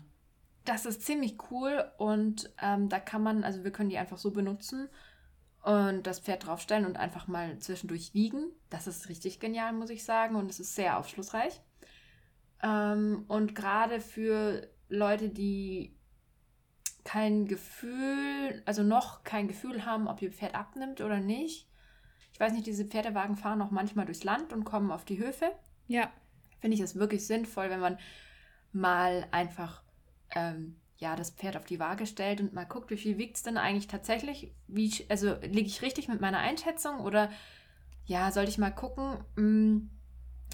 Das 0.64 0.86
ist 0.86 1.02
ziemlich 1.02 1.36
cool 1.50 1.84
und 1.98 2.52
ähm, 2.62 2.88
da 2.88 3.00
kann 3.00 3.22
man, 3.22 3.42
also 3.42 3.64
wir 3.64 3.72
können 3.72 3.90
die 3.90 3.98
einfach 3.98 4.18
so 4.18 4.30
benutzen 4.30 4.88
und 5.62 6.06
das 6.06 6.20
Pferd 6.20 6.46
draufstellen 6.46 6.86
und 6.86 6.96
einfach 6.96 7.26
mal 7.26 7.58
zwischendurch 7.58 8.14
wiegen. 8.14 8.52
Das 8.70 8.86
ist 8.86 9.08
richtig 9.08 9.40
genial, 9.40 9.72
muss 9.72 9.90
ich 9.90 10.04
sagen, 10.04 10.36
und 10.36 10.50
es 10.50 10.60
ist 10.60 10.76
sehr 10.76 10.98
aufschlussreich. 10.98 11.60
Ähm, 12.62 13.24
und 13.26 13.54
gerade 13.56 14.00
für 14.00 14.68
Leute, 14.88 15.28
die 15.28 15.96
kein 17.04 17.46
Gefühl, 17.46 18.62
also 18.64 18.82
noch 18.84 19.24
kein 19.24 19.48
Gefühl 19.48 19.84
haben, 19.84 20.06
ob 20.06 20.22
ihr 20.22 20.32
Pferd 20.32 20.54
abnimmt 20.54 21.00
oder 21.00 21.18
nicht. 21.18 21.68
Ich 22.42 22.48
weiß 22.48 22.54
nicht, 22.54 22.66
diese 22.66 22.84
Pferdewagen 22.84 23.36
fahren 23.36 23.62
auch 23.62 23.70
manchmal 23.70 24.04
durchs 24.04 24.24
Land 24.24 24.52
und 24.52 24.64
kommen 24.64 24.90
auf 24.90 25.04
die 25.04 25.20
Höfe. 25.20 25.52
Ja. 25.86 26.10
Finde 26.58 26.74
ich 26.74 26.80
es 26.80 26.96
wirklich 26.96 27.24
sinnvoll, 27.24 27.70
wenn 27.70 27.78
man 27.78 27.98
mal 28.72 29.28
einfach 29.30 29.84
ähm, 30.34 30.74
ja, 30.98 31.14
das 31.14 31.30
Pferd 31.30 31.56
auf 31.56 31.66
die 31.66 31.78
Waage 31.78 32.04
stellt 32.04 32.40
und 32.40 32.52
mal 32.52 32.64
guckt, 32.64 32.90
wie 32.90 32.96
viel 32.96 33.16
wiegt 33.16 33.36
es 33.36 33.44
denn 33.44 33.58
eigentlich 33.58 33.86
tatsächlich? 33.86 34.52
Wie, 34.66 34.92
also 35.08 35.36
liege 35.42 35.68
ich 35.68 35.82
richtig 35.82 36.08
mit 36.08 36.20
meiner 36.20 36.38
Einschätzung 36.38 36.98
oder 36.98 37.30
ja, 38.06 38.32
sollte 38.32 38.50
ich 38.50 38.58
mal 38.58 38.72
gucken, 38.72 39.18
mh, 39.36 39.42
hm, 39.44 39.90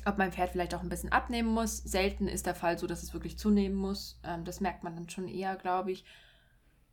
ob 0.04 0.18
mein 0.18 0.32
Pferd 0.32 0.50
vielleicht 0.50 0.74
auch 0.74 0.82
ein 0.82 0.90
bisschen 0.90 1.10
abnehmen 1.10 1.48
muss. 1.48 1.78
Selten 1.78 2.28
ist 2.28 2.44
der 2.44 2.54
Fall 2.54 2.78
so, 2.78 2.86
dass 2.86 3.02
es 3.02 3.14
wirklich 3.14 3.38
zunehmen 3.38 3.76
muss. 3.76 4.20
Ähm, 4.24 4.44
das 4.44 4.60
merkt 4.60 4.84
man 4.84 4.94
dann 4.94 5.08
schon 5.08 5.26
eher, 5.26 5.56
glaube 5.56 5.92
ich. 5.92 6.04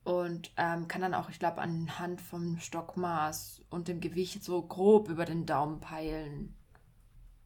Und 0.06 0.51
ähm, 0.56 0.88
kann 0.88 1.01
dann 1.01 1.16
auch, 1.16 1.30
ich 1.30 1.39
glaube, 1.39 1.62
anhand 1.62 2.22
vom 2.22 2.60
Stockmaß 2.60 3.64
und 3.72 3.88
dem 3.88 3.99
Gewicht 3.99 4.43
so 4.43 4.62
grob 4.62 5.10
über 5.10 5.26
den 5.26 5.47
Daumen 5.47 5.80
peilen, 5.80 6.56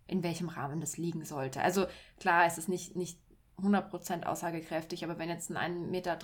in 0.07 0.23
welchem 0.23 0.49
Rahmen 0.49 0.81
das 0.81 0.97
liegen 0.97 1.23
sollte. 1.23 1.61
Also 1.61 1.87
klar, 2.19 2.45
es 2.45 2.57
ist 2.57 2.67
nicht, 2.67 2.97
nicht 2.97 3.17
100% 3.59 4.25
aussagekräftig, 4.25 5.05
aber 5.05 5.17
wenn 5.17 5.29
jetzt 5.29 5.49
ein 5.49 5.57
1,30 5.57 5.89
Meter 5.89 6.17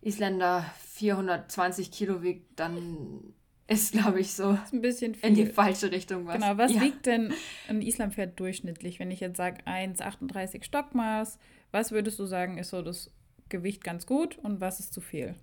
Isländer 0.00 0.64
420 0.86 1.90
Kilo 1.90 2.22
wiegt, 2.22 2.58
dann 2.58 3.34
ist, 3.66 3.92
glaube 3.92 4.20
ich, 4.20 4.32
so 4.32 4.58
ein 4.72 4.80
bisschen 4.80 5.14
viel. 5.14 5.28
in 5.28 5.34
die 5.34 5.46
falsche 5.46 5.92
Richtung 5.92 6.26
was. 6.26 6.36
Genau, 6.36 6.56
was 6.56 6.72
ja. 6.72 6.80
wiegt 6.80 7.04
denn 7.04 7.34
ein 7.68 7.82
Islandpferd 7.82 8.40
durchschnittlich? 8.40 8.98
Wenn 8.98 9.10
ich 9.10 9.20
jetzt 9.20 9.36
sage 9.36 9.62
1,38 9.66 10.64
Stockmaß, 10.64 11.38
was 11.70 11.92
würdest 11.92 12.18
du 12.18 12.24
sagen, 12.24 12.56
ist 12.56 12.70
so 12.70 12.80
das 12.80 13.12
Gewicht 13.50 13.84
ganz 13.84 14.06
gut 14.06 14.38
und 14.38 14.60
was 14.60 14.80
ist 14.80 14.94
zu 14.94 15.00
viel? 15.00 15.34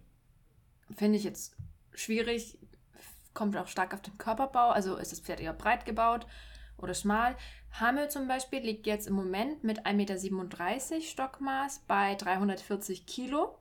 Finde 0.96 1.18
ich 1.18 1.24
jetzt 1.24 1.56
schwierig. 1.94 2.58
Kommt 3.34 3.56
auch 3.58 3.68
stark 3.68 3.94
auf 3.94 4.02
den 4.02 4.18
Körperbau. 4.18 4.70
Also 4.70 4.96
ist 4.96 5.12
das 5.12 5.20
Pferd 5.20 5.40
eher 5.40 5.54
breit 5.54 5.86
gebaut 5.86 6.26
oder 6.78 6.94
schmal. 6.94 7.36
Hamel 7.72 8.10
zum 8.10 8.28
Beispiel 8.28 8.60
liegt 8.60 8.88
jetzt 8.88 9.08
im 9.08 9.14
Moment 9.14 9.64
mit 9.64 9.86
1,37 9.86 9.94
Meter 9.94 11.02
Stockmaß 11.02 11.84
bei 11.88 12.16
340 12.16 13.06
Kilo, 13.06 13.58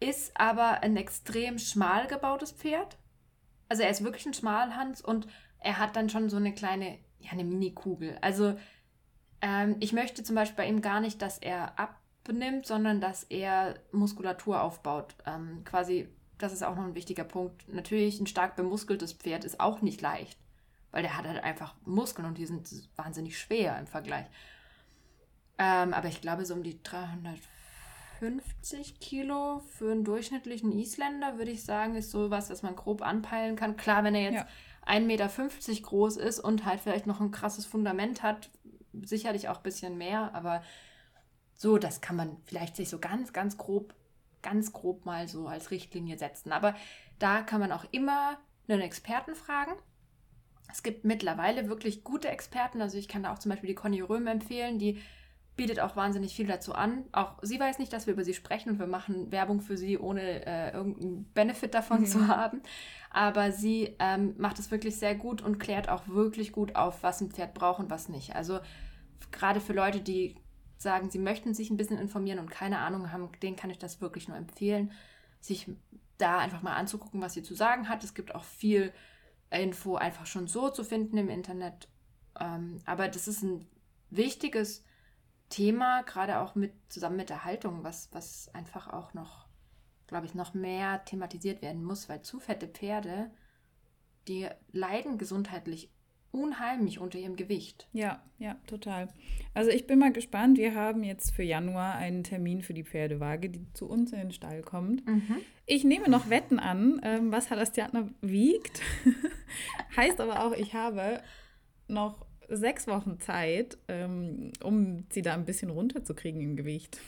ist 0.00 0.32
aber 0.34 0.82
ein 0.82 0.96
extrem 0.96 1.58
schmal 1.58 2.06
gebautes 2.06 2.52
Pferd. 2.52 2.96
Also 3.68 3.82
er 3.82 3.90
ist 3.90 4.04
wirklich 4.04 4.26
ein 4.26 4.34
Schmalhans 4.34 5.00
und 5.00 5.26
er 5.58 5.78
hat 5.78 5.96
dann 5.96 6.10
schon 6.10 6.28
so 6.28 6.36
eine 6.36 6.54
kleine, 6.54 6.98
ja, 7.18 7.32
eine 7.32 7.44
Mini-Kugel. 7.44 8.18
Also 8.20 8.56
ähm, 9.40 9.76
ich 9.80 9.92
möchte 9.92 10.22
zum 10.22 10.34
Beispiel 10.36 10.56
bei 10.56 10.68
ihm 10.68 10.82
gar 10.82 11.00
nicht, 11.00 11.22
dass 11.22 11.38
er 11.38 11.78
abnimmt, 12.28 12.66
sondern 12.66 13.00
dass 13.00 13.24
er 13.24 13.74
Muskulatur 13.92 14.62
aufbaut. 14.62 15.14
Ähm, 15.26 15.62
quasi, 15.64 16.08
das 16.38 16.52
ist 16.52 16.62
auch 16.62 16.76
noch 16.76 16.84
ein 16.84 16.94
wichtiger 16.94 17.24
Punkt. 17.24 17.72
Natürlich, 17.72 18.20
ein 18.20 18.26
stark 18.26 18.56
bemuskeltes 18.56 19.12
Pferd 19.12 19.44
ist 19.44 19.60
auch 19.60 19.82
nicht 19.82 20.00
leicht 20.00 20.38
weil 20.94 21.02
der 21.02 21.18
hat 21.18 21.26
halt 21.26 21.42
einfach 21.42 21.74
Muskeln 21.84 22.24
und 22.24 22.38
die 22.38 22.46
sind 22.46 22.70
wahnsinnig 22.94 23.36
schwer 23.36 23.76
im 23.80 23.88
Vergleich. 23.88 24.26
Ähm, 25.58 25.92
aber 25.92 26.06
ich 26.06 26.20
glaube, 26.20 26.46
so 26.46 26.54
um 26.54 26.62
die 26.62 26.80
350 26.84 29.00
Kilo 29.00 29.60
für 29.76 29.90
einen 29.90 30.04
durchschnittlichen 30.04 30.70
Isländer, 30.70 31.36
würde 31.36 31.50
ich 31.50 31.64
sagen, 31.64 31.96
ist 31.96 32.12
sowas, 32.12 32.48
was 32.48 32.62
man 32.62 32.76
grob 32.76 33.02
anpeilen 33.02 33.56
kann. 33.56 33.76
Klar, 33.76 34.04
wenn 34.04 34.14
er 34.14 34.22
jetzt 34.22 34.34
ja. 34.34 34.46
1,50 34.86 35.00
Meter 35.00 35.28
groß 35.82 36.16
ist 36.16 36.38
und 36.38 36.64
halt 36.64 36.80
vielleicht 36.80 37.08
noch 37.08 37.20
ein 37.20 37.32
krasses 37.32 37.66
Fundament 37.66 38.22
hat, 38.22 38.50
sicherlich 39.02 39.48
auch 39.48 39.56
ein 39.56 39.64
bisschen 39.64 39.98
mehr, 39.98 40.32
aber 40.32 40.62
so, 41.54 41.78
das 41.78 42.00
kann 42.00 42.16
man 42.16 42.36
vielleicht 42.44 42.76
sich 42.76 42.88
so 42.88 42.98
ganz, 42.98 43.32
ganz 43.32 43.56
grob, 43.56 43.94
ganz 44.42 44.72
grob 44.72 45.06
mal 45.06 45.28
so 45.28 45.46
als 45.46 45.70
Richtlinie 45.70 46.18
setzen. 46.18 46.52
Aber 46.52 46.74
da 47.18 47.42
kann 47.42 47.60
man 47.60 47.72
auch 47.72 47.84
immer 47.92 48.38
einen 48.68 48.80
Experten 48.80 49.34
fragen. 49.34 49.72
Es 50.70 50.82
gibt 50.82 51.04
mittlerweile 51.04 51.68
wirklich 51.68 52.02
gute 52.04 52.28
Experten. 52.28 52.82
Also 52.82 52.98
ich 52.98 53.08
kann 53.08 53.22
da 53.22 53.32
auch 53.32 53.38
zum 53.38 53.50
Beispiel 53.50 53.68
die 53.68 53.74
Conny 53.74 54.00
Röhm 54.00 54.26
empfehlen, 54.26 54.78
die 54.78 55.00
bietet 55.56 55.78
auch 55.78 55.94
wahnsinnig 55.94 56.34
viel 56.34 56.46
dazu 56.46 56.74
an. 56.74 57.04
Auch 57.12 57.34
sie 57.42 57.60
weiß 57.60 57.78
nicht, 57.78 57.92
dass 57.92 58.06
wir 58.06 58.14
über 58.14 58.24
sie 58.24 58.34
sprechen 58.34 58.70
und 58.70 58.78
wir 58.80 58.88
machen 58.88 59.30
Werbung 59.30 59.60
für 59.60 59.76
sie, 59.76 59.98
ohne 59.98 60.44
äh, 60.44 60.72
irgendeinen 60.72 61.24
Benefit 61.32 61.74
davon 61.74 62.00
mhm. 62.00 62.06
zu 62.06 62.26
haben. 62.26 62.60
Aber 63.10 63.52
sie 63.52 63.94
ähm, 64.00 64.34
macht 64.36 64.58
es 64.58 64.72
wirklich 64.72 64.96
sehr 64.96 65.14
gut 65.14 65.42
und 65.42 65.58
klärt 65.58 65.88
auch 65.88 66.08
wirklich 66.08 66.50
gut 66.50 66.74
auf, 66.74 67.04
was 67.04 67.20
ein 67.20 67.30
Pferd 67.30 67.54
braucht 67.54 67.78
und 67.78 67.90
was 67.90 68.08
nicht. 68.08 68.34
Also 68.34 68.58
gerade 69.30 69.60
für 69.60 69.74
Leute, 69.74 70.00
die 70.00 70.34
sagen, 70.84 71.10
sie 71.10 71.18
möchten 71.18 71.52
sich 71.52 71.70
ein 71.70 71.76
bisschen 71.76 71.98
informieren 71.98 72.38
und 72.38 72.50
keine 72.50 72.78
Ahnung 72.78 73.10
haben, 73.10 73.28
denen 73.42 73.56
kann 73.56 73.70
ich 73.70 73.78
das 73.78 74.00
wirklich 74.00 74.28
nur 74.28 74.36
empfehlen, 74.36 74.92
sich 75.40 75.68
da 76.16 76.38
einfach 76.38 76.62
mal 76.62 76.76
anzugucken, 76.76 77.20
was 77.20 77.34
sie 77.34 77.42
zu 77.42 77.54
sagen 77.54 77.88
hat. 77.88 78.04
Es 78.04 78.14
gibt 78.14 78.36
auch 78.36 78.44
viel 78.44 78.92
Info 79.50 79.96
einfach 79.96 80.26
schon 80.26 80.46
so 80.46 80.70
zu 80.70 80.84
finden 80.84 81.16
im 81.16 81.28
Internet. 81.28 81.88
Ähm, 82.38 82.80
aber 82.84 83.08
das 83.08 83.26
ist 83.26 83.42
ein 83.42 83.66
wichtiges 84.10 84.84
Thema, 85.48 86.02
gerade 86.02 86.38
auch 86.38 86.54
mit 86.54 86.72
zusammen 86.88 87.16
mit 87.16 87.30
der 87.30 87.44
Haltung, 87.44 87.84
was, 87.84 88.08
was 88.12 88.52
einfach 88.54 88.88
auch 88.92 89.14
noch, 89.14 89.46
glaube 90.06 90.26
ich, 90.26 90.34
noch 90.34 90.54
mehr 90.54 91.04
thematisiert 91.04 91.62
werden 91.62 91.84
muss, 91.84 92.08
weil 92.08 92.22
zu 92.22 92.40
fette 92.40 92.68
Pferde, 92.68 93.30
die 94.28 94.48
leiden 94.72 95.18
gesundheitlich 95.18 95.90
unheimlich 96.34 96.98
unter 96.98 97.18
ihrem 97.18 97.36
Gewicht. 97.36 97.88
Ja, 97.92 98.20
ja, 98.38 98.56
total. 98.66 99.08
Also 99.54 99.70
ich 99.70 99.86
bin 99.86 100.00
mal 100.00 100.12
gespannt. 100.12 100.58
Wir 100.58 100.74
haben 100.74 101.04
jetzt 101.04 101.30
für 101.30 101.44
Januar 101.44 101.94
einen 101.94 102.24
Termin 102.24 102.62
für 102.62 102.74
die 102.74 102.82
Pferdewaage, 102.82 103.48
die 103.48 103.72
zu 103.72 103.86
uns 103.88 104.12
in 104.12 104.18
den 104.18 104.32
Stall 104.32 104.62
kommt. 104.62 105.06
Mhm. 105.06 105.36
Ich 105.64 105.84
nehme 105.84 106.08
noch 106.10 106.28
Wetten 106.30 106.58
an, 106.58 107.00
ähm, 107.04 107.30
was 107.30 107.50
Halastiatna 107.50 108.08
wiegt. 108.20 108.82
heißt 109.96 110.20
aber 110.20 110.44
auch, 110.44 110.52
ich 110.52 110.74
habe 110.74 111.20
noch 111.86 112.26
sechs 112.48 112.88
Wochen 112.88 113.20
Zeit, 113.20 113.78
ähm, 113.86 114.50
um 114.62 115.04
sie 115.10 115.22
da 115.22 115.34
ein 115.34 115.44
bisschen 115.44 115.70
runterzukriegen 115.70 116.40
im 116.40 116.56
Gewicht. 116.56 116.98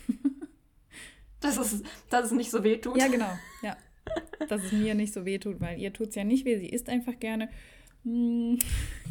dass, 1.40 1.58
es, 1.58 1.82
dass 2.10 2.26
es 2.26 2.32
nicht 2.32 2.52
so 2.52 2.62
weh 2.62 2.76
tut. 2.76 2.96
Ja, 2.96 3.08
genau. 3.08 3.36
Ja. 3.62 3.76
Dass 4.48 4.62
es 4.62 4.70
mir 4.70 4.94
nicht 4.94 5.12
so 5.12 5.24
weh 5.24 5.38
tut, 5.38 5.60
weil 5.60 5.80
ihr 5.80 5.92
tut 5.92 6.10
es 6.10 6.14
ja 6.14 6.22
nicht 6.22 6.44
weh. 6.44 6.58
Sie 6.58 6.68
isst 6.68 6.88
einfach 6.88 7.18
gerne. 7.18 7.48
Hm. 8.06 8.58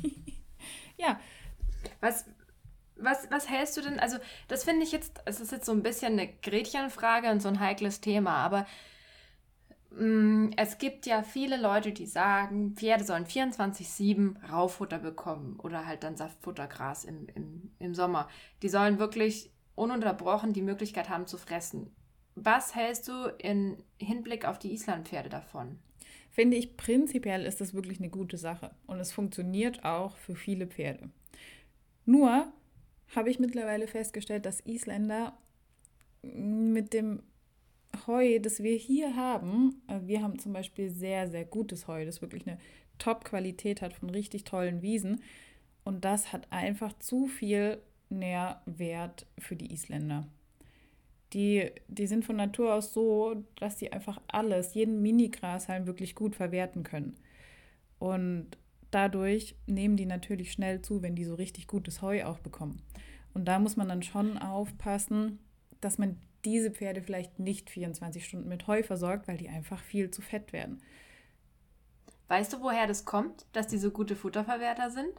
ja. 0.98 1.20
Was, 2.00 2.26
was, 2.96 3.30
was 3.30 3.50
hältst 3.50 3.78
du 3.78 3.82
denn? 3.82 4.00
Also, 4.00 4.18
das 4.48 4.64
finde 4.64 4.84
ich 4.84 4.91
jetzt, 4.91 5.22
es 5.26 5.39
ist 5.39 5.52
jetzt 5.52 5.66
so 5.66 5.74
ein 5.74 5.84
bisschen 5.84 6.14
eine 6.14 6.32
Gretchenfrage 6.41 7.30
und 7.30 7.41
so 7.41 7.50
ein 7.50 7.60
heikles 7.60 8.02
Thema, 8.02 8.38
aber 8.38 8.66
mh, 9.91 10.00
mm, 10.02 10.52
es 10.58 10.78
gibt 10.78 11.06
ja 11.06 11.24
viele 11.24 11.58
Leute, 11.58 11.91
die 11.91 12.08
sagen, 12.08 12.74
Pferde 12.76 13.04
sollen 13.04 13.26
24-7 13.26 14.50
Raufutter 14.50 15.00
bekommen 15.00 15.60
oder 15.60 15.86
halt 15.86 16.04
dann 16.04 16.16
Saftfuttergras 16.16 17.04
im, 17.04 17.28
im, 17.36 17.72
im 17.80 17.93
Sommer. 17.93 18.30
Die 18.62 18.70
sollen 18.70 18.98
wirklich 18.98 19.52
ununterbrochen 19.76 20.54
die 20.54 20.62
Möglichkeit 20.62 21.10
haben 21.10 21.28
zu 21.28 21.38
fressen. 21.38 21.93
Was 22.36 22.76
hältst 22.76 23.08
du 23.08 23.28
im 23.40 23.78
Hinblick 23.98 24.46
auf 24.46 24.60
die 24.60 24.74
Islandpferde 24.74 25.30
davon? 25.30 25.80
finde 26.36 26.58
ich 26.58 26.76
prinzipiell 26.76 27.46
ist 27.46 27.62
das 27.62 27.74
wirklich 27.74 28.00
eine 28.00 28.10
gute 28.10 28.38
Sache 28.38 28.72
und 28.88 29.00
es 29.00 29.14
funktioniert 29.14 29.86
auch 29.86 30.18
für 30.18 30.36
viele 30.36 30.68
Pferde. 30.68 31.10
Nur 32.06 32.52
habe 33.16 33.30
ich 33.30 33.40
mittlerweile 33.40 33.88
festgestellt, 33.88 34.46
dass 34.46 34.60
Isländer 34.60 35.38
mit 36.22 36.94
dem 36.94 37.24
Heu, 38.06 38.40
das 38.40 38.62
wir 38.62 38.76
hier 38.76 39.16
haben, 39.16 39.82
äh, 39.88 40.02
wir 40.04 40.22
haben 40.22 40.38
zum 40.38 40.52
Beispiel 40.52 40.90
sehr, 40.90 41.30
sehr 41.30 41.46
gutes 41.46 41.88
Heu, 41.88 42.04
das 42.04 42.22
wirklich 42.22 42.46
eine 42.46 42.60
Top-Qualität 42.98 43.82
hat 43.82 43.94
von 43.94 44.10
richtig 44.10 44.44
tollen 44.44 44.82
Wiesen. 44.82 45.22
Und 45.86 46.04
das 46.04 46.34
hat 46.34 46.52
einfach 46.52 46.92
zu 47.00 47.28
viel 47.28 47.80
Nährwert 48.10 49.26
für 49.38 49.56
die 49.56 49.72
Isländer. 49.72 50.28
Die, 51.36 51.70
die 51.90 52.08
sind 52.08 52.24
von 52.24 52.38
Natur 52.38 52.74
aus 52.74 52.94
so, 52.94 53.44
dass 53.58 53.78
sie 53.78 53.92
einfach 53.92 54.22
alles, 54.28 54.74
jeden 54.74 55.02
Mini-Grashalm 55.02 55.86
wirklich 55.86 56.16
gut 56.16 56.34
verwerten 56.34 56.84
können. 56.84 57.18
Und 58.00 58.58
dadurch 58.90 59.56
nehmen 59.68 59.98
die 59.98 60.06
natürlich 60.06 60.54
schnell 60.54 60.82
zu, 60.82 61.02
wenn 61.02 61.16
die 61.16 61.26
so 61.26 61.36
richtig 61.36 61.68
gutes 61.68 62.02
Heu 62.02 62.24
auch 62.24 62.40
bekommen. 62.40 62.82
Und 63.34 63.46
da 63.46 63.60
muss 63.60 63.76
man 63.76 63.90
dann 63.90 64.02
schon 64.02 64.38
aufpassen, 64.38 65.40
dass 65.82 65.98
man 65.98 66.18
diese 66.46 66.72
Pferde 66.72 67.02
vielleicht 67.02 67.38
nicht 67.38 67.70
24 67.70 68.24
Stunden 68.24 68.48
mit 68.48 68.66
Heu 68.68 68.82
versorgt, 68.82 69.28
weil 69.28 69.38
die 69.38 69.50
einfach 69.50 69.84
viel 69.84 70.12
zu 70.12 70.22
fett 70.22 70.54
werden. 70.54 70.82
Weißt 72.30 72.54
du, 72.54 72.62
woher 72.62 72.88
das 72.88 73.04
kommt, 73.04 73.46
dass 73.52 73.68
die 73.68 73.78
so 73.78 73.92
gute 73.92 74.16
Futterverwerter 74.16 74.90
sind? 74.90 75.12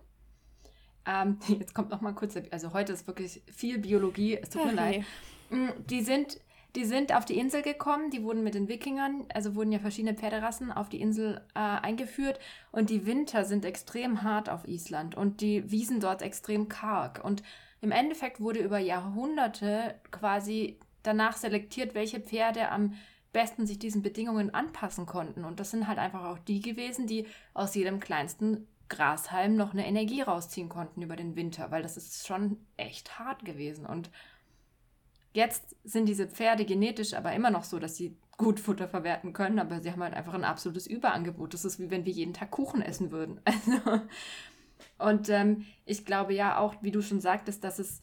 Ähm, 1.07 1.39
jetzt 1.49 1.75
kommt 1.75 1.91
noch 1.91 2.01
mal 2.01 2.13
kurz, 2.13 2.37
also 2.51 2.73
heute 2.73 2.93
ist 2.93 3.07
wirklich 3.07 3.43
viel 3.47 3.79
Biologie, 3.79 4.37
es 4.37 4.51
tut 4.51 4.67
mir 4.67 4.73
leid. 4.73 5.05
Mm, 5.51 5.69
die 5.89 6.03
sind, 6.03 6.41
die 6.75 6.85
sind 6.85 7.15
auf 7.15 7.25
die 7.25 7.39
Insel 7.39 7.63
gekommen, 7.63 8.11
die 8.11 8.23
wurden 8.23 8.43
mit 8.43 8.55
den 8.55 8.69
Wikingern, 8.69 9.25
also 9.33 9.55
wurden 9.55 9.73
ja 9.73 9.79
verschiedene 9.79 10.15
Pferderassen 10.15 10.73
auf 10.73 10.89
die 10.89 11.01
Insel 11.01 11.41
äh, 11.55 11.61
eingeführt 11.61 12.39
und 12.73 12.91
die 12.91 13.07
Winter 13.07 13.45
sind 13.45 13.65
extrem 13.65 14.23
hart 14.23 14.49
auf 14.49 14.67
Island 14.67 15.15
und 15.15 15.41
die 15.41 15.71
Wiesen 15.71 16.01
dort 16.01 16.23
extrem 16.23 16.69
karg 16.69 17.25
und 17.25 17.43
im 17.81 17.93
Endeffekt 17.93 18.41
wurde 18.41 18.61
über 18.61 18.79
Jahrhunderte 18.79 19.95
quasi 20.11 20.81
danach 21.03 21.37
selektiert, 21.37 21.95
welche 21.95 22.21
Pferde 22.21 22.71
am 22.71 22.95
besten 23.33 23.67
sich 23.67 23.79
diesen 23.79 24.03
Bedingungen 24.03 24.55
anpassen 24.55 25.05
konnten. 25.05 25.45
Und 25.45 25.61
das 25.61 25.71
sind 25.71 25.87
halt 25.87 25.99
einfach 25.99 26.25
auch 26.25 26.39
die 26.39 26.61
gewesen, 26.61 27.07
die 27.07 27.27
aus 27.53 27.75
jedem 27.75 28.01
kleinsten 28.01 28.67
Grashalm 28.89 29.57
noch 29.57 29.72
eine 29.72 29.87
Energie 29.87 30.22
rausziehen 30.22 30.68
konnten 30.68 31.03
über 31.03 31.16
den 31.16 31.37
Winter, 31.37 31.70
weil 31.70 31.82
das 31.82 31.97
ist 31.97 32.26
schon 32.26 32.59
echt 32.76 33.18
hart 33.18 33.45
gewesen. 33.45 33.87
Und 33.87 34.11
jetzt 35.32 35.76
sind 35.84 36.07
diese 36.07 36.26
Pferde 36.26 36.64
genetisch 36.64 37.14
aber 37.14 37.32
immer 37.32 37.51
noch 37.51 37.64
so, 37.64 37.78
dass 37.78 37.97
sie 37.97 38.16
gut 38.37 38.61
Futter 38.61 38.89
verwerten 38.89 39.32
können, 39.32 39.59
aber 39.59 39.80
sie 39.80 39.91
haben 39.91 40.03
halt 40.03 40.14
einfach 40.14 40.34
ein 40.34 40.45
absolutes 40.45 40.87
Überangebot. 40.87 41.55
Das 41.55 41.64
ist 41.64 41.78
wie 41.78 41.91
wenn 41.91 42.05
wir 42.05 42.12
jeden 42.12 42.34
Tag 42.34 42.51
Kuchen 42.51 42.82
essen 42.82 43.11
würden. 43.11 43.41
Also, 43.78 44.03
und 44.99 45.28
ähm, 45.30 45.64
ich 45.87 46.05
glaube 46.05 46.34
ja 46.34 46.59
auch, 46.59 46.74
wie 46.82 46.91
du 46.91 47.01
schon 47.03 47.20
sagtest, 47.20 47.64
dass 47.64 47.78
es 47.78 48.03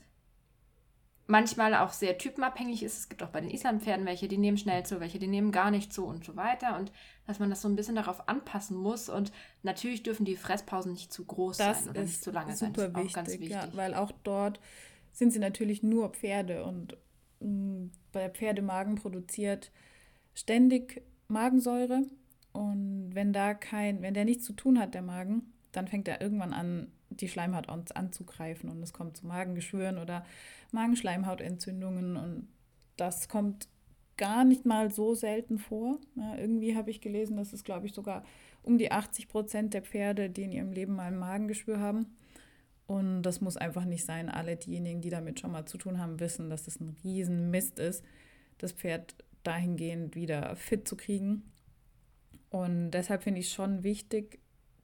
manchmal 1.33 1.73
auch 1.73 1.91
sehr 1.91 2.19
typenabhängig 2.19 2.83
ist. 2.83 2.99
Es 2.99 3.09
gibt 3.09 3.23
auch 3.23 3.29
bei 3.29 3.41
den 3.41 3.49
Islampferden 3.49 4.05
welche, 4.05 4.27
die 4.27 4.37
nehmen 4.37 4.55
schnell 4.55 4.85
zu, 4.85 4.99
welche, 4.99 5.17
die 5.17 5.25
nehmen 5.25 5.51
gar 5.51 5.71
nicht 5.71 5.91
zu 5.91 6.05
und 6.05 6.23
so 6.23 6.35
weiter. 6.35 6.77
Und 6.77 6.91
dass 7.25 7.39
man 7.39 7.49
das 7.49 7.63
so 7.63 7.67
ein 7.67 7.75
bisschen 7.75 7.95
darauf 7.95 8.29
anpassen 8.29 8.77
muss. 8.77 9.09
Und 9.09 9.31
natürlich 9.63 10.03
dürfen 10.03 10.25
die 10.25 10.35
Fresspausen 10.35 10.91
nicht 10.91 11.11
zu 11.11 11.25
groß 11.25 11.57
das 11.57 11.85
sein 11.85 11.89
oder 11.89 12.03
nicht 12.03 12.23
zu 12.23 12.29
lange 12.29 12.55
sein. 12.55 12.71
Das 12.73 12.85
ist 12.85 12.95
auch 12.95 13.13
ganz 13.13 13.29
wichtig. 13.31 13.49
Ja, 13.49 13.67
weil 13.73 13.95
auch 13.95 14.11
dort 14.23 14.59
sind 15.11 15.33
sie 15.33 15.39
natürlich 15.39 15.81
nur 15.81 16.09
Pferde 16.09 16.65
und 16.65 16.97
mh, 17.39 17.49
mm, 17.49 17.91
bei 18.11 18.29
Pferdemagen 18.29 18.93
produziert 18.93 19.71
ständig 20.35 21.01
Magensäure. 21.29 22.03
Und 22.51 23.09
wenn 23.15 23.33
da 23.33 23.55
kein, 23.55 24.03
wenn 24.03 24.13
der 24.13 24.25
nichts 24.25 24.45
zu 24.45 24.53
tun 24.53 24.77
hat, 24.77 24.93
der 24.93 25.01
Magen, 25.01 25.51
dann 25.71 25.87
fängt 25.87 26.07
er 26.07 26.21
irgendwann 26.21 26.53
an, 26.53 26.91
die 27.21 27.27
Schleimhaut 27.27 27.69
uns 27.69 27.91
anzugreifen 27.91 28.69
und 28.69 28.81
es 28.81 28.93
kommt 28.93 29.17
zu 29.17 29.27
Magengeschwüren 29.27 29.97
oder 29.97 30.25
Magenschleimhautentzündungen 30.71 32.17
und 32.17 32.47
das 32.97 33.27
kommt 33.27 33.67
gar 34.17 34.43
nicht 34.43 34.65
mal 34.65 34.91
so 34.91 35.15
selten 35.15 35.57
vor. 35.57 35.97
Ja, 36.15 36.35
irgendwie 36.37 36.75
habe 36.75 36.91
ich 36.91 37.01
gelesen, 37.01 37.37
dass 37.37 37.53
es, 37.53 37.63
glaube 37.63 37.87
ich, 37.87 37.93
sogar 37.93 38.23
um 38.61 38.77
die 38.77 38.91
80 38.91 39.27
Prozent 39.27 39.73
der 39.73 39.81
Pferde, 39.81 40.29
die 40.29 40.43
in 40.43 40.51
ihrem 40.51 40.71
Leben 40.71 40.95
mal 40.95 41.07
ein 41.07 41.17
Magengeschwür 41.17 41.79
haben. 41.79 42.15
Und 42.85 43.23
das 43.23 43.41
muss 43.41 43.57
einfach 43.57 43.85
nicht 43.85 44.05
sein. 44.05 44.29
Alle 44.29 44.55
diejenigen, 44.55 45.01
die 45.01 45.09
damit 45.09 45.39
schon 45.39 45.51
mal 45.51 45.65
zu 45.65 45.77
tun 45.77 45.99
haben, 45.99 46.19
wissen, 46.19 46.49
dass 46.49 46.63
das 46.63 46.79
ein 46.79 46.95
Riesenmist 47.03 47.79
ist, 47.79 48.03
das 48.57 48.71
Pferd 48.71 49.15
dahingehend 49.43 50.15
wieder 50.15 50.55
fit 50.55 50.87
zu 50.87 50.95
kriegen. 50.95 51.43
Und 52.49 52.91
deshalb 52.91 53.23
finde 53.23 53.39
ich 53.39 53.51
schon 53.51 53.83
wichtig, 53.83 54.39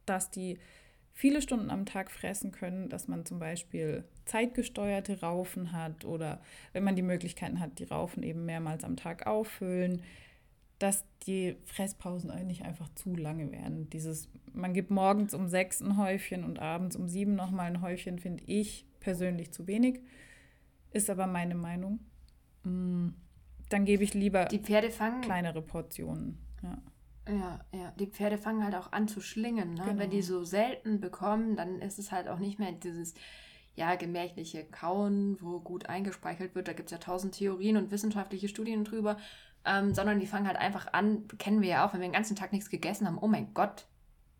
dass 0.06 0.32
die 0.32 0.60
viele 1.20 1.42
Stunden 1.42 1.70
am 1.70 1.86
Tag 1.86 2.12
fressen 2.12 2.54
können, 2.54 2.88
dass 2.88 3.10
man 3.10 3.26
zum 3.26 3.40
Beispiel 3.40 4.06
zeitgesteuerte 4.24 5.20
Raufen 5.20 5.74
hat 5.74 6.06
oder 6.06 6.40
wenn 6.72 6.86
man 6.86 6.96
die 6.96 7.02
Möglichkeiten 7.02 7.60
hat, 7.60 7.78
die 7.80 7.84
Raufen 7.84 8.24
eben 8.24 8.46
mehrmals 8.46 8.86
am 8.86 8.96
Tag 8.96 9.28
auffüllen, 9.28 10.02
dass 10.80 11.04
die 11.28 11.58
Fresspausen 11.66 12.32
eigentlich 12.32 12.64
einfach 12.64 12.88
zu 12.96 13.18
lange 13.18 13.52
werden. 13.52 13.90
Dieses, 13.90 14.30
man 14.54 14.74
gibt 14.74 14.92
morgens 14.92 15.34
um 15.34 15.50
sechs 15.50 15.82
ein 15.82 15.98
Häufchen 15.98 16.46
und 16.46 16.60
abends 16.60 16.96
um 16.96 17.10
sieben 17.10 17.36
nochmal 17.36 17.68
ein 17.68 17.82
Häufchen, 17.82 18.18
finde 18.18 18.46
ich 18.46 18.86
persönlich 19.02 19.52
zu 19.52 19.68
wenig. 19.68 20.00
Ist 20.92 21.10
aber 21.10 21.28
meine 21.28 21.56
Meinung. 21.56 22.00
Mm, 22.64 23.10
dann 23.68 23.84
gebe 23.84 24.06
ich 24.06 24.14
lieber 24.14 24.46
die 24.46 24.60
Pferde 24.60 24.90
fangen 24.90 25.20
kleinere 25.20 25.62
Portionen. 25.62 26.38
Ja. 26.64 26.78
Ja, 27.30 27.60
ja. 27.72 27.94
Die 28.00 28.08
Pferde 28.08 28.38
fangen 28.38 28.64
halt 28.64 28.76
auch 28.76 28.92
an 28.92 29.08
zu 29.08 29.22
schlingen. 29.22 29.74
Ne? 29.76 29.84
Genau. 29.84 30.00
Wenn 30.00 30.10
die 30.10 30.22
genau. 30.22 30.40
so 30.40 30.44
selten 30.44 31.00
bekommen, 31.00 31.56
dann 31.56 31.80
ist 31.80 32.00
es 32.00 32.12
halt 32.12 32.28
auch 32.28 32.40
nicht 32.40 32.60
mehr 32.60 32.72
dieses 32.72 33.14
ja, 33.76 33.96
gemächliche 33.96 34.66
Kauen, 34.66 35.38
wo 35.40 35.60
gut 35.60 35.88
eingespeichert 35.88 36.56
wird. 36.56 36.68
Da 36.68 36.74
gibt 36.74 36.88
es 36.88 36.92
ja 36.92 36.98
tausend 36.98 37.36
Theorien 37.36 37.78
und 37.78 37.92
wissenschaftliche 37.92 38.50
Studien 38.50 38.84
drüber. 38.84 39.18
Ähm, 39.66 39.94
sondern 39.94 40.20
die 40.20 40.28
fangen 40.28 40.48
halt 40.48 40.58
einfach 40.58 40.94
an, 40.94 41.28
kennen 41.38 41.62
wir 41.62 41.70
ja 41.70 41.86
auch, 41.86 41.94
wenn 41.94 42.00
wir 42.00 42.08
den 42.08 42.14
ganzen 42.14 42.38
Tag 42.38 42.54
nichts 42.54 42.70
gegessen 42.70 43.06
haben, 43.06 43.18
oh 43.20 43.28
mein 43.28 43.54
Gott, 43.54 43.88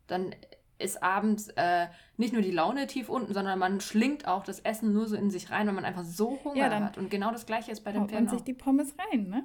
dann 0.06 0.34
ist 0.78 1.02
abends 1.02 1.48
äh, 1.56 1.88
nicht 2.16 2.32
nur 2.32 2.42
die 2.42 2.50
Laune 2.50 2.86
tief 2.86 3.08
unten, 3.08 3.34
sondern 3.34 3.58
man 3.58 3.80
schlingt 3.80 4.26
auch 4.26 4.44
das 4.44 4.60
Essen 4.60 4.92
nur 4.92 5.06
so 5.06 5.16
in 5.16 5.30
sich 5.30 5.50
rein, 5.50 5.66
weil 5.66 5.74
man 5.74 5.84
einfach 5.84 6.04
so 6.04 6.38
Hunger 6.42 6.56
ja, 6.56 6.80
hat. 6.80 6.96
Und 6.96 7.10
genau 7.10 7.30
das 7.30 7.46
gleiche 7.46 7.70
ist 7.70 7.84
bei 7.84 7.92
den 7.92 8.08
Pferden. 8.08 8.26
Man 8.26 8.34
sich 8.34 8.44
die 8.44 8.54
Pommes 8.54 8.94
rein, 8.98 9.28
ne? 9.28 9.44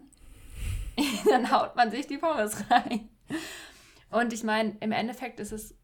dann 1.29 1.51
haut 1.51 1.75
man 1.75 1.91
sich 1.91 2.07
die 2.07 2.17
Pommes 2.17 2.63
rein. 2.69 3.09
Und 4.11 4.33
ich 4.33 4.43
meine, 4.43 4.75
im 4.79 4.91
Endeffekt 4.91 5.39
ist 5.39 5.51
es 5.51 5.75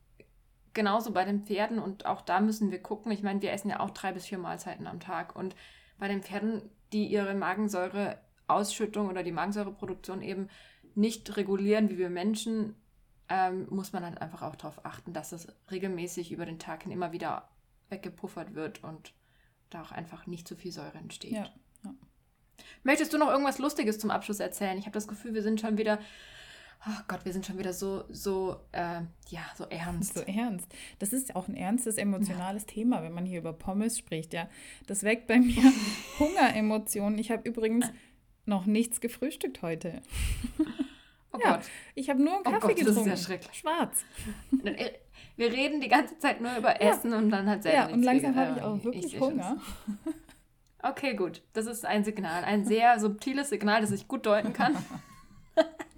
genauso 0.73 1.11
bei 1.11 1.25
den 1.25 1.45
Pferden 1.45 1.79
und 1.79 2.05
auch 2.05 2.21
da 2.21 2.39
müssen 2.39 2.71
wir 2.71 2.81
gucken. 2.81 3.11
Ich 3.11 3.23
meine, 3.23 3.41
wir 3.41 3.51
essen 3.51 3.69
ja 3.69 3.79
auch 3.79 3.89
drei 3.89 4.13
bis 4.13 4.25
vier 4.25 4.37
Mahlzeiten 4.37 4.87
am 4.87 4.99
Tag 4.99 5.35
und 5.35 5.55
bei 5.97 6.07
den 6.07 6.23
Pferden, 6.23 6.61
die 6.93 7.07
ihre 7.07 7.35
Magensäureausschüttung 7.35 9.09
oder 9.09 9.23
die 9.23 9.31
Magensäureproduktion 9.31 10.21
eben 10.21 10.49
nicht 10.95 11.35
regulieren 11.37 11.89
wie 11.89 11.97
wir 11.97 12.09
Menschen, 12.09 12.75
ähm, 13.29 13.67
muss 13.69 13.93
man 13.93 14.03
halt 14.03 14.21
einfach 14.21 14.41
auch 14.41 14.55
darauf 14.55 14.85
achten, 14.85 15.13
dass 15.13 15.31
es 15.31 15.47
regelmäßig 15.69 16.31
über 16.31 16.45
den 16.45 16.59
Tag 16.59 16.83
hin 16.83 16.91
immer 16.91 17.11
wieder 17.11 17.49
weggepuffert 17.89 18.55
wird 18.55 18.83
und 18.83 19.13
da 19.69 19.81
auch 19.81 19.91
einfach 19.91 20.27
nicht 20.27 20.47
zu 20.47 20.55
viel 20.55 20.71
Säure 20.71 20.97
entsteht. 20.97 21.31
Ja, 21.31 21.49
ja. 21.83 21.93
Möchtest 22.83 23.13
du 23.13 23.17
noch 23.17 23.29
irgendwas 23.29 23.57
Lustiges 23.57 23.99
zum 23.99 24.11
Abschluss 24.11 24.39
erzählen? 24.39 24.77
Ich 24.77 24.85
habe 24.85 24.93
das 24.93 25.07
Gefühl, 25.07 25.33
wir 25.33 25.43
sind 25.43 25.61
schon 25.61 25.77
wieder 25.77 25.99
oh 26.87 27.01
Gott, 27.07 27.25
wir 27.25 27.33
sind 27.33 27.45
schon 27.45 27.57
wieder 27.57 27.73
so, 27.73 28.05
so, 28.09 28.57
äh, 28.71 29.01
ja, 29.29 29.41
so 29.55 29.65
ernst. 29.65 30.15
So 30.21 30.21
ernst. 30.21 30.67
Das 30.99 31.13
ist 31.13 31.35
auch 31.35 31.47
ein 31.47 31.55
ernstes, 31.55 31.97
emotionales 31.97 32.63
ja. 32.63 32.73
Thema, 32.73 33.03
wenn 33.03 33.13
man 33.13 33.25
hier 33.25 33.39
über 33.39 33.53
Pommes 33.53 33.97
spricht, 33.97 34.33
ja. 34.33 34.49
Das 34.87 35.03
weckt 35.03 35.27
bei 35.27 35.39
mir 35.39 35.63
Hungeremotionen. 36.19 37.19
Ich 37.19 37.31
habe 37.31 37.47
übrigens 37.47 37.85
noch 38.45 38.65
nichts 38.65 39.01
gefrühstückt 39.01 39.61
heute. 39.61 40.01
Oh 41.33 41.37
ja, 41.41 41.55
Gott. 41.55 41.65
Ich 41.95 42.09
habe 42.09 42.21
nur 42.21 42.35
einen 42.35 42.43
Kaffee 42.43 42.57
oh 42.57 42.67
Gott, 42.67 42.75
getrunken. 42.75 43.09
Das 43.09 43.19
ist 43.21 43.27
ja 43.29 43.35
schrecklich. 43.35 43.57
Schwarz. 43.57 44.03
Wir 45.37 45.51
reden 45.51 45.79
die 45.79 45.87
ganze 45.87 46.17
Zeit 46.19 46.41
nur 46.41 46.55
über 46.57 46.81
Essen 46.81 47.11
ja. 47.11 47.17
und 47.17 47.29
dann 47.29 47.47
halt 47.47 47.63
selber 47.63 47.77
Ja, 47.77 47.93
und 47.93 48.03
langsam 48.03 48.35
habe 48.35 48.57
ich 48.57 48.63
auch 48.63 48.83
wirklich 48.83 49.13
ich 49.13 49.19
Hunger. 49.19 49.57
Okay, 50.83 51.15
gut. 51.15 51.41
Das 51.53 51.67
ist 51.67 51.85
ein 51.85 52.03
Signal, 52.03 52.43
ein 52.43 52.65
sehr 52.65 52.99
subtiles 52.99 53.49
Signal, 53.49 53.81
das 53.81 53.91
ich 53.91 54.07
gut 54.07 54.25
deuten 54.25 54.51
kann. 54.51 54.75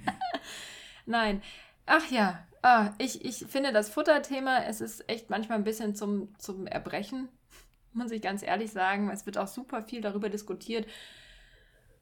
Nein. 1.06 1.42
Ach 1.86 2.10
ja, 2.10 2.46
ah, 2.62 2.92
ich, 2.98 3.24
ich 3.24 3.46
finde 3.48 3.74
das 3.74 3.90
Futterthema, 3.90 4.64
es 4.64 4.82
ist 4.82 5.08
echt 5.10 5.30
manchmal 5.30 5.58
ein 5.58 5.64
bisschen 5.64 5.96
zum, 5.96 6.34
zum 6.40 6.66
Erbrechen, 6.66 7.30
muss 7.94 8.12
ich 8.12 8.22
ganz 8.22 8.42
ehrlich 8.42 8.72
sagen. 8.72 9.10
Es 9.10 9.26
wird 9.26 9.38
auch 9.38 9.48
super 9.48 9.84
viel 9.84 10.02
darüber 10.02 10.30
diskutiert. 10.30 10.88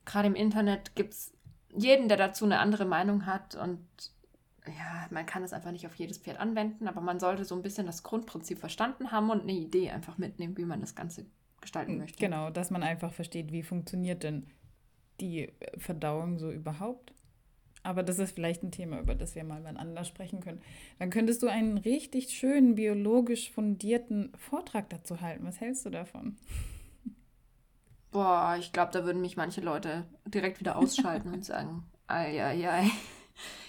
Gerade 0.05 0.27
im 0.27 0.35
Internet 0.35 0.95
gibt 0.95 1.13
es 1.13 1.33
jeden, 1.75 2.07
der 2.07 2.17
dazu 2.17 2.45
eine 2.45 2.59
andere 2.59 2.85
Meinung 2.85 3.25
hat 3.25 3.55
und 3.55 3.85
ja, 4.67 5.07
man 5.09 5.25
kann 5.25 5.43
es 5.43 5.53
einfach 5.53 5.71
nicht 5.71 5.87
auf 5.87 5.95
jedes 5.95 6.19
Pferd 6.19 6.39
anwenden, 6.39 6.87
aber 6.87 7.01
man 7.01 7.19
sollte 7.19 7.45
so 7.45 7.55
ein 7.55 7.63
bisschen 7.63 7.87
das 7.87 8.03
Grundprinzip 8.03 8.59
verstanden 8.59 9.11
haben 9.11 9.29
und 9.31 9.41
eine 9.41 9.53
Idee 9.53 9.89
einfach 9.89 10.17
mitnehmen, 10.17 10.57
wie 10.57 10.65
man 10.65 10.81
das 10.81 10.93
Ganze 10.93 11.25
gestalten 11.61 11.97
möchte. 11.97 12.19
Genau, 12.19 12.49
dass 12.49 12.69
man 12.69 12.83
einfach 12.83 13.11
versteht, 13.13 13.51
wie 13.51 13.63
funktioniert 13.63 14.23
denn 14.23 14.47
die 15.19 15.51
Verdauung 15.77 16.37
so 16.37 16.51
überhaupt 16.51 17.13
Aber 17.83 18.03
das 18.03 18.19
ist 18.19 18.35
vielleicht 18.35 18.63
ein 18.63 18.71
Thema, 18.71 18.99
über 18.99 19.15
das 19.15 19.35
wir 19.35 19.43
mal 19.43 19.63
wann 19.63 19.77
anders 19.77 20.07
sprechen 20.07 20.39
können. 20.39 20.61
Dann 20.99 21.09
könntest 21.09 21.41
du 21.41 21.47
einen 21.47 21.77
richtig 21.77 22.29
schönen, 22.29 22.75
biologisch 22.75 23.51
fundierten 23.51 24.31
Vortrag 24.37 24.89
dazu 24.89 25.21
halten. 25.21 25.45
Was 25.45 25.59
hältst 25.59 25.85
du 25.85 25.89
davon? 25.89 26.37
Boah, 28.11 28.57
ich 28.59 28.71
glaube, 28.71 28.91
da 28.91 29.05
würden 29.05 29.21
mich 29.21 29.37
manche 29.37 29.61
Leute 29.61 30.05
direkt 30.25 30.59
wieder 30.59 30.77
ausschalten 30.77 31.33
und 31.33 31.45
sagen, 31.45 31.83
ei, 32.07 32.43
ei, 32.43 32.69
ei. 32.69 32.91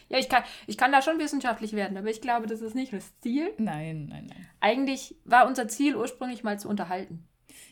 Ja, 0.08 0.18
ich 0.18 0.28
kann, 0.28 0.42
ich 0.66 0.76
kann 0.76 0.92
da 0.92 1.00
schon 1.00 1.18
wissenschaftlich 1.18 1.72
werden, 1.72 1.96
aber 1.96 2.10
ich 2.10 2.20
glaube, 2.20 2.46
das 2.46 2.60
ist 2.60 2.74
nicht 2.74 2.92
das 2.92 3.18
Ziel. 3.20 3.50
Nein, 3.56 4.08
nein, 4.10 4.26
nein. 4.28 4.46
Eigentlich 4.60 5.16
war 5.24 5.46
unser 5.46 5.68
Ziel 5.68 5.96
ursprünglich 5.96 6.44
mal 6.44 6.58
zu 6.58 6.68
unterhalten. 6.68 7.26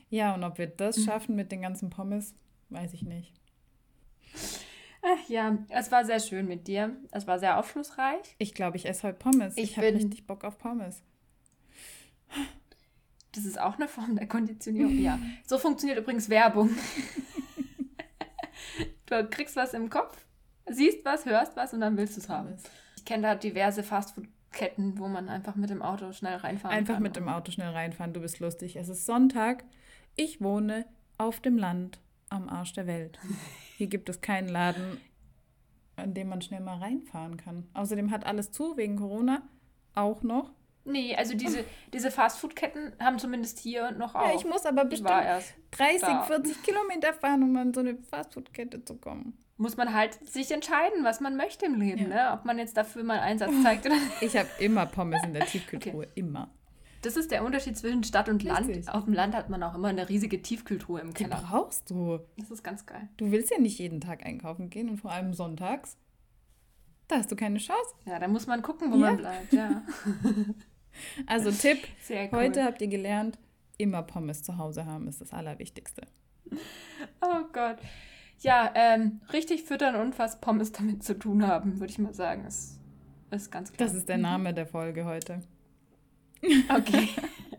Ja, 0.08 0.34
und 0.34 0.42
ob 0.42 0.56
wir 0.56 0.66
das 0.66 1.04
schaffen 1.04 1.36
mit 1.36 1.52
den 1.52 1.60
ganzen 1.60 1.90
Pommes, 1.90 2.34
weiß 2.70 2.94
ich 2.94 3.02
nicht. 3.02 3.39
Ach 5.02 5.28
ja, 5.28 5.56
es 5.70 5.90
war 5.90 6.04
sehr 6.04 6.20
schön 6.20 6.46
mit 6.46 6.66
dir. 6.68 6.94
Es 7.10 7.26
war 7.26 7.38
sehr 7.38 7.58
aufschlussreich. 7.58 8.34
Ich 8.38 8.52
glaube, 8.54 8.76
ich 8.76 8.86
esse 8.86 9.04
heute 9.08 9.18
Pommes. 9.18 9.56
Ich 9.56 9.70
Ich, 9.72 9.76
habe 9.76 9.86
richtig 9.94 10.26
Bock 10.26 10.44
auf 10.44 10.58
Pommes. 10.58 11.02
Das 13.32 13.44
ist 13.44 13.58
auch 13.60 13.76
eine 13.76 13.88
Form 13.88 14.16
der 14.16 14.26
Konditionierung. 14.26 14.98
Ja, 14.98 15.18
so 15.46 15.56
funktioniert 15.58 15.98
übrigens 15.98 16.28
Werbung. 16.28 16.70
Du 19.06 19.26
kriegst 19.28 19.56
was 19.56 19.74
im 19.74 19.90
Kopf, 19.90 20.16
siehst 20.68 21.04
was, 21.04 21.24
hörst 21.26 21.56
was 21.56 21.74
und 21.74 21.80
dann 21.80 21.96
willst 21.96 22.16
du 22.16 22.20
es 22.20 22.28
haben. 22.28 22.56
Ich 22.96 23.04
kenne 23.04 23.24
da 23.24 23.34
diverse 23.34 23.82
Fastfood-Ketten, 23.82 24.98
wo 24.98 25.08
man 25.08 25.28
einfach 25.28 25.56
mit 25.56 25.68
dem 25.70 25.82
Auto 25.82 26.12
schnell 26.12 26.36
reinfahren 26.36 26.76
Einfach 26.78 26.94
kann. 26.94 27.02
mit 27.02 27.16
dem 27.16 27.28
Auto 27.28 27.50
schnell 27.50 27.70
reinfahren, 27.70 28.12
du 28.12 28.20
bist 28.20 28.38
lustig. 28.38 28.76
Es 28.76 28.88
ist 28.88 29.06
Sonntag. 29.06 29.64
Ich 30.14 30.40
wohne 30.40 30.86
auf 31.18 31.40
dem 31.40 31.58
Land 31.58 31.98
am 32.28 32.48
Arsch 32.48 32.72
der 32.74 32.86
Welt. 32.86 33.18
Hier 33.80 33.86
gibt 33.86 34.10
es 34.10 34.20
keinen 34.20 34.50
Laden, 34.50 35.00
an 35.96 36.12
dem 36.12 36.28
man 36.28 36.42
schnell 36.42 36.60
mal 36.60 36.76
reinfahren 36.76 37.38
kann. 37.38 37.66
Außerdem 37.72 38.10
hat 38.10 38.26
alles 38.26 38.52
zu 38.52 38.76
wegen 38.76 38.96
Corona 38.96 39.40
auch 39.94 40.22
noch. 40.22 40.52
Nee, 40.84 41.16
also 41.16 41.34
diese, 41.34 41.64
diese 41.94 42.10
Fastfood-Ketten 42.10 42.92
haben 43.00 43.18
zumindest 43.18 43.58
hier 43.58 43.90
noch 43.92 44.14
auf. 44.14 44.28
Ja, 44.28 44.34
ich 44.36 44.44
muss 44.44 44.66
aber 44.66 44.84
bestimmt 44.84 45.08
war 45.08 45.24
erst 45.24 45.54
30, 45.70 46.00
da. 46.02 46.22
40 46.24 46.62
Kilometer 46.62 47.14
fahren, 47.14 47.42
um 47.42 47.56
an 47.56 47.72
so 47.72 47.80
eine 47.80 47.96
Fastfood-Kette 47.96 48.84
zu 48.84 48.96
kommen. 48.96 49.38
Muss 49.56 49.78
man 49.78 49.94
halt 49.94 50.12
sich 50.28 50.50
entscheiden, 50.50 51.02
was 51.02 51.20
man 51.20 51.38
möchte 51.38 51.64
im 51.64 51.80
Leben, 51.80 52.10
Ja. 52.10 52.32
ne? 52.32 52.38
Ob 52.38 52.44
man 52.44 52.58
jetzt 52.58 52.76
dafür 52.76 53.02
mal 53.02 53.20
Einsatz 53.20 53.50
zeigt 53.62 53.86
oder 53.86 53.94
nicht. 53.94 54.20
Ich 54.20 54.36
habe 54.36 54.48
immer 54.58 54.84
Pommes 54.84 55.24
in 55.24 55.32
der 55.32 55.46
Tiefkühltruhe, 55.46 56.06
immer. 56.16 56.50
Das 57.02 57.16
ist 57.16 57.30
der 57.30 57.44
Unterschied 57.44 57.76
zwischen 57.78 58.04
Stadt 58.04 58.28
und 58.28 58.42
Land. 58.42 58.68
Richtig. 58.68 58.88
Auf 58.88 59.04
dem 59.04 59.14
Land 59.14 59.34
hat 59.34 59.48
man 59.48 59.62
auch 59.62 59.74
immer 59.74 59.88
eine 59.88 60.08
riesige 60.08 60.42
Tiefkühltruhe 60.42 61.00
im 61.00 61.08
Die 61.14 61.24
Keller. 61.24 61.42
brauchst 61.48 61.88
du. 61.90 62.20
Das 62.36 62.50
ist 62.50 62.62
ganz 62.62 62.84
geil. 62.84 63.08
Du 63.16 63.30
willst 63.32 63.50
ja 63.50 63.58
nicht 63.58 63.78
jeden 63.78 64.00
Tag 64.00 64.24
einkaufen 64.26 64.68
gehen 64.70 64.88
und 64.90 64.98
vor 64.98 65.10
allem 65.10 65.32
sonntags. 65.32 65.96
Da 67.08 67.16
hast 67.16 67.32
du 67.32 67.36
keine 67.36 67.58
Chance. 67.58 67.94
Ja, 68.04 68.18
da 68.18 68.28
muss 68.28 68.46
man 68.46 68.60
gucken, 68.62 68.92
wo 68.92 68.96
Ja. 68.96 69.06
man 69.08 69.16
bleibt. 69.16 69.52
Ja, 69.52 69.82
Also 71.26 71.50
Tipp, 71.50 71.78
cool. 72.10 72.28
heute 72.32 72.64
habt 72.64 72.82
ihr 72.82 72.88
gelernt, 72.88 73.38
immer 73.78 74.02
Pommes 74.02 74.42
zu 74.42 74.58
Hause 74.58 74.84
haben 74.86 75.08
ist 75.08 75.20
das 75.20 75.32
Allerwichtigste. 75.32 76.02
Oh 77.22 77.44
Gott. 77.52 77.78
Ja, 78.40 78.72
ähm, 78.74 79.20
richtig 79.32 79.62
füttern 79.64 79.94
und 79.96 80.18
was 80.18 80.40
Pommes 80.40 80.72
damit 80.72 81.02
zu 81.04 81.18
tun 81.18 81.46
haben, 81.46 81.78
würde 81.80 81.90
ich 81.92 81.98
mal 81.98 82.12
sagen, 82.14 82.44
ist, 82.44 82.78
ist 83.30 83.50
ganz 83.52 83.72
klar. 83.72 83.86
Das 83.86 83.96
ist 83.96 84.08
der 84.08 84.18
Name 84.18 84.52
der 84.52 84.66
Folge 84.66 85.04
heute. 85.04 85.42
Okay. 86.42 87.08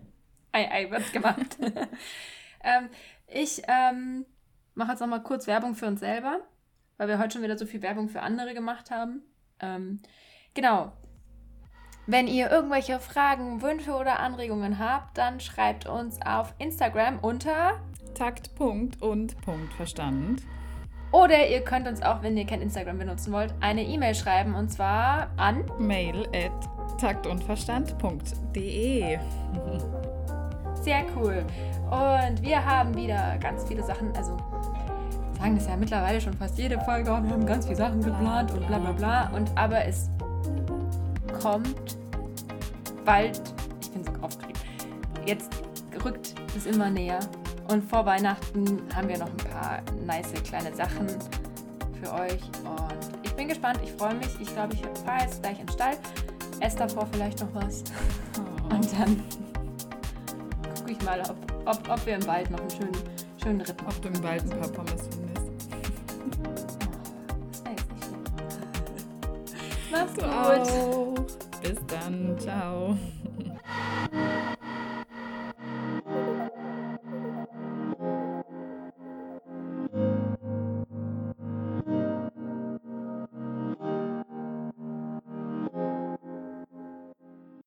ei, 0.51 0.71
ei, 0.71 0.91
wird 0.91 1.13
gemacht. 1.13 1.57
ähm, 2.63 2.89
ich 3.27 3.61
ähm, 3.67 4.25
mache 4.73 4.91
jetzt 4.91 4.99
noch 4.99 5.07
mal 5.07 5.23
kurz 5.23 5.47
Werbung 5.47 5.75
für 5.75 5.87
uns 5.87 5.99
selber, 5.99 6.39
weil 6.97 7.07
wir 7.07 7.19
heute 7.19 7.33
schon 7.33 7.43
wieder 7.43 7.57
so 7.57 7.65
viel 7.65 7.81
Werbung 7.81 8.09
für 8.09 8.21
andere 8.21 8.53
gemacht 8.53 8.91
haben. 8.91 9.21
Ähm, 9.59 10.01
genau. 10.53 10.93
Wenn 12.07 12.27
ihr 12.27 12.49
irgendwelche 12.51 12.99
Fragen, 12.99 13.61
Wünsche 13.61 13.93
oder 13.93 14.19
Anregungen 14.19 14.79
habt, 14.79 15.17
dann 15.17 15.39
schreibt 15.39 15.85
uns 15.85 16.19
auf 16.25 16.53
Instagram 16.57 17.19
unter 17.19 17.79
Takt, 18.15 18.55
Punkt 18.55 19.01
und 19.01 19.39
Punkt 19.41 19.71
Verstand. 19.73 20.41
Oder 21.11 21.47
ihr 21.47 21.61
könnt 21.61 21.87
uns 21.87 22.01
auch, 22.01 22.23
wenn 22.23 22.35
ihr 22.37 22.45
kein 22.45 22.61
Instagram 22.61 22.97
benutzen 22.97 23.33
wollt, 23.33 23.53
eine 23.59 23.83
E-Mail 23.83 24.15
schreiben 24.15 24.55
und 24.55 24.69
zwar 24.69 25.29
an 25.37 25.63
Mail 25.77 26.27
at 26.33 26.51
taktundverstand.de. 26.99 29.19
Sehr 30.81 31.03
cool. 31.15 31.45
Und 31.89 32.41
wir 32.41 32.65
haben 32.65 32.95
wieder 32.95 33.37
ganz 33.39 33.63
viele 33.65 33.83
Sachen, 33.83 34.15
also 34.15 34.37
wir 35.33 35.41
sagen 35.41 35.55
das 35.55 35.67
ja 35.67 35.75
mittlerweile 35.75 36.21
schon 36.21 36.33
fast 36.33 36.57
jede 36.57 36.79
Folge, 36.79 37.11
oh, 37.11 37.21
wir 37.21 37.31
haben 37.31 37.45
ganz 37.45 37.65
viele 37.65 37.77
Sachen 37.77 38.01
geplant 38.01 38.51
und 38.51 38.65
bla 38.67 38.79
bla 38.79 38.91
bla. 38.91 39.29
Und 39.35 39.51
aber 39.55 39.85
es 39.85 40.09
kommt 41.41 41.97
bald, 43.03 43.41
ich 43.81 43.91
bin 43.91 44.05
so 44.05 44.11
aufgeregt, 44.21 44.59
jetzt 45.25 45.51
rückt 46.05 46.35
es 46.55 46.65
immer 46.65 46.89
näher. 46.89 47.19
Und 47.67 47.83
vor 47.89 48.05
Weihnachten 48.05 48.81
haben 48.95 49.07
wir 49.07 49.17
noch 49.17 49.29
ein 49.29 49.37
paar 49.37 49.81
nice 50.05 50.33
kleine 50.43 50.75
Sachen 50.75 51.07
für 52.01 52.13
euch. 52.13 52.41
Und 52.63 53.19
ich 53.23 53.33
bin 53.33 53.47
gespannt, 53.47 53.79
ich 53.83 53.91
freue 53.93 54.15
mich. 54.15 54.29
Ich 54.39 54.53
glaube, 54.53 54.73
ich 54.73 54.81
fahre 55.05 55.23
jetzt 55.23 55.41
gleich 55.41 55.59
in 55.59 55.65
den 55.65 55.73
Stall. 55.73 55.97
Esse 56.59 56.77
davor 56.77 57.07
vielleicht 57.11 57.39
noch 57.41 57.53
was. 57.53 57.83
Und 58.69 58.99
dann 58.99 59.23
gucke 60.75 60.91
ich 60.91 61.01
mal, 61.03 61.21
ob, 61.21 61.35
ob, 61.65 61.89
ob 61.89 62.05
wir 62.05 62.15
im 62.15 62.27
Wald 62.27 62.49
noch 62.51 62.59
einen 62.59 62.69
schönen, 62.69 62.91
schönen 63.41 63.61
Ritt 63.61 63.75
Ob 63.87 64.01
du 64.01 64.07
im 64.09 64.23
Wald 64.23 64.43
ein 64.43 64.59
paar 64.59 64.69
Pommes 64.69 65.07
findest. 65.09 65.51
Das 67.51 67.63
wäre 67.63 67.75
jetzt 67.75 67.91
nicht 67.91 68.09
schlecht. 68.11 68.71
Mach's 69.91 70.13
Du 70.13 70.21
gut. 70.21 70.31
auch. 70.31 71.61
Bis 71.61 71.79
dann. 71.87 72.35
Ciao. 72.39 72.97